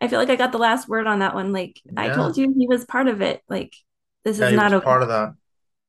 I 0.00 0.08
feel 0.08 0.18
like 0.18 0.30
I 0.30 0.36
got 0.36 0.52
the 0.52 0.58
last 0.58 0.88
word 0.88 1.06
on 1.06 1.20
that 1.20 1.34
one. 1.34 1.52
Like 1.52 1.80
I 1.96 2.10
told 2.10 2.36
you, 2.36 2.54
he 2.58 2.66
was 2.66 2.84
part 2.86 3.08
of 3.08 3.22
it. 3.22 3.42
Like 3.48 3.74
this 4.24 4.38
Yeah, 4.38 4.48
is 4.48 4.52
not 4.52 4.72
a 4.74 4.76
okay. 4.76 4.84
part 4.84 5.02
of 5.02 5.08
that. 5.08 5.34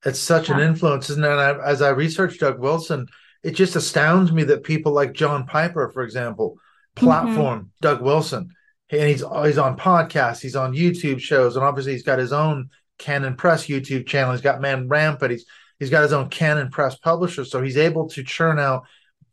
It's 0.06 0.20
such 0.20 0.50
an 0.50 0.60
influence, 0.60 1.10
isn't 1.12 1.24
it? 1.26 1.32
And 1.32 1.40
I, 1.40 1.66
as 1.68 1.82
I 1.82 1.90
researched 1.92 2.42
Doug 2.42 2.60
Wilson, 2.60 3.08
it 3.44 3.54
just 3.54 3.76
astounds 3.78 4.32
me 4.34 4.44
that 4.46 4.64
people 4.64 4.94
like 4.94 5.14
John 5.14 5.46
Piper, 5.48 5.90
for 5.90 6.04
example, 6.04 6.58
Mm-hmm. 7.02 7.48
platform 7.48 7.72
Doug 7.82 8.02
Wilson, 8.02 8.52
and 8.90 9.02
he's 9.02 9.24
he's 9.44 9.58
on 9.58 9.78
podcasts, 9.78 10.42
he's 10.42 10.56
on 10.56 10.74
YouTube 10.74 11.20
shows, 11.20 11.56
and 11.56 11.66
obviously 11.66 11.94
he's 11.94 12.04
got 12.04 12.20
his 12.20 12.34
own 12.34 12.70
Canon 12.98 13.36
Press 13.36 13.68
YouTube 13.68 14.08
channel. 14.08 14.32
He's 14.32 14.42
got 14.42 14.62
Man 14.62 14.88
Rampant. 14.88 15.32
He's 15.32 15.46
he's 15.80 15.90
got 15.90 16.04
his 16.04 16.14
own 16.14 16.30
Canon 16.30 16.70
Press 16.70 16.96
publisher, 16.96 17.46
so 17.46 17.62
he's 17.62 17.78
able 17.78 18.08
to 18.10 18.24
churn 18.24 18.60
out 18.60 18.86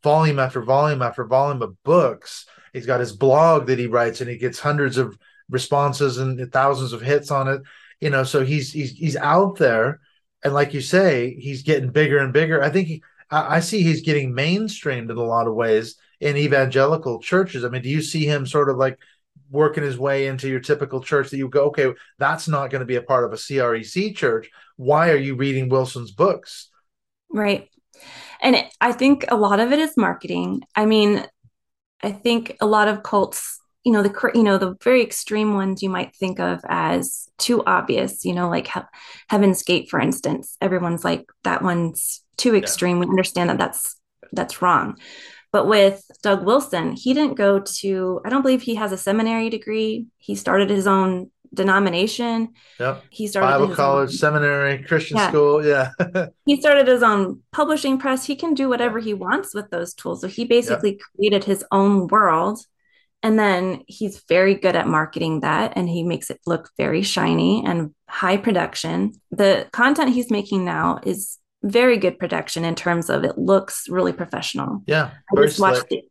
volume 0.03 0.39
after 0.39 0.61
volume 0.61 1.01
after 1.01 1.25
volume 1.25 1.61
of 1.61 1.81
books. 1.83 2.45
He's 2.73 2.85
got 2.85 2.99
his 2.99 3.13
blog 3.13 3.67
that 3.67 3.79
he 3.79 3.87
writes, 3.87 4.21
and 4.21 4.29
he 4.29 4.37
gets 4.37 4.59
hundreds 4.59 4.97
of 4.97 5.17
responses 5.49 6.17
and 6.17 6.51
thousands 6.51 6.93
of 6.93 7.01
hits 7.01 7.31
on 7.31 7.47
it. 7.47 7.61
You 8.01 8.09
know, 8.09 8.23
so 8.23 8.43
he's 8.43 8.73
he's 8.73 8.91
he's 8.91 9.15
out 9.15 9.57
there, 9.57 10.01
and 10.43 10.53
like 10.53 10.73
you 10.73 10.81
say, 10.81 11.35
he's 11.39 11.63
getting 11.63 11.91
bigger 11.91 12.17
and 12.17 12.33
bigger. 12.33 12.61
I 12.61 12.69
think 12.69 12.87
he, 12.87 13.03
I, 13.31 13.57
I 13.57 13.59
see 13.61 13.83
he's 13.83 14.01
getting 14.01 14.33
mainstreamed 14.33 15.09
in 15.09 15.17
a 15.17 15.23
lot 15.23 15.47
of 15.47 15.55
ways 15.55 15.95
in 16.19 16.37
evangelical 16.37 17.19
churches. 17.21 17.63
I 17.63 17.69
mean, 17.69 17.81
do 17.81 17.89
you 17.89 18.01
see 18.01 18.25
him 18.25 18.45
sort 18.45 18.69
of 18.69 18.77
like 18.77 18.99
working 19.49 19.83
his 19.83 19.97
way 19.97 20.27
into 20.27 20.49
your 20.49 20.59
typical 20.59 21.01
church 21.01 21.29
that 21.29 21.37
you 21.37 21.47
go, 21.47 21.65
okay, 21.65 21.93
that's 22.17 22.47
not 22.47 22.69
going 22.69 22.79
to 22.79 22.85
be 22.85 22.95
a 22.95 23.01
part 23.01 23.23
of 23.23 23.33
a 23.33 23.37
CREC 23.37 24.15
church. 24.15 24.49
Why 24.75 25.09
are 25.11 25.17
you 25.17 25.35
reading 25.35 25.69
Wilson's 25.69 26.11
books? 26.11 26.69
Right. 27.29 27.69
And 28.41 28.55
it, 28.55 28.73
I 28.81 28.91
think 28.91 29.25
a 29.29 29.37
lot 29.37 29.59
of 29.59 29.71
it 29.71 29.79
is 29.79 29.95
marketing. 29.97 30.61
I 30.75 30.85
mean, 30.85 31.25
I 32.01 32.11
think 32.11 32.57
a 32.59 32.65
lot 32.65 32.87
of 32.87 33.03
cults, 33.03 33.59
you 33.83 33.91
know, 33.91 34.03
the 34.03 34.31
you 34.33 34.43
know 34.43 34.57
the 34.57 34.75
very 34.83 35.01
extreme 35.01 35.53
ones 35.53 35.81
you 35.81 35.89
might 35.89 36.15
think 36.15 36.39
of 36.39 36.59
as 36.67 37.27
too 37.37 37.63
obvious. 37.65 38.25
You 38.25 38.33
know, 38.33 38.49
like 38.49 38.67
he- 38.67 38.81
Heaven's 39.29 39.63
Gate, 39.63 39.89
for 39.89 39.99
instance. 39.99 40.57
Everyone's 40.61 41.03
like 41.03 41.25
that 41.43 41.61
one's 41.61 42.21
too 42.37 42.55
extreme. 42.55 42.99
We 42.99 43.05
understand 43.07 43.49
that 43.49 43.57
that's 43.57 43.95
that's 44.31 44.61
wrong. 44.61 44.97
But 45.55 45.67
with 45.67 46.03
Doug 46.21 46.43
Wilson, 46.45 46.97
he 46.97 47.13
didn't 47.13 47.35
go 47.35 47.61
to. 47.61 48.19
I 48.25 48.29
don't 48.29 48.41
believe 48.41 48.61
he 48.61 48.75
has 48.75 48.91
a 48.91 48.97
seminary 48.97 49.49
degree. 49.49 50.07
He 50.17 50.35
started 50.35 50.69
his 50.69 50.85
own 50.85 51.31
denomination. 51.53 52.49
Yep. 52.77 53.03
He 53.09 53.25
started 53.27 53.47
Bible 53.59 53.73
college, 53.73 54.09
own- 54.09 54.17
seminary, 54.17 54.83
Christian 54.83 55.15
Yeah. 55.15 55.29
school. 55.29 55.65
Yeah. 55.65 55.91
he 56.45 56.59
started 56.59 56.89
his 56.89 57.01
own 57.01 57.41
publishing 57.53 57.97
press. 57.97 58.25
He 58.25 58.35
can 58.35 58.53
do 58.53 58.67
whatever 58.67 58.99
he 58.99 59.13
wants 59.13 59.55
with 59.55 59.69
those 59.69 59.93
tools. 59.93 60.19
So 60.19 60.27
he 60.27 60.43
basically 60.43 60.99
created 61.15 61.45
his 61.45 61.63
own 61.71 62.07
world. 62.07 62.59
And 63.23 63.39
then 63.39 63.83
he's 63.87 64.23
very 64.27 64.55
good 64.55 64.75
at 64.75 64.87
marketing 64.89 65.39
that 65.39 65.71
and 65.77 65.87
he 65.87 66.03
makes 66.03 66.29
it 66.29 66.41
look 66.45 66.69
very 66.75 67.01
shiny 67.01 67.63
and 67.65 67.95
high 68.09 68.35
production. 68.35 69.13
The 69.31 69.69
content 69.71 70.13
he's 70.13 70.29
making 70.29 70.65
now 70.65 70.99
is 71.03 71.39
very 71.65 71.97
good 71.97 72.19
production 72.19 72.63
in 72.63 72.75
terms 72.75 73.09
of 73.09 73.23
it 73.23 73.37
looks 73.37 73.89
really 73.89 74.13
professional. 74.13 74.83
yeah. 74.87 75.11
I 75.35 75.41
just 75.41 75.59
watched 75.59 75.87
slick. 75.87 75.89
the, 75.89 76.03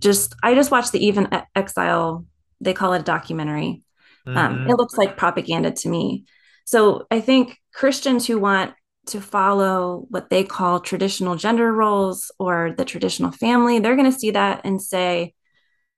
just 0.00 0.34
I 0.42 0.54
just 0.54 0.70
watched 0.70 0.92
the 0.92 1.04
Eve 1.04 1.18
in 1.18 1.28
Exile, 1.54 2.24
they 2.60 2.72
call 2.72 2.92
it 2.94 3.00
a 3.00 3.04
documentary. 3.04 3.82
Um, 4.26 4.34
Mhm. 4.34 4.70
it 4.70 4.76
looks 4.76 4.96
like 4.96 5.16
propaganda 5.16 5.70
to 5.72 5.88
me. 5.88 6.24
So 6.64 7.06
I 7.10 7.20
think 7.20 7.58
Christians 7.74 8.26
who 8.26 8.38
want 8.38 8.72
to 9.06 9.20
follow 9.20 10.06
what 10.10 10.30
they 10.30 10.44
call 10.44 10.78
traditional 10.80 11.34
gender 11.36 11.72
roles 11.72 12.30
or 12.38 12.72
the 12.76 12.84
traditional 12.84 13.32
family, 13.32 13.80
they're 13.80 13.96
going 13.96 14.10
to 14.12 14.18
see 14.18 14.30
that 14.30 14.60
and 14.64 14.80
say, 14.80 15.34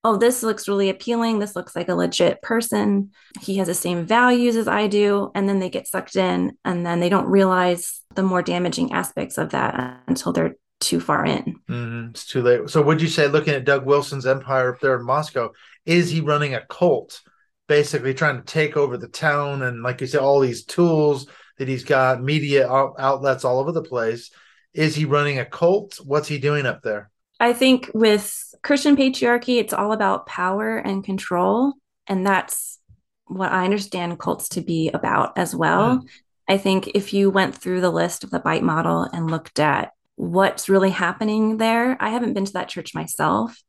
oh, 0.05 0.16
this 0.16 0.42
looks 0.42 0.68
really 0.68 0.90
appealing. 0.90 1.38
This 1.38 1.57
looks 1.57 1.74
like 1.74 1.88
a 1.88 1.94
legit 1.94 2.42
person. 2.42 3.11
He 3.40 3.57
has 3.57 3.66
the 3.66 3.74
same 3.74 4.05
values 4.07 4.55
as 4.55 4.68
I 4.68 4.86
do. 4.86 5.32
And 5.34 5.48
then 5.48 5.59
they 5.59 5.70
get 5.70 5.88
sucked 5.88 6.14
in 6.14 6.57
and 6.64 6.84
then 6.84 7.00
they 7.00 7.09
don't 7.09 7.26
realize 7.26 8.02
the 8.14 8.22
more 8.22 8.42
damaging 8.42 8.92
aspects 8.92 9.38
of 9.38 9.50
that 9.50 10.02
until 10.07 10.32
they're 10.32 10.57
too 10.80 11.00
far 11.00 11.24
in. 11.24 11.57
Mhm. 11.70 12.11
It's 12.11 12.26
too 12.26 12.42
late. 12.42 12.68
So, 12.68 12.82
would 12.82 13.00
you 13.00 13.09
say, 13.09 13.26
looking 13.28 13.55
at 13.55 13.64
Doug 13.64 13.86
Wilson's 13.86 14.26
empire 14.26 14.74
up 14.74 14.80
there 14.80 14.96
in 14.98 15.07
Moscow, 15.07 15.50
is 15.86 16.11
he 16.11 16.20
running 16.20 16.55
a 16.55 16.66
cult, 16.66 17.22
basically 17.66 18.12
trying 18.12 18.36
to 18.36 18.44
take 18.44 18.76
over 18.76 18.98
the 18.98 19.09
town? 19.09 19.62
And, 19.62 19.82
like 19.82 20.02
you 20.02 20.07
said, 20.07 20.20
all 20.20 20.40
these 20.40 20.64
tools 20.64 21.26
that 21.59 21.68
he's 21.68 21.84
got, 21.84 22.22
media 22.22 22.68
outlets 22.68 23.44
all 23.44 23.61
over 23.61 23.72
the 23.72 23.82
place. 23.82 24.30
Is 24.74 24.94
he 24.96 25.05
running 25.05 25.38
a 25.38 25.44
cult? 25.46 26.00
What's 26.05 26.28
he 26.28 26.38
doing 26.38 26.66
up 26.66 26.82
there? 26.82 27.11
I 27.40 27.52
think 27.52 27.90
with 27.94 28.43
Christian 28.64 28.96
patriarchy, 28.96 29.60
it's 29.60 29.74
all 29.74 29.92
about 29.92 30.26
power 30.26 30.78
and 30.78 31.04
control. 31.04 31.74
And 32.06 32.26
that's 32.26 32.80
what 33.26 33.52
I 33.52 33.64
understand 33.64 34.18
cults 34.18 34.48
to 34.50 34.62
be 34.62 34.90
about 34.90 35.36
as 35.38 35.54
well. 35.54 35.98
Hmm. 35.98 36.06
I 36.48 36.58
think 36.58 36.88
if 36.94 37.12
you 37.14 37.30
went 37.30 37.54
through 37.54 37.80
the 37.80 37.90
list 37.90 38.24
of 38.24 38.30
the 38.30 38.40
bite 38.40 38.62
model 38.62 39.02
and 39.02 39.30
looked 39.30 39.60
at 39.60 39.92
what's 40.16 40.68
really 40.68 40.90
happening 40.90 41.58
there, 41.58 41.96
I 42.00 42.10
haven't 42.10 42.34
been 42.34 42.44
to 42.44 42.52
that 42.54 42.68
church 42.68 42.94
myself, 42.94 43.62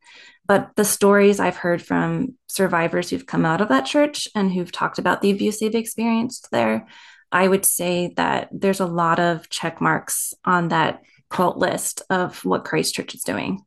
but 0.46 0.72
the 0.76 0.86
stories 0.86 1.40
I've 1.40 1.58
heard 1.58 1.82
from 1.82 2.36
survivors 2.48 3.10
who've 3.10 3.26
come 3.26 3.46
out 3.46 3.62
of 3.62 3.70
that 3.70 3.86
church 3.86 4.28
and 4.36 4.52
who've 4.52 4.72
talked 4.72 5.00
about 5.00 5.22
the 5.22 5.32
abuse 5.32 5.60
they've 5.60 5.74
experienced 5.74 6.50
there, 6.52 6.86
I 7.32 7.48
would 7.48 7.66
say 7.66 8.14
that 8.18 8.50
there's 8.52 8.82
a 8.82 8.86
lot 8.86 9.20
of 9.20 9.50
check 9.50 9.82
marks 9.82 10.34
on 10.44 10.70
that 10.70 11.02
cult 11.30 11.58
list 11.58 12.02
of 12.10 12.44
what 12.46 12.66
Christ 12.66 12.94
Church 12.94 13.16
is 13.16 13.24
doing. 13.24 13.62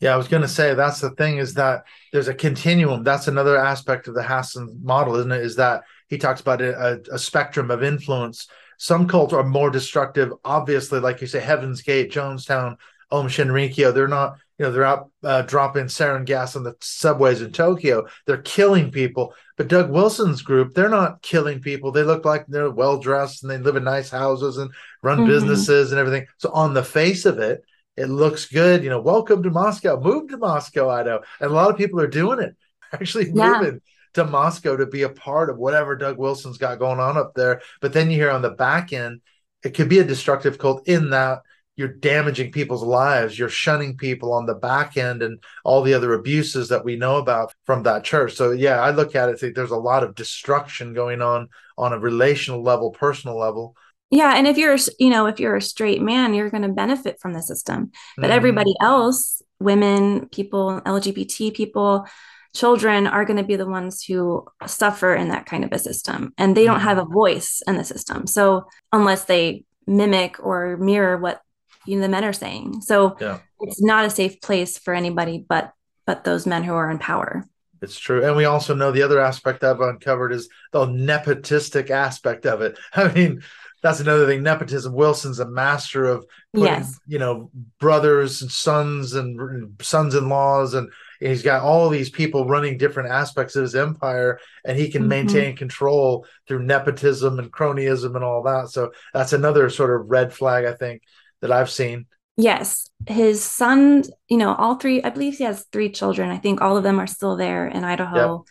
Yeah, 0.00 0.12
I 0.12 0.16
was 0.16 0.28
going 0.28 0.42
to 0.42 0.48
say 0.48 0.74
that's 0.74 1.00
the 1.00 1.10
thing 1.10 1.38
is 1.38 1.54
that 1.54 1.84
there's 2.12 2.28
a 2.28 2.34
continuum. 2.34 3.02
That's 3.02 3.28
another 3.28 3.56
aspect 3.56 4.08
of 4.08 4.14
the 4.14 4.22
Hassan 4.22 4.80
model, 4.82 5.16
isn't 5.16 5.32
it? 5.32 5.40
Is 5.40 5.56
that 5.56 5.84
he 6.08 6.18
talks 6.18 6.40
about 6.40 6.60
a, 6.60 7.00
a, 7.10 7.18
spectrum 7.18 7.70
of 7.70 7.82
influence. 7.82 8.48
Some 8.78 9.08
cults 9.08 9.32
are 9.32 9.42
more 9.42 9.70
destructive, 9.70 10.32
obviously, 10.44 11.00
like 11.00 11.20
you 11.20 11.26
say, 11.26 11.40
Heaven's 11.40 11.82
Gate, 11.82 12.12
Jonestown, 12.12 12.76
Aum 13.10 13.26
Shinrikyo. 13.26 13.92
They're 13.94 14.06
not, 14.06 14.36
you 14.58 14.66
know, 14.66 14.72
they're 14.72 14.84
out 14.84 15.10
uh, 15.24 15.42
dropping 15.42 15.86
sarin 15.86 16.26
gas 16.26 16.56
on 16.56 16.62
the 16.62 16.76
subways 16.80 17.40
in 17.40 17.52
Tokyo. 17.52 18.06
They're 18.26 18.42
killing 18.42 18.90
people. 18.90 19.34
But 19.56 19.68
Doug 19.68 19.90
Wilson's 19.90 20.42
group, 20.42 20.74
they're 20.74 20.90
not 20.90 21.22
killing 21.22 21.60
people. 21.60 21.90
They 21.90 22.02
look 22.02 22.26
like 22.26 22.46
they're 22.46 22.70
well 22.70 22.98
dressed 22.98 23.42
and 23.42 23.50
they 23.50 23.58
live 23.58 23.76
in 23.76 23.84
nice 23.84 24.10
houses 24.10 24.58
and 24.58 24.70
run 25.02 25.20
Mhm. 25.20 25.28
businesses 25.28 25.90
and 25.90 25.98
everything. 25.98 26.26
So 26.36 26.50
on 26.50 26.74
the 26.74 26.84
face 26.84 27.24
of 27.24 27.38
it, 27.38 27.64
it 27.96 28.06
looks 28.08 28.46
good. 28.46 28.84
You 28.84 28.90
know, 28.90 29.00
welcome 29.00 29.42
to 29.42 29.50
Moscow. 29.50 29.98
Move 30.00 30.28
to 30.30 30.36
Moscow, 30.36 30.90
I 30.90 31.02
know. 31.02 31.20
And 31.40 31.50
a 31.50 31.54
lot 31.54 31.70
of 31.70 31.76
people 31.78 32.00
are 32.00 32.06
doing 32.06 32.40
it, 32.40 32.54
actually 32.92 33.30
Yeah. 33.32 33.60
moving 33.60 33.80
to 34.14 34.24
Moscow 34.24 34.76
to 34.76 34.86
be 34.86 35.02
a 35.02 35.08
part 35.08 35.50
of 35.50 35.58
whatever 35.58 35.96
Doug 35.96 36.18
Wilson's 36.18 36.58
got 36.58 36.78
going 36.78 37.00
on 37.00 37.16
up 37.16 37.32
there. 37.34 37.60
But 37.80 37.92
then 37.92 38.10
you 38.10 38.16
hear 38.16 38.30
on 38.30 38.42
the 38.42 38.50
back 38.50 38.92
end, 38.92 39.20
it 39.62 39.74
could 39.74 39.88
be 39.88 39.98
a 39.98 40.04
destructive 40.04 40.58
cult 40.58 40.86
in 40.88 41.10
that 41.10 41.40
you're 41.76 41.88
damaging 41.88 42.52
people's 42.52 42.82
lives, 42.82 43.38
you're 43.38 43.50
shunning 43.50 43.98
people 43.98 44.32
on 44.32 44.46
the 44.46 44.54
back 44.54 44.96
end 44.96 45.22
and 45.22 45.38
all 45.62 45.82
the 45.82 45.92
other 45.92 46.14
abuses 46.14 46.70
that 46.70 46.84
we 46.84 46.96
know 46.96 47.16
about 47.16 47.52
from 47.66 47.82
that 47.82 48.02
church. 48.02 48.34
So 48.34 48.52
yeah, 48.52 48.80
I 48.80 48.90
look 48.90 49.14
at 49.14 49.28
it, 49.28 49.38
think 49.38 49.54
there's 49.54 49.70
a 49.72 49.76
lot 49.76 50.02
of 50.02 50.14
destruction 50.14 50.94
going 50.94 51.20
on 51.20 51.48
on 51.76 51.92
a 51.92 51.98
relational 51.98 52.62
level, 52.62 52.90
personal 52.90 53.38
level. 53.38 53.76
Yeah, 54.10 54.34
and 54.36 54.46
if 54.46 54.56
you're, 54.56 54.76
you 54.98 55.10
know, 55.10 55.26
if 55.26 55.40
you're 55.40 55.56
a 55.56 55.62
straight 55.62 56.00
man, 56.00 56.32
you're 56.32 56.50
going 56.50 56.62
to 56.62 56.68
benefit 56.68 57.18
from 57.20 57.32
the 57.32 57.42
system. 57.42 57.90
But 58.16 58.30
Mhm. 58.30 58.34
everybody 58.34 58.74
else, 58.80 59.42
women, 59.58 60.28
people, 60.28 60.80
LGBT 60.84 61.50
people, 61.50 62.06
children 62.54 63.06
are 63.06 63.24
going 63.24 63.36
to 63.36 63.42
be 63.42 63.56
the 63.56 63.66
ones 63.66 64.02
who 64.04 64.46
suffer 64.66 65.14
in 65.14 65.28
that 65.28 65.44
kind 65.44 65.64
of 65.64 65.72
a 65.72 65.78
system 65.78 66.32
and 66.38 66.56
they 66.56 66.64
don't 66.64 66.80
have 66.80 66.96
a 66.98 67.04
voice 67.04 67.62
in 67.66 67.76
the 67.76 67.84
system. 67.84 68.26
So 68.26 68.66
unless 68.92 69.24
they 69.24 69.64
mimic 69.86 70.42
or 70.42 70.76
mirror 70.78 71.18
what 71.18 71.42
you 71.84 71.96
know 71.96 72.02
the 72.02 72.08
men 72.08 72.24
are 72.24 72.32
saying. 72.32 72.80
So 72.80 73.16
Yeah. 73.20 73.38
it's 73.60 73.82
not 73.82 74.06
a 74.06 74.10
safe 74.10 74.40
place 74.40 74.78
for 74.78 74.94
anybody 74.94 75.44
but 75.46 75.72
but 76.06 76.24
those 76.24 76.46
men 76.46 76.62
who 76.64 76.72
are 76.74 76.90
in 76.90 76.98
power. 76.98 77.44
It's 77.82 77.98
true. 77.98 78.24
And 78.24 78.36
we 78.36 78.46
also 78.46 78.74
know 78.74 78.90
the 78.90 79.02
other 79.02 79.20
aspect 79.20 79.62
I've 79.62 79.80
uncovered 79.80 80.32
is 80.32 80.48
the 80.72 80.86
nepotistic 80.86 81.90
aspect 81.90 82.46
of 82.46 82.62
it. 82.62 82.78
I 82.94 83.12
mean, 83.12 83.42
that's 83.86 84.00
another 84.00 84.26
thing. 84.26 84.42
Nepotism. 84.42 84.92
Wilson's 84.92 85.38
a 85.38 85.48
master 85.48 86.04
of 86.06 86.26
putting, 86.52 86.66
Yes. 86.66 86.98
you 87.06 87.18
know, 87.18 87.50
brothers 87.78 88.42
and 88.42 88.50
sons 88.50 89.14
and 89.14 89.70
sons-in-laws, 89.80 90.74
and 90.74 90.90
he's 91.20 91.42
got 91.42 91.62
all 91.62 91.88
these 91.88 92.10
people 92.10 92.48
running 92.48 92.78
different 92.78 93.10
aspects 93.10 93.54
of 93.54 93.62
his 93.62 93.74
empire, 93.74 94.40
and 94.64 94.76
he 94.76 94.90
can 94.90 95.04
Mhm. 95.04 95.08
maintain 95.08 95.56
control 95.56 96.26
through 96.48 96.64
nepotism 96.64 97.38
and 97.38 97.52
cronyism 97.52 98.16
and 98.16 98.24
all 98.24 98.42
that. 98.42 98.70
So 98.70 98.90
that's 99.14 99.32
another 99.32 99.70
sort 99.70 99.94
of 99.94 100.10
red 100.10 100.32
flag, 100.32 100.64
I 100.64 100.72
think, 100.72 101.02
that 101.40 101.52
I've 101.52 101.70
seen. 101.70 102.06
Yes, 102.36 102.90
his 103.06 103.42
son, 103.42 104.02
you 104.28 104.36
know, 104.36 104.54
all 104.56 104.74
three, 104.74 105.02
I 105.02 105.10
believe 105.10 105.38
he 105.38 105.44
has 105.44 105.64
three 105.72 105.90
children. 105.90 106.28
I 106.28 106.38
think 106.38 106.60
all 106.60 106.76
of 106.76 106.82
them 106.82 106.98
are 106.98 107.06
still 107.06 107.36
there 107.36 107.66
in 107.66 107.84
Idaho. 107.84 108.44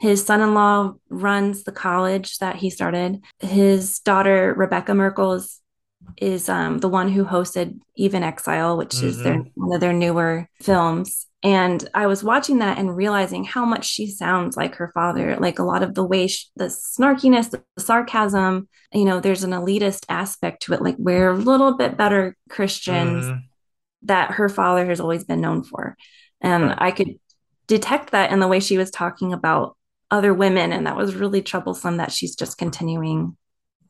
His 0.00 0.24
son-in-law 0.24 0.94
runs 1.08 1.64
the 1.64 1.72
college 1.72 2.38
that 2.38 2.56
he 2.56 2.70
started. 2.70 3.20
His 3.40 3.98
daughter, 4.00 4.54
Rebecca 4.56 4.94
Merkle, 4.94 5.32
is, 5.34 5.60
is 6.16 6.48
um, 6.48 6.78
the 6.78 6.88
one 6.88 7.08
who 7.08 7.24
hosted 7.24 7.80
Eve 7.96 8.14
in 8.14 8.22
Exile, 8.22 8.76
which 8.76 9.02
is 9.02 9.22
their 9.22 9.38
one 9.54 9.74
of 9.74 9.80
their 9.80 9.92
newer 9.92 10.48
films. 10.62 11.26
And 11.42 11.88
I 11.94 12.06
was 12.08 12.24
watching 12.24 12.58
that 12.58 12.78
and 12.78 12.96
realizing 12.96 13.44
how 13.44 13.64
much 13.64 13.86
she 13.86 14.08
sounds 14.08 14.56
like 14.56 14.76
her 14.76 14.90
father, 14.94 15.36
like 15.36 15.58
a 15.60 15.64
lot 15.64 15.82
of 15.84 15.94
the 15.94 16.04
way, 16.04 16.26
sh 16.26 16.48
the 16.56 16.64
snarkiness, 16.66 17.50
the 17.50 17.62
sarcasm, 17.78 18.68
you 18.92 19.04
know, 19.04 19.20
there's 19.20 19.44
an 19.44 19.52
elitist 19.52 20.04
aspect 20.08 20.62
to 20.62 20.74
it. 20.74 20.82
Like 20.82 20.96
we're 20.98 21.30
a 21.30 21.36
little 21.36 21.76
bit 21.76 21.96
better 21.96 22.36
Christians 22.48 23.24
Mhm. 23.26 23.42
that 24.02 24.32
her 24.32 24.48
father 24.48 24.86
has 24.86 25.00
always 25.00 25.24
been 25.24 25.40
known 25.40 25.62
for. 25.64 25.96
And 26.40 26.74
I 26.78 26.90
could 26.92 27.18
detect 27.68 28.12
that 28.12 28.32
in 28.32 28.40
the 28.40 28.48
way 28.48 28.60
she 28.60 28.78
was 28.78 28.90
talking 28.90 29.32
about 29.32 29.76
other 30.10 30.32
women. 30.32 30.72
And 30.72 30.86
that 30.86 30.96
was 30.96 31.14
really 31.14 31.42
troublesome 31.42 31.98
that 31.98 32.12
she's 32.12 32.34
just 32.34 32.58
continuing 32.58 33.36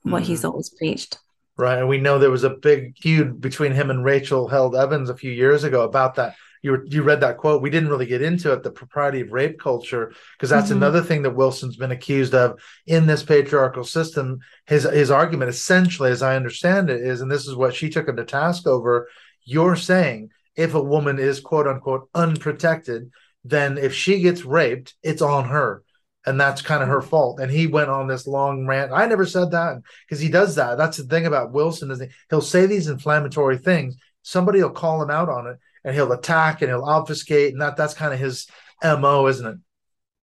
what 0.02 0.22
he's 0.22 0.42
Mhm. 0.42 0.50
always 0.50 0.70
preached. 0.70 1.18
Right. 1.56 1.78
And 1.78 1.88
we 1.88 1.98
know 1.98 2.18
there 2.18 2.30
was 2.30 2.44
a 2.44 2.50
big 2.50 2.96
feud 2.98 3.40
between 3.40 3.72
him 3.72 3.90
and 3.90 4.04
Rachel 4.04 4.48
Held 4.48 4.76
Evans 4.76 5.10
a 5.10 5.16
few 5.16 5.30
years 5.32 5.64
ago 5.64 5.82
about 5.82 6.14
that. 6.14 6.34
You 6.62 6.72
were, 6.72 6.84
you 6.86 7.02
read 7.02 7.20
that 7.20 7.36
quote. 7.36 7.62
We 7.62 7.70
didn't 7.70 7.88
really 7.88 8.06
get 8.06 8.22
into 8.22 8.52
it, 8.52 8.64
the 8.64 8.70
propriety 8.70 9.20
of 9.20 9.32
rape 9.32 9.60
culture, 9.60 10.12
because 10.36 10.50
that's 10.50 10.70
Mhm. 10.70 10.76
another 10.76 11.02
thing 11.02 11.22
that 11.22 11.36
Wilson's 11.36 11.76
been 11.76 11.92
accused 11.92 12.34
of 12.34 12.60
in 12.86 13.06
this 13.06 13.22
patriarchal 13.22 13.84
system. 13.84 14.40
His 14.66 14.82
his 14.84 15.10
argument, 15.10 15.50
essentially, 15.50 16.10
as 16.10 16.22
I 16.22 16.34
understand 16.36 16.90
it, 16.90 17.00
is, 17.00 17.20
and 17.20 17.30
this 17.30 17.46
is 17.46 17.54
what 17.54 17.74
she 17.74 17.90
took 17.90 18.08
him 18.08 18.16
to 18.16 18.24
task 18.24 18.66
over. 18.66 19.08
You're 19.44 19.76
saying 19.76 20.30
if 20.56 20.74
a 20.74 20.82
woman 20.82 21.20
is 21.20 21.38
quote 21.38 21.68
unquote 21.68 22.08
unprotected, 22.14 23.10
then 23.44 23.78
if 23.78 23.94
she 23.94 24.20
gets 24.20 24.44
raped, 24.44 24.94
it's 25.02 25.22
on 25.22 25.44
her. 25.46 25.82
And 26.26 26.38
that's 26.38 26.62
kind 26.62 26.82
of 26.82 26.88
her 26.88 27.00
fault. 27.00 27.40
And 27.40 27.50
he 27.50 27.66
went 27.66 27.90
on 27.90 28.06
this 28.06 28.26
long 28.26 28.66
rant. 28.66 28.92
I 28.92 29.06
never 29.06 29.24
said 29.24 29.52
that 29.52 29.80
because 30.06 30.20
he 30.20 30.28
does 30.28 30.56
that. 30.56 30.76
That's 30.76 30.98
the 30.98 31.04
thing 31.04 31.26
about 31.26 31.52
Wilson 31.52 31.90
is 31.90 32.02
he'll 32.28 32.40
say 32.40 32.66
these 32.66 32.88
inflammatory 32.88 33.56
things. 33.56 33.96
Somebody 34.22 34.62
will 34.62 34.70
call 34.70 35.02
him 35.02 35.10
out 35.10 35.30
on 35.30 35.46
it, 35.46 35.58
and 35.84 35.94
he'll 35.94 36.12
attack 36.12 36.60
and 36.60 36.70
he'll 36.70 36.84
obfuscate, 36.84 37.52
and 37.52 37.62
that 37.62 37.76
that's 37.76 37.94
kind 37.94 38.12
of 38.12 38.20
his 38.20 38.46
mo, 38.82 39.26
isn't 39.26 39.46
it? 39.46 39.56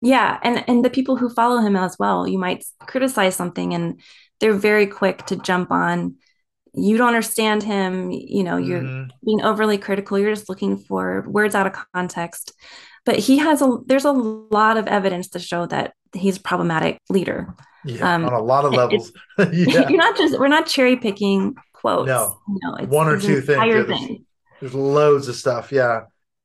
Yeah, 0.01 0.39
and 0.43 0.63
and 0.69 0.85
the 0.85 0.91
people 0.91 1.17
who 1.17 1.29
follow 1.31 1.59
him 1.61 1.75
as 1.75 1.97
well, 1.99 2.29
you 2.29 2.39
might 2.39 2.65
criticize 2.81 3.35
something 3.35 3.75
and 3.75 4.01
they're 4.39 4.53
very 4.53 4.87
quick 4.87 5.27
to 5.27 5.37
jump 5.37 5.73
on. 5.73 6.17
You 6.75 6.97
don't 6.97 7.09
understand 7.09 7.65
him, 7.65 8.13
you 8.13 8.45
know, 8.45 8.57
you're 8.57 8.83
Mhm. 8.83 9.11
being 9.25 9.43
overly 9.43 9.79
critical, 9.79 10.19
you're 10.19 10.35
just 10.35 10.49
looking 10.49 10.77
for 10.77 11.25
words 11.27 11.57
out 11.57 11.67
of 11.67 11.73
context. 11.93 12.53
But 13.05 13.19
he 13.19 13.39
has 13.39 13.63
a 13.63 13.79
there's 13.87 14.05
a 14.05 14.13
lot 14.13 14.77
of 14.77 14.87
evidence 14.87 15.29
to 15.31 15.39
show 15.39 15.67
that 15.67 15.95
he's 16.13 16.37
a 16.39 16.41
problematic 16.41 16.99
leader. 17.09 17.55
yeah, 17.85 18.15
Um, 18.15 18.25
on 18.25 18.33
a 18.33 18.41
lot 18.43 18.65
of 18.65 18.73
levels. 18.73 19.13
yeah, 19.39 19.45
You're 19.89 19.97
not 19.97 20.17
just 20.17 20.39
we're 20.39 20.49
not 20.49 20.67
cherry 20.67 20.97
picking 20.97 21.55
quotes. 21.73 22.09
No. 22.09 22.37
it's, 22.79 22.89
One 22.89 23.09
or 23.09 23.19
two 23.21 23.41
things, 23.41 23.59
yeah, 23.65 23.73
there's- 23.83 23.87
thing. 23.89 24.25
there's 24.61 24.75
loads 24.75 25.29
of 25.29 25.37
stuff. 25.37 25.71
Yeah, 25.73 26.03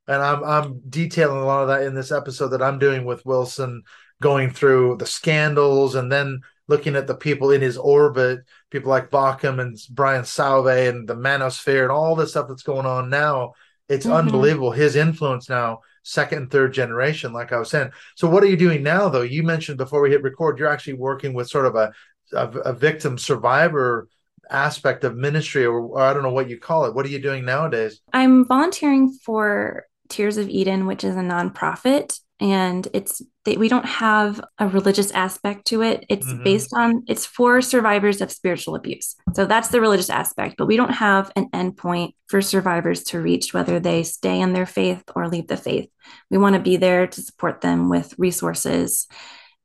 and 0.07 0.21
I'm 0.21 0.43
I'm 0.43 0.81
detailing 0.89 1.41
a 1.41 1.45
lot 1.45 1.63
of 1.63 1.67
that 1.69 1.83
in 1.83 1.95
this 1.95 2.11
episode 2.11 2.49
that 2.49 2.61
I'm 2.61 2.79
doing 2.79 3.03
with 3.05 3.25
Wilson, 3.25 3.83
going 4.21 4.49
through 4.51 4.97
the 4.97 5.05
scandals 5.05 5.95
and 5.95 6.11
then 6.11 6.41
looking 6.69 6.95
at 6.95 7.07
the 7.07 7.15
people 7.15 7.51
in 7.51 7.59
his 7.61 7.77
orbit, 7.77 8.39
people 8.69 8.89
like 8.89 9.09
Baucham 9.09 9.59
and 9.59 9.77
Brian 9.91 10.23
Sauvé 10.23 10.87
and 10.87 11.09
the 11.09 11.15
Manosphere 11.15 11.83
and 11.83 11.91
all 11.91 12.15
this 12.15 12.29
stuff 12.31 12.47
that's 12.47 12.63
going 12.63 12.85
on 12.85 13.09
now. 13.09 13.51
It's 13.89 14.05
Mhm. 14.05 14.15
unbelievable. 14.15 14.71
His 14.71 14.95
influence 14.95 15.49
now, 15.49 15.79
second 16.03 16.37
and 16.37 16.51
third 16.51 16.73
generation, 16.73 17.33
like 17.33 17.51
I 17.51 17.57
was 17.57 17.69
saying. 17.69 17.91
So, 18.15 18.29
what 18.29 18.43
are 18.43 18.47
you 18.47 18.57
doing 18.57 18.83
now, 18.83 19.09
though? 19.09 19.21
You 19.21 19.43
mentioned 19.43 19.77
before 19.77 20.01
we 20.01 20.11
hit 20.11 20.21
record, 20.21 20.59
you're 20.59 20.69
actually 20.69 20.93
working 20.93 21.33
with 21.33 21.49
sort 21.49 21.65
of 21.65 21.75
a 21.75 21.91
a, 22.33 22.47
a 22.47 22.73
victim 22.73 23.17
survivor 23.17 24.07
aspect 24.49 25.03
of 25.03 25.15
ministry, 25.15 25.65
or, 25.65 25.79
or 25.79 26.01
I 26.01 26.13
don't 26.13 26.23
know 26.23 26.31
what 26.31 26.49
you 26.49 26.59
call 26.59 26.85
it. 26.85 26.93
What 26.93 27.05
are 27.05 27.09
you 27.09 27.21
doing 27.21 27.45
nowadays? 27.45 28.01
I'm 28.11 28.45
volunteering 28.45 29.17
for 29.23 29.85
Tears 30.14 30.38
of 30.38 30.47
Eden, 30.47 30.86
which 30.86 31.03
is 31.03 31.16
a 31.16 31.20
nonprofit, 31.20 32.20
and 32.39 32.88
it's 32.93 33.22
they, 33.45 33.57
we 33.57 33.68
don't 33.68 33.86
have 33.86 34.39
a 34.59 34.68
religious 34.68 35.11
aspect 35.11 35.66
to 35.68 35.82
it. 35.82 36.05
It's 36.07 36.28
Mhm. 36.28 36.43
based 36.43 36.72
on 36.74 37.03
it's 37.07 37.26
for 37.26 37.61
survivors 37.61 38.22
of 38.22 38.32
spiritual 38.32 38.76
abuse. 38.76 39.16
So 39.34 39.45
that's 39.45 39.70
the 39.70 39.82
religious 39.82 40.11
aspect, 40.11 40.55
but 40.57 40.68
we 40.68 40.78
don't 40.78 40.93
have 41.07 41.32
an 41.36 41.49
endpoint 41.49 42.14
for 42.28 42.41
survivors 42.41 43.03
to 43.05 43.20
reach 43.20 43.53
whether 43.53 43.80
they 43.80 44.03
stay 44.03 44.39
in 44.39 44.53
their 44.53 44.68
faith 44.68 45.03
or 45.16 45.28
leave 45.28 45.47
the 45.47 45.57
faith. 45.57 45.89
We 46.30 46.38
want 46.38 46.53
to 46.55 46.61
be 46.61 46.78
there 46.78 47.07
to 47.07 47.22
support 47.22 47.61
them 47.61 47.89
with 47.89 48.14
resources. 48.18 49.07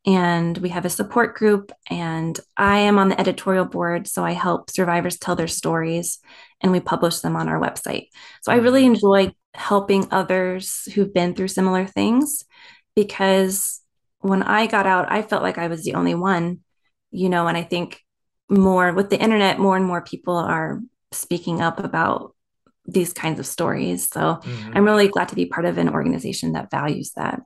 And 0.06 0.56
we 0.58 0.70
have 0.70 0.86
a 0.86 0.90
support 0.90 1.36
group, 1.36 1.70
and 1.90 2.38
I 2.56 2.78
am 2.78 2.98
on 2.98 3.08
the 3.10 3.20
editorial 3.20 3.66
board. 3.66 4.06
So 4.06 4.24
I 4.24 4.32
help 4.32 4.70
survivors 4.70 5.18
tell 5.18 5.36
their 5.36 5.48
stories 5.48 6.18
and 6.62 6.72
we 6.72 6.80
publish 6.80 7.18
them 7.20 7.36
on 7.36 7.48
our 7.48 7.60
website. 7.60 8.06
So 8.42 8.50
I 8.52 8.56
really 8.56 8.86
enjoy 8.86 9.32
helping 9.58 10.06
others 10.10 10.88
who've 10.94 11.12
been 11.12 11.34
through 11.34 11.48
similar 11.48 11.86
things 11.86 12.44
because 12.94 13.80
when 14.20 14.42
I 14.42 14.66
got 14.66 14.86
out, 14.86 15.10
I 15.10 15.22
felt 15.22 15.42
like 15.42 15.58
I 15.58 15.68
was 15.68 15.84
the 15.84 15.94
only 15.94 16.14
one, 16.14 16.60
you 17.10 17.28
know, 17.28 17.46
and 17.46 17.56
I 17.56 17.62
think 17.62 18.00
more 18.48 18.92
with 18.92 19.10
the 19.10 19.20
internet, 19.20 19.58
more 19.58 19.76
and 19.76 19.84
more 19.84 20.02
people 20.02 20.36
are 20.36 20.80
speaking 21.12 21.60
up 21.60 21.82
about 21.82 22.34
these 22.86 23.12
kinds 23.12 23.38
of 23.38 23.46
stories. 23.46 24.08
So 24.08 24.40
Mhm. 24.42 24.72
I'm 24.74 24.84
really 24.84 25.08
glad 25.08 25.28
to 25.28 25.34
be 25.34 25.46
part 25.46 25.66
of 25.66 25.76
an 25.78 25.88
organization 25.88 26.52
that 26.52 26.70
values 26.70 27.12
that. 27.16 27.42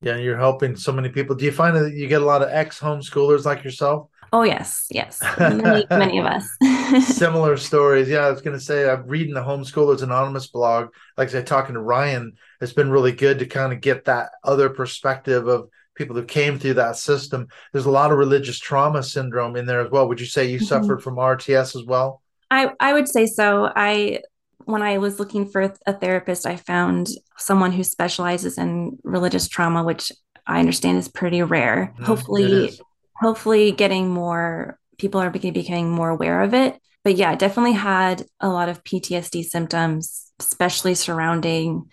Yeah, 0.00 0.16
you're 0.16 0.38
helping 0.38 0.76
so 0.76 0.92
many 0.92 1.08
people. 1.08 1.36
Do 1.36 1.44
you 1.44 1.52
find 1.52 1.76
that 1.76 1.92
you 1.92 2.06
get 2.06 2.22
a 2.22 2.24
lot 2.24 2.42
of 2.42 2.48
ex 2.50 2.78
homeschoolers 2.80 3.44
like 3.44 3.64
yourself? 3.64 4.08
Oh, 4.32 4.42
yes, 4.42 4.86
yes. 4.90 5.20
Many, 5.38 5.86
many 5.90 6.18
of 6.18 6.26
us. 6.26 6.48
Similar 7.16 7.56
stories. 7.56 8.08
Yeah, 8.08 8.26
I 8.26 8.30
was 8.30 8.42
going 8.42 8.56
to 8.56 8.62
say, 8.64 8.88
I'm 8.88 9.06
reading 9.06 9.34
the 9.34 9.40
Homeschoolers 9.42 10.02
Anonymous 10.02 10.48
blog. 10.48 10.88
Like 11.16 11.28
I 11.28 11.32
said, 11.32 11.46
talking 11.46 11.74
to 11.74 11.80
Ryan, 11.80 12.32
it's 12.60 12.72
been 12.72 12.90
really 12.90 13.12
good 13.12 13.38
to 13.38 13.46
kind 13.46 13.72
of 13.72 13.80
get 13.80 14.04
that 14.06 14.30
other 14.44 14.68
perspective 14.68 15.46
of 15.46 15.68
people 15.94 16.14
who 16.16 16.24
came 16.24 16.58
through 16.58 16.74
that 16.74 16.96
system. 16.96 17.48
There's 17.72 17.86
a 17.86 17.90
lot 17.90 18.12
of 18.12 18.18
religious 18.18 18.58
trauma 18.58 19.02
syndrome 19.02 19.56
in 19.56 19.66
there 19.66 19.80
as 19.80 19.90
well. 19.90 20.08
Would 20.08 20.20
you 20.20 20.26
say 20.26 20.46
you 20.50 20.58
Mhm. 20.60 20.64
suffered 20.66 21.02
from 21.02 21.16
RTS 21.18 21.74
as 21.74 21.84
well? 21.84 22.22
I, 22.50 22.70
I 22.78 22.92
would 22.92 23.08
say 23.08 23.26
so. 23.26 23.70
I 23.74 24.20
when 24.66 24.82
I 24.82 24.98
was 24.98 25.20
looking 25.20 25.48
for 25.48 25.72
a 25.86 25.92
therapist, 25.92 26.44
I 26.44 26.56
found 26.56 27.08
someone 27.38 27.70
who 27.72 27.84
specializes 27.84 28.58
in 28.58 28.98
religious 29.04 29.48
trauma, 29.48 29.84
which 29.84 30.10
I 30.46 30.58
understand 30.58 30.98
is 30.98 31.08
pretty 31.08 31.42
rare. 31.42 31.94
Mhm, 31.98 32.04
Hopefully. 32.04 32.78
Hopefully 33.20 33.72
getting 33.72 34.08
more 34.10 34.78
people 34.98 35.20
are 35.20 35.30
becoming 35.30 35.90
more 35.90 36.08
aware 36.10 36.42
of 36.42 36.54
it. 36.54 36.78
But 37.04 37.16
yeah, 37.16 37.34
definitely 37.36 37.72
had 37.72 38.26
a 38.40 38.48
lot 38.48 38.68
of 38.68 38.82
PTSD 38.82 39.44
symptoms, 39.44 40.32
especially 40.40 40.94
surrounding 40.94 41.90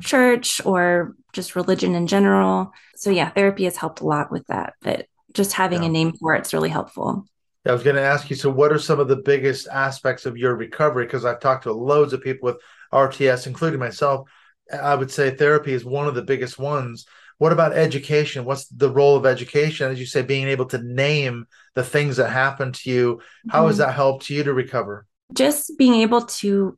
church 0.00 0.60
or 0.64 1.14
just 1.32 1.56
religion 1.56 1.94
in 1.94 2.06
general. 2.06 2.72
So 2.96 3.10
yeah, 3.10 3.30
therapy 3.30 3.64
has 3.64 3.76
helped 3.76 4.00
a 4.00 4.06
lot 4.06 4.30
with 4.30 4.46
that. 4.46 4.74
But 4.80 5.06
just 5.34 5.54
having 5.54 5.82
Yeah. 5.82 5.88
a 5.88 5.92
name 5.92 6.12
for 6.12 6.34
it's 6.34 6.52
really 6.54 6.68
helpful. 6.68 7.26
I 7.66 7.72
was 7.72 7.82
going 7.82 7.96
to 7.96 8.02
ask 8.02 8.28
you, 8.28 8.36
so 8.36 8.50
what 8.50 8.72
are 8.72 8.78
some 8.78 8.98
of 8.98 9.08
the 9.08 9.16
biggest 9.16 9.68
aspects 9.68 10.26
of 10.26 10.36
your 10.36 10.56
recovery? 10.56 11.06
Because 11.06 11.24
I've 11.24 11.40
talked 11.40 11.64
to 11.64 11.72
loads 11.72 12.12
of 12.12 12.20
people 12.20 12.46
with 12.46 12.56
RTS, 12.92 13.46
including 13.46 13.78
myself. 13.78 14.28
I 14.72 14.94
would 14.94 15.10
say 15.10 15.30
therapy 15.30 15.72
is 15.72 15.84
one 15.84 16.08
of 16.08 16.14
the 16.14 16.22
biggest 16.22 16.58
ones. 16.58 17.06
What 17.42 17.50
about 17.50 17.72
education? 17.72 18.44
What's 18.44 18.68
the 18.68 18.88
role 18.88 19.16
of 19.16 19.26
education? 19.26 19.90
As 19.90 19.98
you 19.98 20.06
say, 20.06 20.22
being 20.22 20.46
able 20.46 20.66
to 20.66 20.78
name 20.78 21.46
the 21.74 21.82
things 21.82 22.18
that 22.18 22.30
happened 22.30 22.74
to 22.76 22.88
you. 22.88 23.20
How 23.48 23.66
has 23.66 23.74
Mhm. 23.74 23.78
that 23.78 23.94
helped 23.94 24.30
you 24.30 24.44
to 24.44 24.54
recover? 24.54 25.06
just 25.34 25.78
being 25.78 25.94
able 25.94 26.20
to 26.20 26.76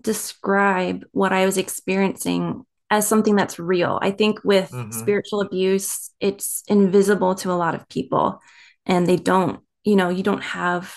describe 0.00 1.04
what 1.10 1.32
I 1.32 1.44
was 1.46 1.58
experiencing 1.58 2.64
as 2.90 3.08
something 3.08 3.34
that's 3.34 3.58
real. 3.58 3.98
I 4.00 4.12
think 4.12 4.38
with 4.44 4.70
Mhm. 4.70 4.94
spiritual 4.94 5.40
abuse, 5.40 6.10
it's 6.20 6.62
invisible 6.68 7.34
to 7.34 7.50
a 7.50 7.58
lot 7.64 7.74
of 7.74 7.88
people, 7.88 8.40
and 8.86 9.04
they 9.04 9.16
don't, 9.16 9.60
you 9.82 9.96
know, 9.96 10.10
you 10.10 10.22
don't 10.22 10.44
have 10.44 10.94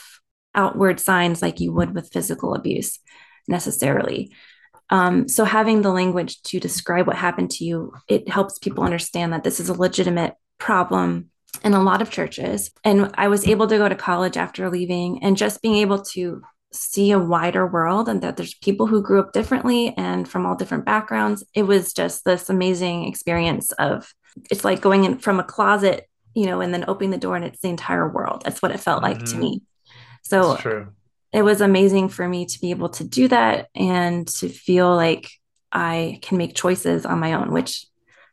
outward 0.54 1.00
signs 1.00 1.42
like 1.42 1.60
you 1.60 1.74
would 1.74 1.96
with 1.96 2.14
physical 2.14 2.54
abuse 2.54 3.00
necessarily. 3.48 4.32
Um, 4.92 5.28
so 5.28 5.46
having 5.46 5.82
the 5.82 5.92
language 5.92 6.42
to 6.44 6.60
describe 6.60 7.08
what 7.08 7.16
happened 7.16 7.50
to 7.52 7.66
you, 7.66 7.94
it 8.08 8.28
helps 8.30 8.60
people 8.60 8.84
understand 8.84 9.34
that 9.34 9.44
this 9.44 9.60
is 9.60 9.70
a 9.70 9.74
legitimate 9.74 10.36
problem 10.58 11.30
in 11.64 11.74
a 11.74 11.82
lot 11.82 12.02
of 12.02 12.12
churches. 12.12 12.72
And 12.84 13.12
I 13.16 13.30
was 13.30 13.48
able 13.48 13.68
to 13.68 13.78
go 13.78 13.88
to 13.88 13.96
college 13.96 14.38
after 14.38 14.70
leaving 14.70 15.24
and 15.24 15.38
just 15.38 15.62
being 15.62 15.76
able 15.78 16.02
to 16.04 16.42
see 16.74 17.12
a 17.12 17.20
wider 17.20 17.68
world 17.68 18.08
and 18.08 18.22
that 18.22 18.38
there's 18.38 18.54
people 18.54 18.88
who 18.88 19.02
grew 19.02 19.20
up 19.20 19.34
differently 19.34 19.94
and 19.98 20.28
from 20.28 20.46
all 20.46 20.56
different 20.56 20.86
backgrounds. 20.86 21.44
It 21.54 21.64
was 21.64 21.94
just 21.94 22.24
this 22.24 22.50
amazing 22.50 23.08
experience 23.08 23.72
of 23.74 24.14
it's 24.50 24.64
like 24.64 24.82
going 24.82 25.04
in 25.04 25.20
from 25.20 25.40
a 25.40 25.44
closet, 25.44 26.08
you 26.34 26.46
know, 26.46 26.62
and 26.62 26.74
then 26.74 26.86
opening 26.88 27.12
the 27.12 27.18
door 27.18 27.36
and 27.36 27.44
it's 27.46 27.62
the 27.62 27.70
entire 27.70 28.08
world. 28.08 28.44
That's 28.46 28.62
what 28.62 28.72
it 28.72 28.80
felt 28.80 29.04
mm-hmm. 29.04 29.14
like 29.14 29.26
to 29.26 29.32
mm-hmm. 29.34 29.42
me. 29.42 29.62
So 30.24 30.92
it 31.34 31.44
was 31.44 31.62
amazing 31.62 32.10
for 32.10 32.28
me 32.28 32.46
to 32.46 32.60
be 32.60 32.72
able 32.72 32.90
to 32.90 33.04
do 33.04 33.28
that 33.30 33.70
and 33.74 34.28
to 34.28 34.50
feel 34.50 34.94
like 34.96 35.30
I 35.72 36.20
can 36.22 36.38
make 36.38 36.56
choices 36.56 37.06
on 37.06 37.20
my 37.20 37.34
own, 37.34 37.52
which 37.52 37.86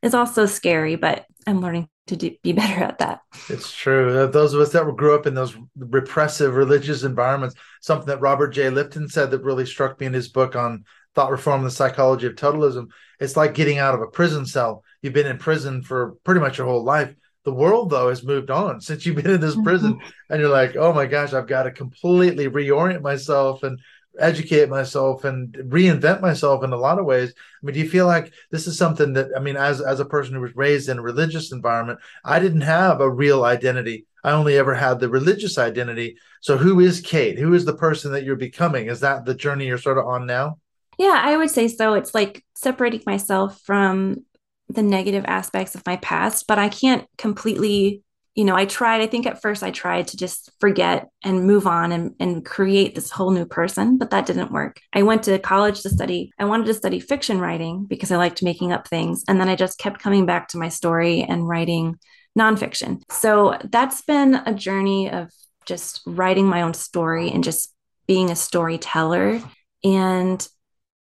is 0.02 0.14
also 0.14 0.46
scary, 0.46 0.96
but 0.96 1.24
I'm 1.46 1.60
learning 1.60 1.88
to 2.08 2.16
do, 2.16 2.34
be 2.42 2.52
better 2.54 2.82
at 2.82 2.98
that. 2.98 3.20
It's 3.48 3.72
true. 3.72 4.18
Uh, 4.18 4.26
those 4.26 4.54
of 4.54 4.60
us 4.60 4.72
that 4.72 4.84
grew 4.96 5.14
up 5.14 5.26
in 5.26 5.34
those 5.34 5.56
repressive 5.76 6.56
religious 6.56 7.04
environments, 7.04 7.54
something 7.80 8.06
that 8.06 8.20
Robert 8.20 8.48
J. 8.48 8.64
Lifton 8.64 9.10
said 9.10 9.30
that 9.30 9.44
really 9.44 9.66
struck 9.66 10.00
me 10.00 10.06
in 10.06 10.12
his 10.12 10.28
book 10.28 10.56
on 10.56 10.84
thought 11.14 11.30
reform 11.30 11.60
and 11.60 11.66
the 11.66 11.70
psychology 11.70 12.26
of 12.26 12.34
totalism. 12.34 12.88
It's 13.20 13.36
like 13.36 13.54
getting 13.54 13.78
out 13.78 13.94
of 13.94 14.00
a 14.00 14.06
prison 14.06 14.46
cell. 14.46 14.84
You've 15.02 15.12
been 15.14 15.26
in 15.26 15.38
prison 15.38 15.82
for 15.82 16.16
pretty 16.24 16.40
much 16.40 16.58
your 16.58 16.66
whole 16.66 16.84
life. 16.84 17.14
The 17.48 17.54
world, 17.54 17.88
though, 17.88 18.10
has 18.10 18.22
moved 18.22 18.50
on 18.50 18.78
since 18.78 19.06
you've 19.06 19.16
been 19.16 19.30
in 19.30 19.40
this 19.40 19.56
prison, 19.56 19.98
and 20.28 20.38
you're 20.38 20.50
like, 20.50 20.76
oh 20.76 20.92
my 20.92 21.06
gosh, 21.06 21.32
I've 21.32 21.46
got 21.46 21.62
to 21.62 21.70
completely 21.70 22.46
reorient 22.46 23.00
myself 23.00 23.62
and 23.62 23.80
educate 24.18 24.68
myself 24.68 25.24
and 25.24 25.54
reinvent 25.54 26.20
myself 26.20 26.62
in 26.62 26.74
a 26.74 26.76
lot 26.76 26.98
of 26.98 27.06
ways. 27.06 27.32
I 27.32 27.64
mean, 27.64 27.72
do 27.72 27.80
you 27.80 27.88
feel 27.88 28.04
like 28.04 28.34
this 28.50 28.66
is 28.66 28.76
something 28.76 29.14
that 29.14 29.28
I 29.34 29.40
mean, 29.40 29.56
as 29.56 29.80
as 29.80 29.98
a 29.98 30.04
person 30.04 30.34
who 30.34 30.42
was 30.42 30.54
raised 30.56 30.90
in 30.90 30.98
a 30.98 31.02
religious 31.02 31.50
environment, 31.50 32.00
I 32.22 32.38
didn't 32.38 32.60
have 32.60 33.00
a 33.00 33.08
real 33.08 33.44
identity. 33.44 34.04
I 34.22 34.32
only 34.32 34.58
ever 34.58 34.74
had 34.74 35.00
the 35.00 35.08
religious 35.08 35.56
identity. 35.56 36.18
So 36.42 36.58
who 36.58 36.80
is 36.80 37.00
Cait? 37.00 37.38
Who 37.38 37.54
is 37.54 37.64
the 37.64 37.76
person 37.76 38.12
that 38.12 38.24
you're 38.24 38.36
becoming? 38.36 38.88
Is 38.88 39.00
that 39.00 39.24
the 39.24 39.34
journey 39.34 39.68
you're 39.68 39.78
sort 39.78 39.96
of 39.96 40.04
on 40.04 40.26
now? 40.26 40.58
Yeah, 40.98 41.18
I 41.24 41.34
would 41.38 41.50
say 41.50 41.66
so. 41.68 41.94
It's 41.94 42.14
like 42.14 42.44
separating 42.54 43.04
myself 43.06 43.58
from 43.62 44.26
the 44.68 44.82
negative 44.82 45.24
aspects 45.26 45.74
of 45.74 45.86
my 45.86 45.96
past, 45.96 46.46
but 46.46 46.58
I 46.58 46.68
can't 46.68 47.06
completely 47.16 48.02
you 48.38 48.44
know, 48.44 48.54
I 48.54 48.66
tried, 48.66 49.00
I 49.00 49.08
think 49.08 49.26
at 49.26 49.42
first 49.42 49.64
I 49.64 49.72
tried 49.72 50.06
to 50.08 50.16
just 50.16 50.52
forget 50.60 51.08
and 51.24 51.44
move 51.44 51.66
on 51.66 51.90
and, 51.90 52.14
and 52.20 52.46
create 52.46 52.94
this 52.94 53.10
whole 53.10 53.32
new 53.32 53.44
person, 53.44 53.98
but 53.98 54.10
that 54.10 54.26
didn't 54.26 54.52
work. 54.52 54.80
I 54.92 55.02
went 55.02 55.24
to 55.24 55.40
college 55.40 55.80
to 55.82 55.90
study, 55.90 56.30
I 56.38 56.44
wanted 56.44 56.66
to 56.66 56.74
study 56.74 57.00
fiction 57.00 57.40
writing 57.40 57.86
because 57.86 58.12
I 58.12 58.16
liked 58.16 58.44
making 58.44 58.70
up 58.70 58.86
things. 58.86 59.24
And 59.26 59.40
then 59.40 59.48
I 59.48 59.56
just 59.56 59.80
kept 59.80 60.00
coming 60.00 60.24
back 60.24 60.46
to 60.48 60.56
my 60.56 60.68
story 60.68 61.24
and 61.24 61.48
writing 61.48 61.98
nonfiction. 62.38 63.02
So 63.10 63.58
that's 63.64 64.02
been 64.02 64.36
a 64.36 64.54
journey 64.54 65.10
of 65.10 65.32
just 65.66 66.02
writing 66.06 66.46
my 66.46 66.62
own 66.62 66.74
story 66.74 67.32
and 67.32 67.42
just 67.42 67.74
being 68.06 68.30
a 68.30 68.36
storyteller. 68.36 69.42
And 69.82 70.48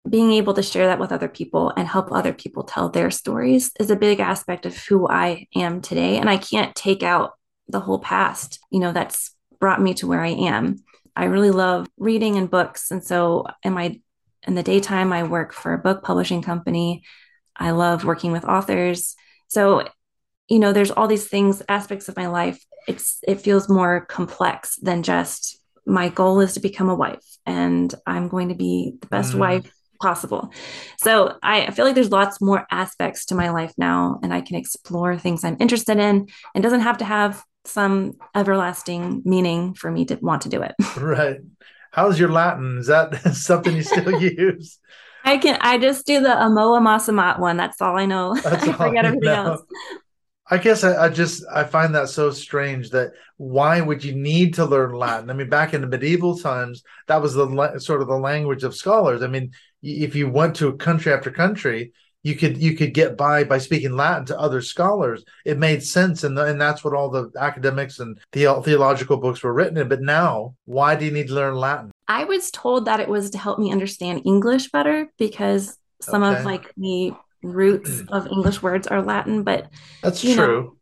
being 0.08 0.32
able 0.32 0.54
to 0.54 0.62
share 0.62 0.86
that 0.86 0.98
with 0.98 1.12
other 1.12 1.28
people 1.28 1.72
and 1.76 1.86
help 1.88 2.12
other 2.12 2.32
people 2.32 2.64
tell 2.64 2.88
their 2.88 3.10
stories 3.10 3.70
is 3.80 3.90
a 3.90 3.96
big 3.96 4.20
aspect 4.20 4.66
of 4.66 4.76
who 4.76 5.08
I 5.08 5.46
am 5.54 5.80
today. 5.80 6.18
And 6.18 6.28
I 6.28 6.36
can't 6.36 6.74
take 6.74 7.02
out 7.02 7.32
the 7.68 7.80
whole 7.80 7.98
past, 7.98 8.60
you 8.70 8.78
know, 8.78 8.92
that's 8.92 9.34
brought 9.58 9.80
me 9.80 9.94
to 9.94 10.06
where 10.06 10.22
I 10.22 10.30
am. 10.30 10.76
I 11.14 11.24
really 11.24 11.50
love 11.50 11.88
reading 11.96 12.36
and 12.36 12.50
books. 12.50 12.90
And 12.90 13.02
so 13.02 13.46
in 13.62 13.72
my 13.72 14.00
in 14.46 14.54
the 14.54 14.62
daytime, 14.62 15.12
I 15.12 15.24
work 15.24 15.52
for 15.52 15.72
a 15.72 15.78
book 15.78 16.04
publishing 16.04 16.42
company. 16.42 17.02
I 17.56 17.72
love 17.72 18.04
working 18.04 18.30
with 18.30 18.44
authors. 18.44 19.16
So, 19.48 19.88
you 20.48 20.60
know, 20.60 20.72
there's 20.72 20.92
all 20.92 21.08
these 21.08 21.26
things, 21.26 21.62
aspects 21.68 22.08
of 22.08 22.16
my 22.16 22.28
life. 22.28 22.62
It's 22.86 23.18
it 23.26 23.40
feels 23.40 23.68
more 23.68 24.06
complex 24.06 24.76
than 24.76 25.02
just 25.02 25.58
my 25.84 26.08
goal 26.08 26.40
is 26.40 26.54
to 26.54 26.60
become 26.60 26.88
a 26.88 26.94
wife 26.94 27.24
and 27.46 27.94
I'm 28.06 28.28
going 28.28 28.48
to 28.48 28.54
be 28.54 28.94
the 29.00 29.06
best 29.06 29.34
mm. 29.34 29.38
wife 29.38 29.72
possible. 30.00 30.52
So 30.98 31.38
I 31.42 31.70
feel 31.70 31.84
like 31.84 31.94
there's 31.94 32.10
lots 32.10 32.40
more 32.40 32.66
aspects 32.70 33.26
to 33.26 33.34
my 33.34 33.50
life 33.50 33.72
now, 33.76 34.18
and 34.22 34.32
I 34.32 34.40
can 34.40 34.56
explore 34.56 35.18
things 35.18 35.44
I'm 35.44 35.56
interested 35.60 35.98
in 35.98 36.28
and 36.54 36.62
doesn't 36.62 36.80
have 36.80 36.98
to 36.98 37.04
have 37.04 37.42
some 37.64 38.14
everlasting 38.34 39.22
meaning 39.24 39.74
for 39.74 39.90
me 39.90 40.04
to 40.06 40.16
want 40.16 40.42
to 40.42 40.48
do 40.48 40.62
it. 40.62 40.74
Right. 40.96 41.40
How's 41.92 42.18
your 42.18 42.30
Latin? 42.30 42.78
Is 42.78 42.88
that 42.88 43.14
something 43.34 43.74
you 43.74 43.82
still 43.82 44.20
use? 44.20 44.78
I 45.24 45.38
can 45.38 45.58
I 45.60 45.78
just 45.78 46.06
do 46.06 46.20
the 46.20 46.36
Amo 46.36 46.74
Amas 46.74 47.08
Amat 47.08 47.40
one. 47.40 47.56
That's 47.56 47.80
all 47.80 47.98
I 47.98 48.06
know. 48.06 48.34
That's 48.34 48.68
I 48.68 48.72
forget 48.72 49.04
everything 49.04 49.28
know. 49.28 49.52
else. 49.52 49.62
I 50.48 50.58
guess 50.58 50.84
I, 50.84 51.06
I, 51.06 51.08
just 51.08 51.44
I 51.52 51.64
find 51.64 51.94
that 51.96 52.08
so 52.08 52.30
strange 52.30 52.90
that 52.90 53.12
why 53.36 53.80
would 53.80 54.04
you 54.04 54.14
need 54.14 54.54
to 54.54 54.64
learn 54.64 54.92
Latin? 54.92 55.28
I 55.28 55.32
mean, 55.32 55.48
back 55.48 55.74
in 55.74 55.80
the 55.80 55.88
medieval 55.88 56.38
times, 56.38 56.84
that 57.08 57.20
was 57.20 57.34
the 57.34 57.78
sort 57.78 58.00
of 58.00 58.06
the 58.06 58.16
language 58.16 58.62
of 58.62 58.76
scholars. 58.76 59.22
I 59.22 59.26
mean, 59.26 59.50
if 59.82 60.14
you 60.14 60.28
went 60.28 60.56
to 60.56 60.72
country 60.74 61.12
after 61.12 61.30
country, 61.30 61.92
you 62.22 62.34
could 62.34 62.56
you 62.58 62.76
could 62.76 62.92
get 62.92 63.16
by 63.16 63.44
by 63.44 63.58
speaking 63.58 63.92
Latin 63.92 64.26
to 64.26 64.40
other 64.40 64.60
scholars. 64.60 65.24
It 65.44 65.58
made 65.58 65.82
sense, 65.84 66.24
and 66.24 66.36
and 66.36 66.60
that's 66.60 66.82
what 66.82 66.92
all 66.92 67.08
the 67.08 67.30
academics 67.38 68.00
and 68.00 68.18
the 68.32 68.60
theological 68.64 69.18
books 69.18 69.44
were 69.44 69.54
written 69.54 69.76
in. 69.76 69.88
But 69.88 70.00
now, 70.00 70.56
why 70.64 70.96
do 70.96 71.04
you 71.04 71.12
need 71.12 71.28
to 71.28 71.34
learn 71.34 71.54
Latin? 71.54 71.92
I 72.08 72.24
was 72.24 72.50
told 72.50 72.86
that 72.86 72.98
it 72.98 73.08
was 73.08 73.30
to 73.30 73.38
help 73.38 73.60
me 73.60 73.70
understand 73.70 74.22
English 74.24 74.70
better 74.72 75.08
because 75.18 75.78
some 76.00 76.24
okay. 76.24 76.40
of 76.40 76.44
like 76.44 76.72
the 76.76 77.12
roots 77.44 78.02
of 78.08 78.26
English 78.26 78.60
words 78.60 78.88
are 78.88 79.02
Latin, 79.02 79.44
but 79.44 79.70
that's 80.02 80.20
true. 80.20 80.34
Know, 80.34 80.76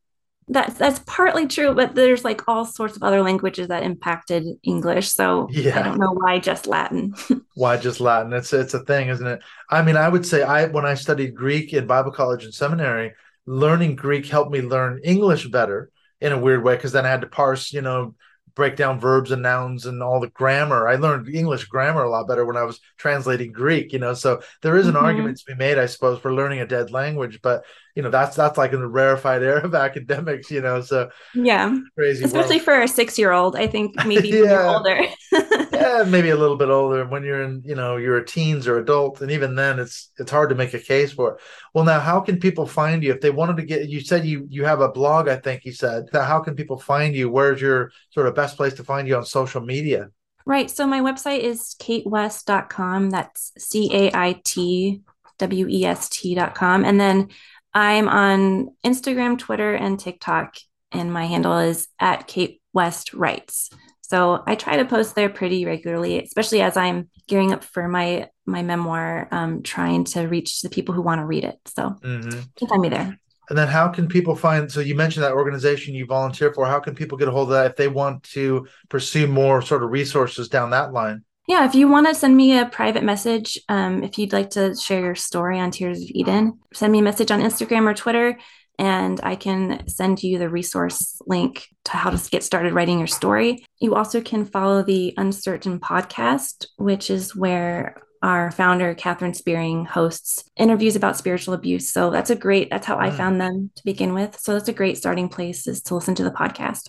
that's 0.48 0.74
that's 0.74 1.00
partly 1.06 1.46
true, 1.46 1.74
but 1.74 1.94
there's 1.94 2.24
like 2.24 2.46
all 2.46 2.64
sorts 2.64 2.96
of 2.96 3.02
other 3.02 3.22
languages 3.22 3.68
that 3.68 3.82
impacted 3.82 4.44
English. 4.62 5.10
So 5.10 5.48
yeah. 5.50 5.78
I 5.78 5.82
don't 5.82 5.98
know 5.98 6.12
why 6.12 6.38
just 6.38 6.66
Latin. 6.66 7.14
why 7.54 7.76
just 7.76 8.00
Latin? 8.00 8.32
It's 8.32 8.52
it's 8.52 8.74
a 8.74 8.84
thing, 8.84 9.08
isn't 9.08 9.26
it? 9.26 9.40
I 9.70 9.82
mean, 9.82 9.96
I 9.96 10.08
would 10.08 10.26
say 10.26 10.42
I 10.42 10.66
when 10.66 10.84
I 10.84 10.94
studied 10.94 11.34
Greek 11.34 11.72
in 11.72 11.86
Bible 11.86 12.10
college 12.10 12.44
and 12.44 12.52
seminary, 12.52 13.12
learning 13.46 13.96
Greek 13.96 14.26
helped 14.26 14.52
me 14.52 14.60
learn 14.60 15.00
English 15.02 15.46
better 15.48 15.90
in 16.20 16.32
a 16.32 16.38
weird 16.38 16.62
way 16.62 16.76
because 16.76 16.92
then 16.92 17.06
I 17.06 17.10
had 17.10 17.22
to 17.22 17.26
parse, 17.26 17.72
you 17.72 17.80
know, 17.80 18.14
break 18.54 18.76
down 18.76 19.00
verbs 19.00 19.30
and 19.30 19.42
nouns 19.42 19.86
and 19.86 20.02
all 20.02 20.20
the 20.20 20.28
grammar. 20.28 20.88
I 20.88 20.96
learned 20.96 21.28
English 21.28 21.64
grammar 21.64 22.02
a 22.02 22.10
lot 22.10 22.28
better 22.28 22.44
when 22.44 22.56
I 22.56 22.62
was 22.62 22.80
translating 22.96 23.52
Greek, 23.52 23.92
you 23.92 23.98
know. 23.98 24.14
So 24.14 24.42
there 24.62 24.76
is 24.76 24.86
an 24.86 24.94
mm-hmm. 24.94 25.04
argument 25.04 25.38
to 25.38 25.44
be 25.46 25.54
made, 25.54 25.78
I 25.78 25.86
suppose, 25.86 26.20
for 26.20 26.32
learning 26.32 26.60
a 26.60 26.66
dead 26.66 26.90
language, 26.90 27.40
but 27.42 27.64
you 27.94 28.02
know, 28.02 28.10
that's 28.10 28.36
that's 28.36 28.58
like 28.58 28.72
in 28.72 28.80
the 28.80 28.88
rarefied 28.88 29.42
air 29.42 29.58
of 29.58 29.74
academics, 29.74 30.50
you 30.50 30.60
know. 30.60 30.80
So 30.80 31.10
yeah, 31.34 31.76
crazy. 31.96 32.24
Especially 32.24 32.56
world. 32.56 32.64
for 32.64 32.82
a 32.82 32.88
six 32.88 33.18
year 33.18 33.32
old, 33.32 33.56
I 33.56 33.66
think 33.66 33.94
maybe 34.04 34.28
yeah. 34.44 34.74
older. 34.74 35.00
yeah, 35.84 36.02
maybe 36.04 36.30
a 36.30 36.36
little 36.36 36.56
bit 36.56 36.70
older. 36.70 37.04
When 37.04 37.24
you're 37.24 37.42
in, 37.42 37.62
you 37.64 37.74
know, 37.74 37.96
you're 37.96 38.16
a 38.16 38.24
teens 38.24 38.66
or 38.66 38.78
adult, 38.78 39.20
and 39.20 39.30
even 39.30 39.54
then 39.54 39.78
it's 39.78 40.10
it's 40.18 40.30
hard 40.30 40.48
to 40.48 40.54
make 40.54 40.72
a 40.74 40.78
case 40.78 41.12
for 41.12 41.34
it. 41.34 41.40
Well, 41.74 41.84
now 41.84 42.00
how 42.00 42.20
can 42.20 42.40
people 42.40 42.66
find 42.66 43.02
you 43.02 43.12
if 43.12 43.20
they 43.20 43.30
wanted 43.30 43.56
to 43.58 43.64
get 43.64 43.88
you 43.88 44.00
said 44.00 44.24
you 44.24 44.46
you 44.48 44.64
have 44.64 44.80
a 44.80 44.88
blog, 44.88 45.28
I 45.28 45.36
think 45.36 45.64
you 45.64 45.72
said. 45.72 46.06
Now 46.12 46.22
how 46.22 46.40
can 46.40 46.54
people 46.56 46.78
find 46.78 47.14
you? 47.14 47.30
Where's 47.30 47.60
your 47.60 47.92
sort 48.10 48.26
of 48.26 48.34
best 48.34 48.56
place 48.56 48.74
to 48.74 48.84
find 48.84 49.06
you 49.06 49.16
on 49.16 49.26
social 49.26 49.60
media? 49.60 50.08
Right. 50.46 50.70
So 50.70 50.86
my 50.86 51.00
website 51.00 51.40
is 51.40 51.74
caitwest.com. 51.78 53.10
That's 53.10 53.52
C 53.58 53.90
A 53.92 54.10
I 54.14 54.40
T 54.44 55.02
W 55.38 55.68
E 55.68 55.84
S 55.84 56.08
T.com. 56.08 56.84
And 56.84 57.00
then 57.00 57.28
I'm 57.72 58.08
on 58.08 58.74
Instagram, 58.84 59.38
Twitter, 59.38 59.74
and 59.74 59.98
TikTok, 59.98 60.56
and 60.92 61.12
my 61.12 61.26
handle 61.26 61.58
is 61.58 61.88
at 61.98 62.28
Cait 62.28 62.60
West 62.72 63.12
Writes. 63.12 63.70
So 64.06 64.42
I 64.46 64.54
try 64.54 64.76
to 64.76 64.84
post 64.84 65.14
there 65.14 65.30
pretty 65.30 65.64
regularly, 65.64 66.22
especially 66.22 66.60
as 66.60 66.76
I'm 66.76 67.08
gearing 67.26 67.52
up 67.52 67.64
for 67.64 67.88
my 67.88 68.28
my 68.44 68.62
memoir, 68.62 69.28
um, 69.30 69.62
trying 69.62 70.04
to 70.04 70.28
reach 70.28 70.60
the 70.60 70.68
people 70.68 70.94
who 70.94 71.00
want 71.00 71.20
to 71.20 71.24
read 71.24 71.44
it. 71.44 71.58
So 71.66 71.96
mm-hmm. 72.02 72.30
you 72.30 72.44
can 72.58 72.68
find 72.68 72.82
me 72.82 72.90
there. 72.90 73.18
And 73.48 73.58
then 73.58 73.68
how 73.68 73.88
can 73.88 74.06
people 74.06 74.36
find 74.36 74.70
so 74.70 74.80
you 74.80 74.94
mentioned 74.94 75.24
that 75.24 75.32
organization 75.32 75.94
you 75.94 76.04
volunteer 76.04 76.52
for. 76.52 76.66
How 76.66 76.80
can 76.80 76.94
people 76.94 77.16
get 77.16 77.28
a 77.28 77.30
hold 77.30 77.48
of 77.48 77.54
that 77.54 77.70
if 77.70 77.76
they 77.76 77.88
want 77.88 78.22
to 78.34 78.66
pursue 78.90 79.26
more 79.26 79.62
sort 79.62 79.82
of 79.82 79.90
resources 79.90 80.50
down 80.50 80.70
that 80.70 80.92
line? 80.92 81.24
Yeah, 81.46 81.64
if 81.64 81.74
you 81.74 81.88
want 81.88 82.06
to 82.06 82.14
send 82.14 82.36
me 82.36 82.58
a 82.58 82.66
private 82.66 83.04
message, 83.04 83.58
um, 83.68 84.02
if 84.02 84.18
you'd 84.18 84.32
like 84.32 84.50
to 84.50 84.74
share 84.74 85.00
your 85.00 85.14
story 85.14 85.58
on 85.58 85.70
Tears 85.70 86.02
of 86.02 86.08
Eden, 86.10 86.58
send 86.72 86.92
me 86.92 87.00
a 87.00 87.02
message 87.02 87.30
on 87.30 87.40
Instagram 87.40 87.90
or 87.90 87.94
Twitter, 87.94 88.38
and 88.78 89.20
I 89.22 89.36
can 89.36 89.86
send 89.88 90.22
you 90.22 90.38
the 90.38 90.48
resource 90.48 91.20
link 91.26 91.68
to 91.84 91.92
how 91.92 92.10
to 92.10 92.30
get 92.30 92.42
started 92.42 92.72
writing 92.72 92.98
your 92.98 93.06
story. 93.06 93.64
You 93.78 93.94
also 93.94 94.20
can 94.20 94.44
follow 94.44 94.82
the 94.82 95.14
Uncertain 95.16 95.78
podcast, 95.78 96.66
which 96.76 97.10
is 97.10 97.36
where 97.36 98.02
our 98.22 98.50
founder, 98.50 98.94
Catherine 98.94 99.34
Spearing, 99.34 99.84
hosts 99.84 100.42
interviews 100.56 100.96
about 100.96 101.16
spiritual 101.16 101.54
abuse. 101.54 101.92
So 101.92 102.10
that's 102.10 102.30
a 102.30 102.36
great, 102.36 102.70
that's 102.70 102.86
how 102.86 102.98
I 102.98 103.10
mm. 103.10 103.16
found 103.16 103.40
them 103.40 103.70
to 103.76 103.84
begin 103.84 104.14
with. 104.14 104.40
So 104.40 104.54
that's 104.54 104.68
a 104.68 104.72
great 104.72 104.96
starting 104.96 105.28
place 105.28 105.66
is 105.66 105.82
to 105.82 105.94
listen 105.94 106.14
to 106.16 106.24
the 106.24 106.30
podcast. 106.30 106.88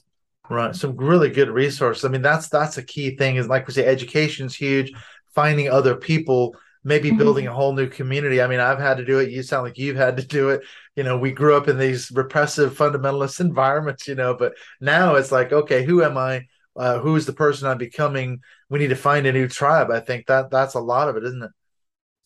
Right. 0.50 0.76
Some 0.76 0.96
really 0.96 1.30
good 1.30 1.50
resources. 1.50 2.06
I 2.06 2.10
mean, 2.10 2.22
that's 2.22 2.50
that's 2.50 2.78
a 2.78 2.84
key 2.84 3.18
thing 3.18 3.36
is 3.36 3.48
like 3.48 3.68
we 3.68 3.74
say, 3.74 3.86
education 3.86 4.46
is 4.46 4.56
huge. 4.56 4.94
Finding 5.34 5.70
other 5.70 5.96
people 5.96 6.56
maybe 6.86 7.10
mm-hmm. 7.10 7.18
building 7.18 7.48
a 7.48 7.54
whole 7.54 7.74
new 7.74 7.88
community. 7.88 8.42
I 8.42 8.48
mean, 8.48 8.62
I've 8.62 8.80
had 8.80 8.98
to 8.98 9.06
do 9.06 9.20
it. 9.20 9.32
You 9.32 9.44
sound 9.44 9.64
like 9.64 9.78
you've 9.78 9.98
had 9.98 10.18
to 10.18 10.26
do 10.26 10.50
it. 10.50 10.62
You 10.96 11.04
know, 11.04 11.18
we 11.18 11.32
grew 11.32 11.58
up 11.58 11.68
in 11.68 11.78
these 11.78 12.12
repressive 12.12 12.78
fundamentalist 12.78 13.40
environments, 13.42 14.08
you 14.08 14.16
know, 14.16 14.36
but 14.36 14.54
now 14.80 15.16
it's 15.16 15.32
like, 15.32 15.52
okay, 15.52 15.84
who 15.84 16.04
am 16.04 16.18
I? 16.18 16.48
Uh, 16.78 17.00
who's 17.00 17.26
the 17.26 17.34
person 17.34 17.68
I'm 17.68 17.78
becoming? 17.78 18.42
We 18.70 18.80
need 18.80 18.90
to 18.90 18.96
find 18.96 19.26
a 19.26 19.34
new 19.34 19.48
tribe. 19.48 19.90
I 19.92 20.00
think 20.00 20.28
that 20.28 20.52
that's 20.52 20.76
a 20.76 20.80
lot 20.80 21.10
of 21.10 21.18
it, 21.18 21.24
isn't 21.24 21.44
it? 21.44 21.52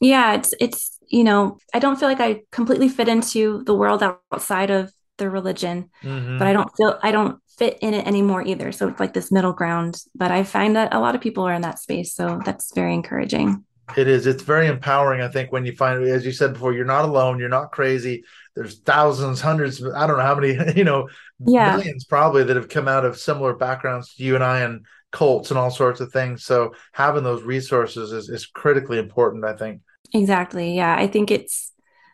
Yeah, 0.02 0.34
it's 0.34 0.54
it's 0.60 0.98
you 1.08 1.24
know, 1.24 1.58
I 1.74 1.80
don't 1.80 2.00
feel 2.00 2.10
like 2.10 2.22
I 2.22 2.42
completely 2.52 2.90
fit 2.90 3.08
into 3.08 3.64
the 3.66 3.76
world 3.76 4.04
outside 4.32 4.72
of 4.72 4.92
the 5.18 5.30
religion, 5.30 5.90
mm-hmm. 6.02 6.38
but 6.38 6.48
I 6.48 6.54
don't 6.54 6.70
feel 6.76 6.98
I 7.04 7.12
don't 7.12 7.40
fit 7.60 7.78
in 7.82 7.94
it 7.94 8.08
anymore 8.08 8.42
either. 8.42 8.72
So 8.72 8.88
it's 8.88 9.00
like 9.00 9.14
this 9.14 9.32
middle 9.32 9.54
ground. 9.54 10.02
But 10.16 10.32
I 10.32 10.44
find 10.44 10.76
that 10.76 10.94
a 10.94 11.00
lot 11.00 11.14
of 11.14 11.22
people 11.22 11.44
are 11.44 11.54
in 11.54 11.62
that 11.62 11.78
space. 11.78 12.16
So 12.16 12.42
that's 12.44 12.74
very 12.74 12.94
encouraging. 12.94 13.66
It 13.98 14.08
is. 14.08 14.28
It's 14.28 14.44
very 14.44 14.68
empowering, 14.68 15.22
I 15.22 15.28
think, 15.28 15.52
when 15.52 15.66
you 15.66 15.76
find, 15.76 16.04
as 16.04 16.26
you 16.26 16.32
said 16.32 16.54
before, 16.54 16.74
you're 16.74 16.86
not 16.86 17.06
alone. 17.06 17.40
You're 17.40 17.50
not 17.50 17.72
crazy. 17.72 18.24
There's 18.56 18.80
thousands, 18.80 19.42
hundreds, 19.42 19.84
I 19.84 20.08
don't 20.08 20.18
know 20.18 20.24
how 20.24 20.36
many, 20.36 20.58
you 20.76 20.84
know, 20.84 21.10
yeah. 21.40 21.76
millions 21.76 22.06
probably 22.06 22.44
that 22.44 22.56
have 22.56 22.70
come 22.70 22.88
out 22.88 23.06
of 23.06 23.18
similar 23.18 23.54
backgrounds 23.56 24.16
to 24.16 24.24
you 24.24 24.36
and 24.36 24.44
I 24.44 24.62
and 24.62 24.86
cults 25.12 25.50
and 25.50 25.58
all 25.58 25.72
sorts 25.72 26.02
of 26.02 26.12
things. 26.12 26.44
So 26.44 26.74
having 26.92 27.24
those 27.24 27.44
resources 27.44 28.12
is, 28.12 28.30
is 28.30 28.46
critically 28.46 29.00
important, 29.00 29.46
I 29.46 29.54
think. 29.54 29.82
Exactly. 30.14 30.76
Yeah. 30.76 30.96
I 30.96 31.08
think 31.08 31.32
it's 31.32 31.72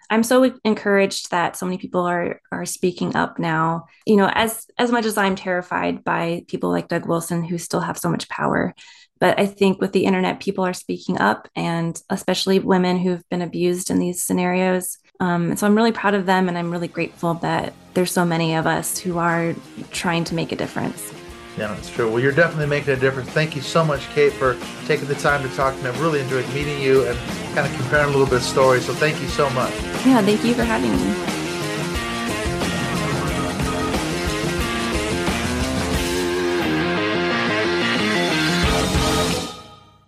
I'm 0.10 0.24
so 0.24 0.54
encouraged 0.64 1.32
that 1.32 1.56
so 1.56 1.66
many 1.66 1.78
people 1.78 2.02
are 2.02 2.40
are 2.52 2.66
speaking 2.66 3.16
up 3.16 3.40
now. 3.40 3.86
You 4.06 4.18
know, 4.18 4.30
as 4.32 4.68
as 4.78 4.92
much 4.92 5.06
as 5.06 5.18
I'm 5.18 5.36
terrified 5.36 6.04
by 6.04 6.44
people 6.48 6.70
like 6.70 6.88
Doug 6.88 7.08
Wilson 7.08 7.44
who 7.44 7.58
still 7.58 7.80
have 7.80 7.98
so 7.98 8.10
much 8.10 8.30
power, 8.30 8.74
but 9.20 9.40
I 9.40 9.46
think 9.46 9.80
with 9.80 9.94
the 9.94 10.06
internet, 10.06 10.40
people 10.40 10.66
are 10.66 10.74
speaking 10.74 11.20
up, 11.20 11.48
and 11.56 12.02
especially 12.10 12.60
women 12.60 12.98
who've 12.98 13.28
been 13.30 13.42
abused 13.42 13.90
in 13.90 14.00
these 14.00 14.22
scenarios. 14.22 14.98
Um, 15.20 15.52
and 15.52 15.60
so 15.60 15.66
I'm 15.66 15.76
really 15.76 15.92
proud 15.92 16.14
of 16.14 16.26
them, 16.26 16.50
and 16.50 16.58
I'm 16.58 16.72
really 16.72 16.88
grateful 16.88 17.36
that 17.36 17.74
there's 17.94 18.12
so 18.12 18.26
many 18.26 18.56
of 18.56 18.68
us 18.68 18.98
who 18.98 19.18
are 19.18 19.56
trying 19.92 20.26
to 20.26 20.36
make 20.36 20.52
a 20.52 20.56
difference. 20.56 21.14
Yeah, 21.58 21.68
that's 21.68 21.90
true. 21.90 22.12
Well, 22.12 22.20
you're 22.20 22.34
definitely 22.34 22.68
making 22.68 22.94
a 22.94 22.98
difference. 22.98 23.30
Thank 23.30 23.56
you 23.56 23.62
so 23.62 23.86
much, 23.86 24.10
Cait, 24.10 24.34
for 24.34 24.58
taking 24.86 25.08
the 25.08 25.16
time 25.16 25.48
to 25.48 25.56
talk 25.56 25.74
to 25.76 25.84
me. 25.84 25.90
I've 25.90 26.02
really 26.02 26.20
enjoyed 26.20 26.48
meeting 26.54 26.82
you 26.82 27.08
and 27.08 27.18
kind 27.56 27.66
of 27.66 27.74
comparing 27.80 28.10
a 28.10 28.12
little 28.12 28.26
bit 28.26 28.36
of 28.36 28.44
stories. 28.44 28.86
So 28.86 28.94
thank 28.94 29.22
you 29.22 29.28
so 29.30 29.50
much. 29.52 29.74
Yeah, 30.06 30.22
thank 30.22 30.44
you 30.44 30.54
for 30.54 30.64
having 30.66 30.92
me. 30.92 31.45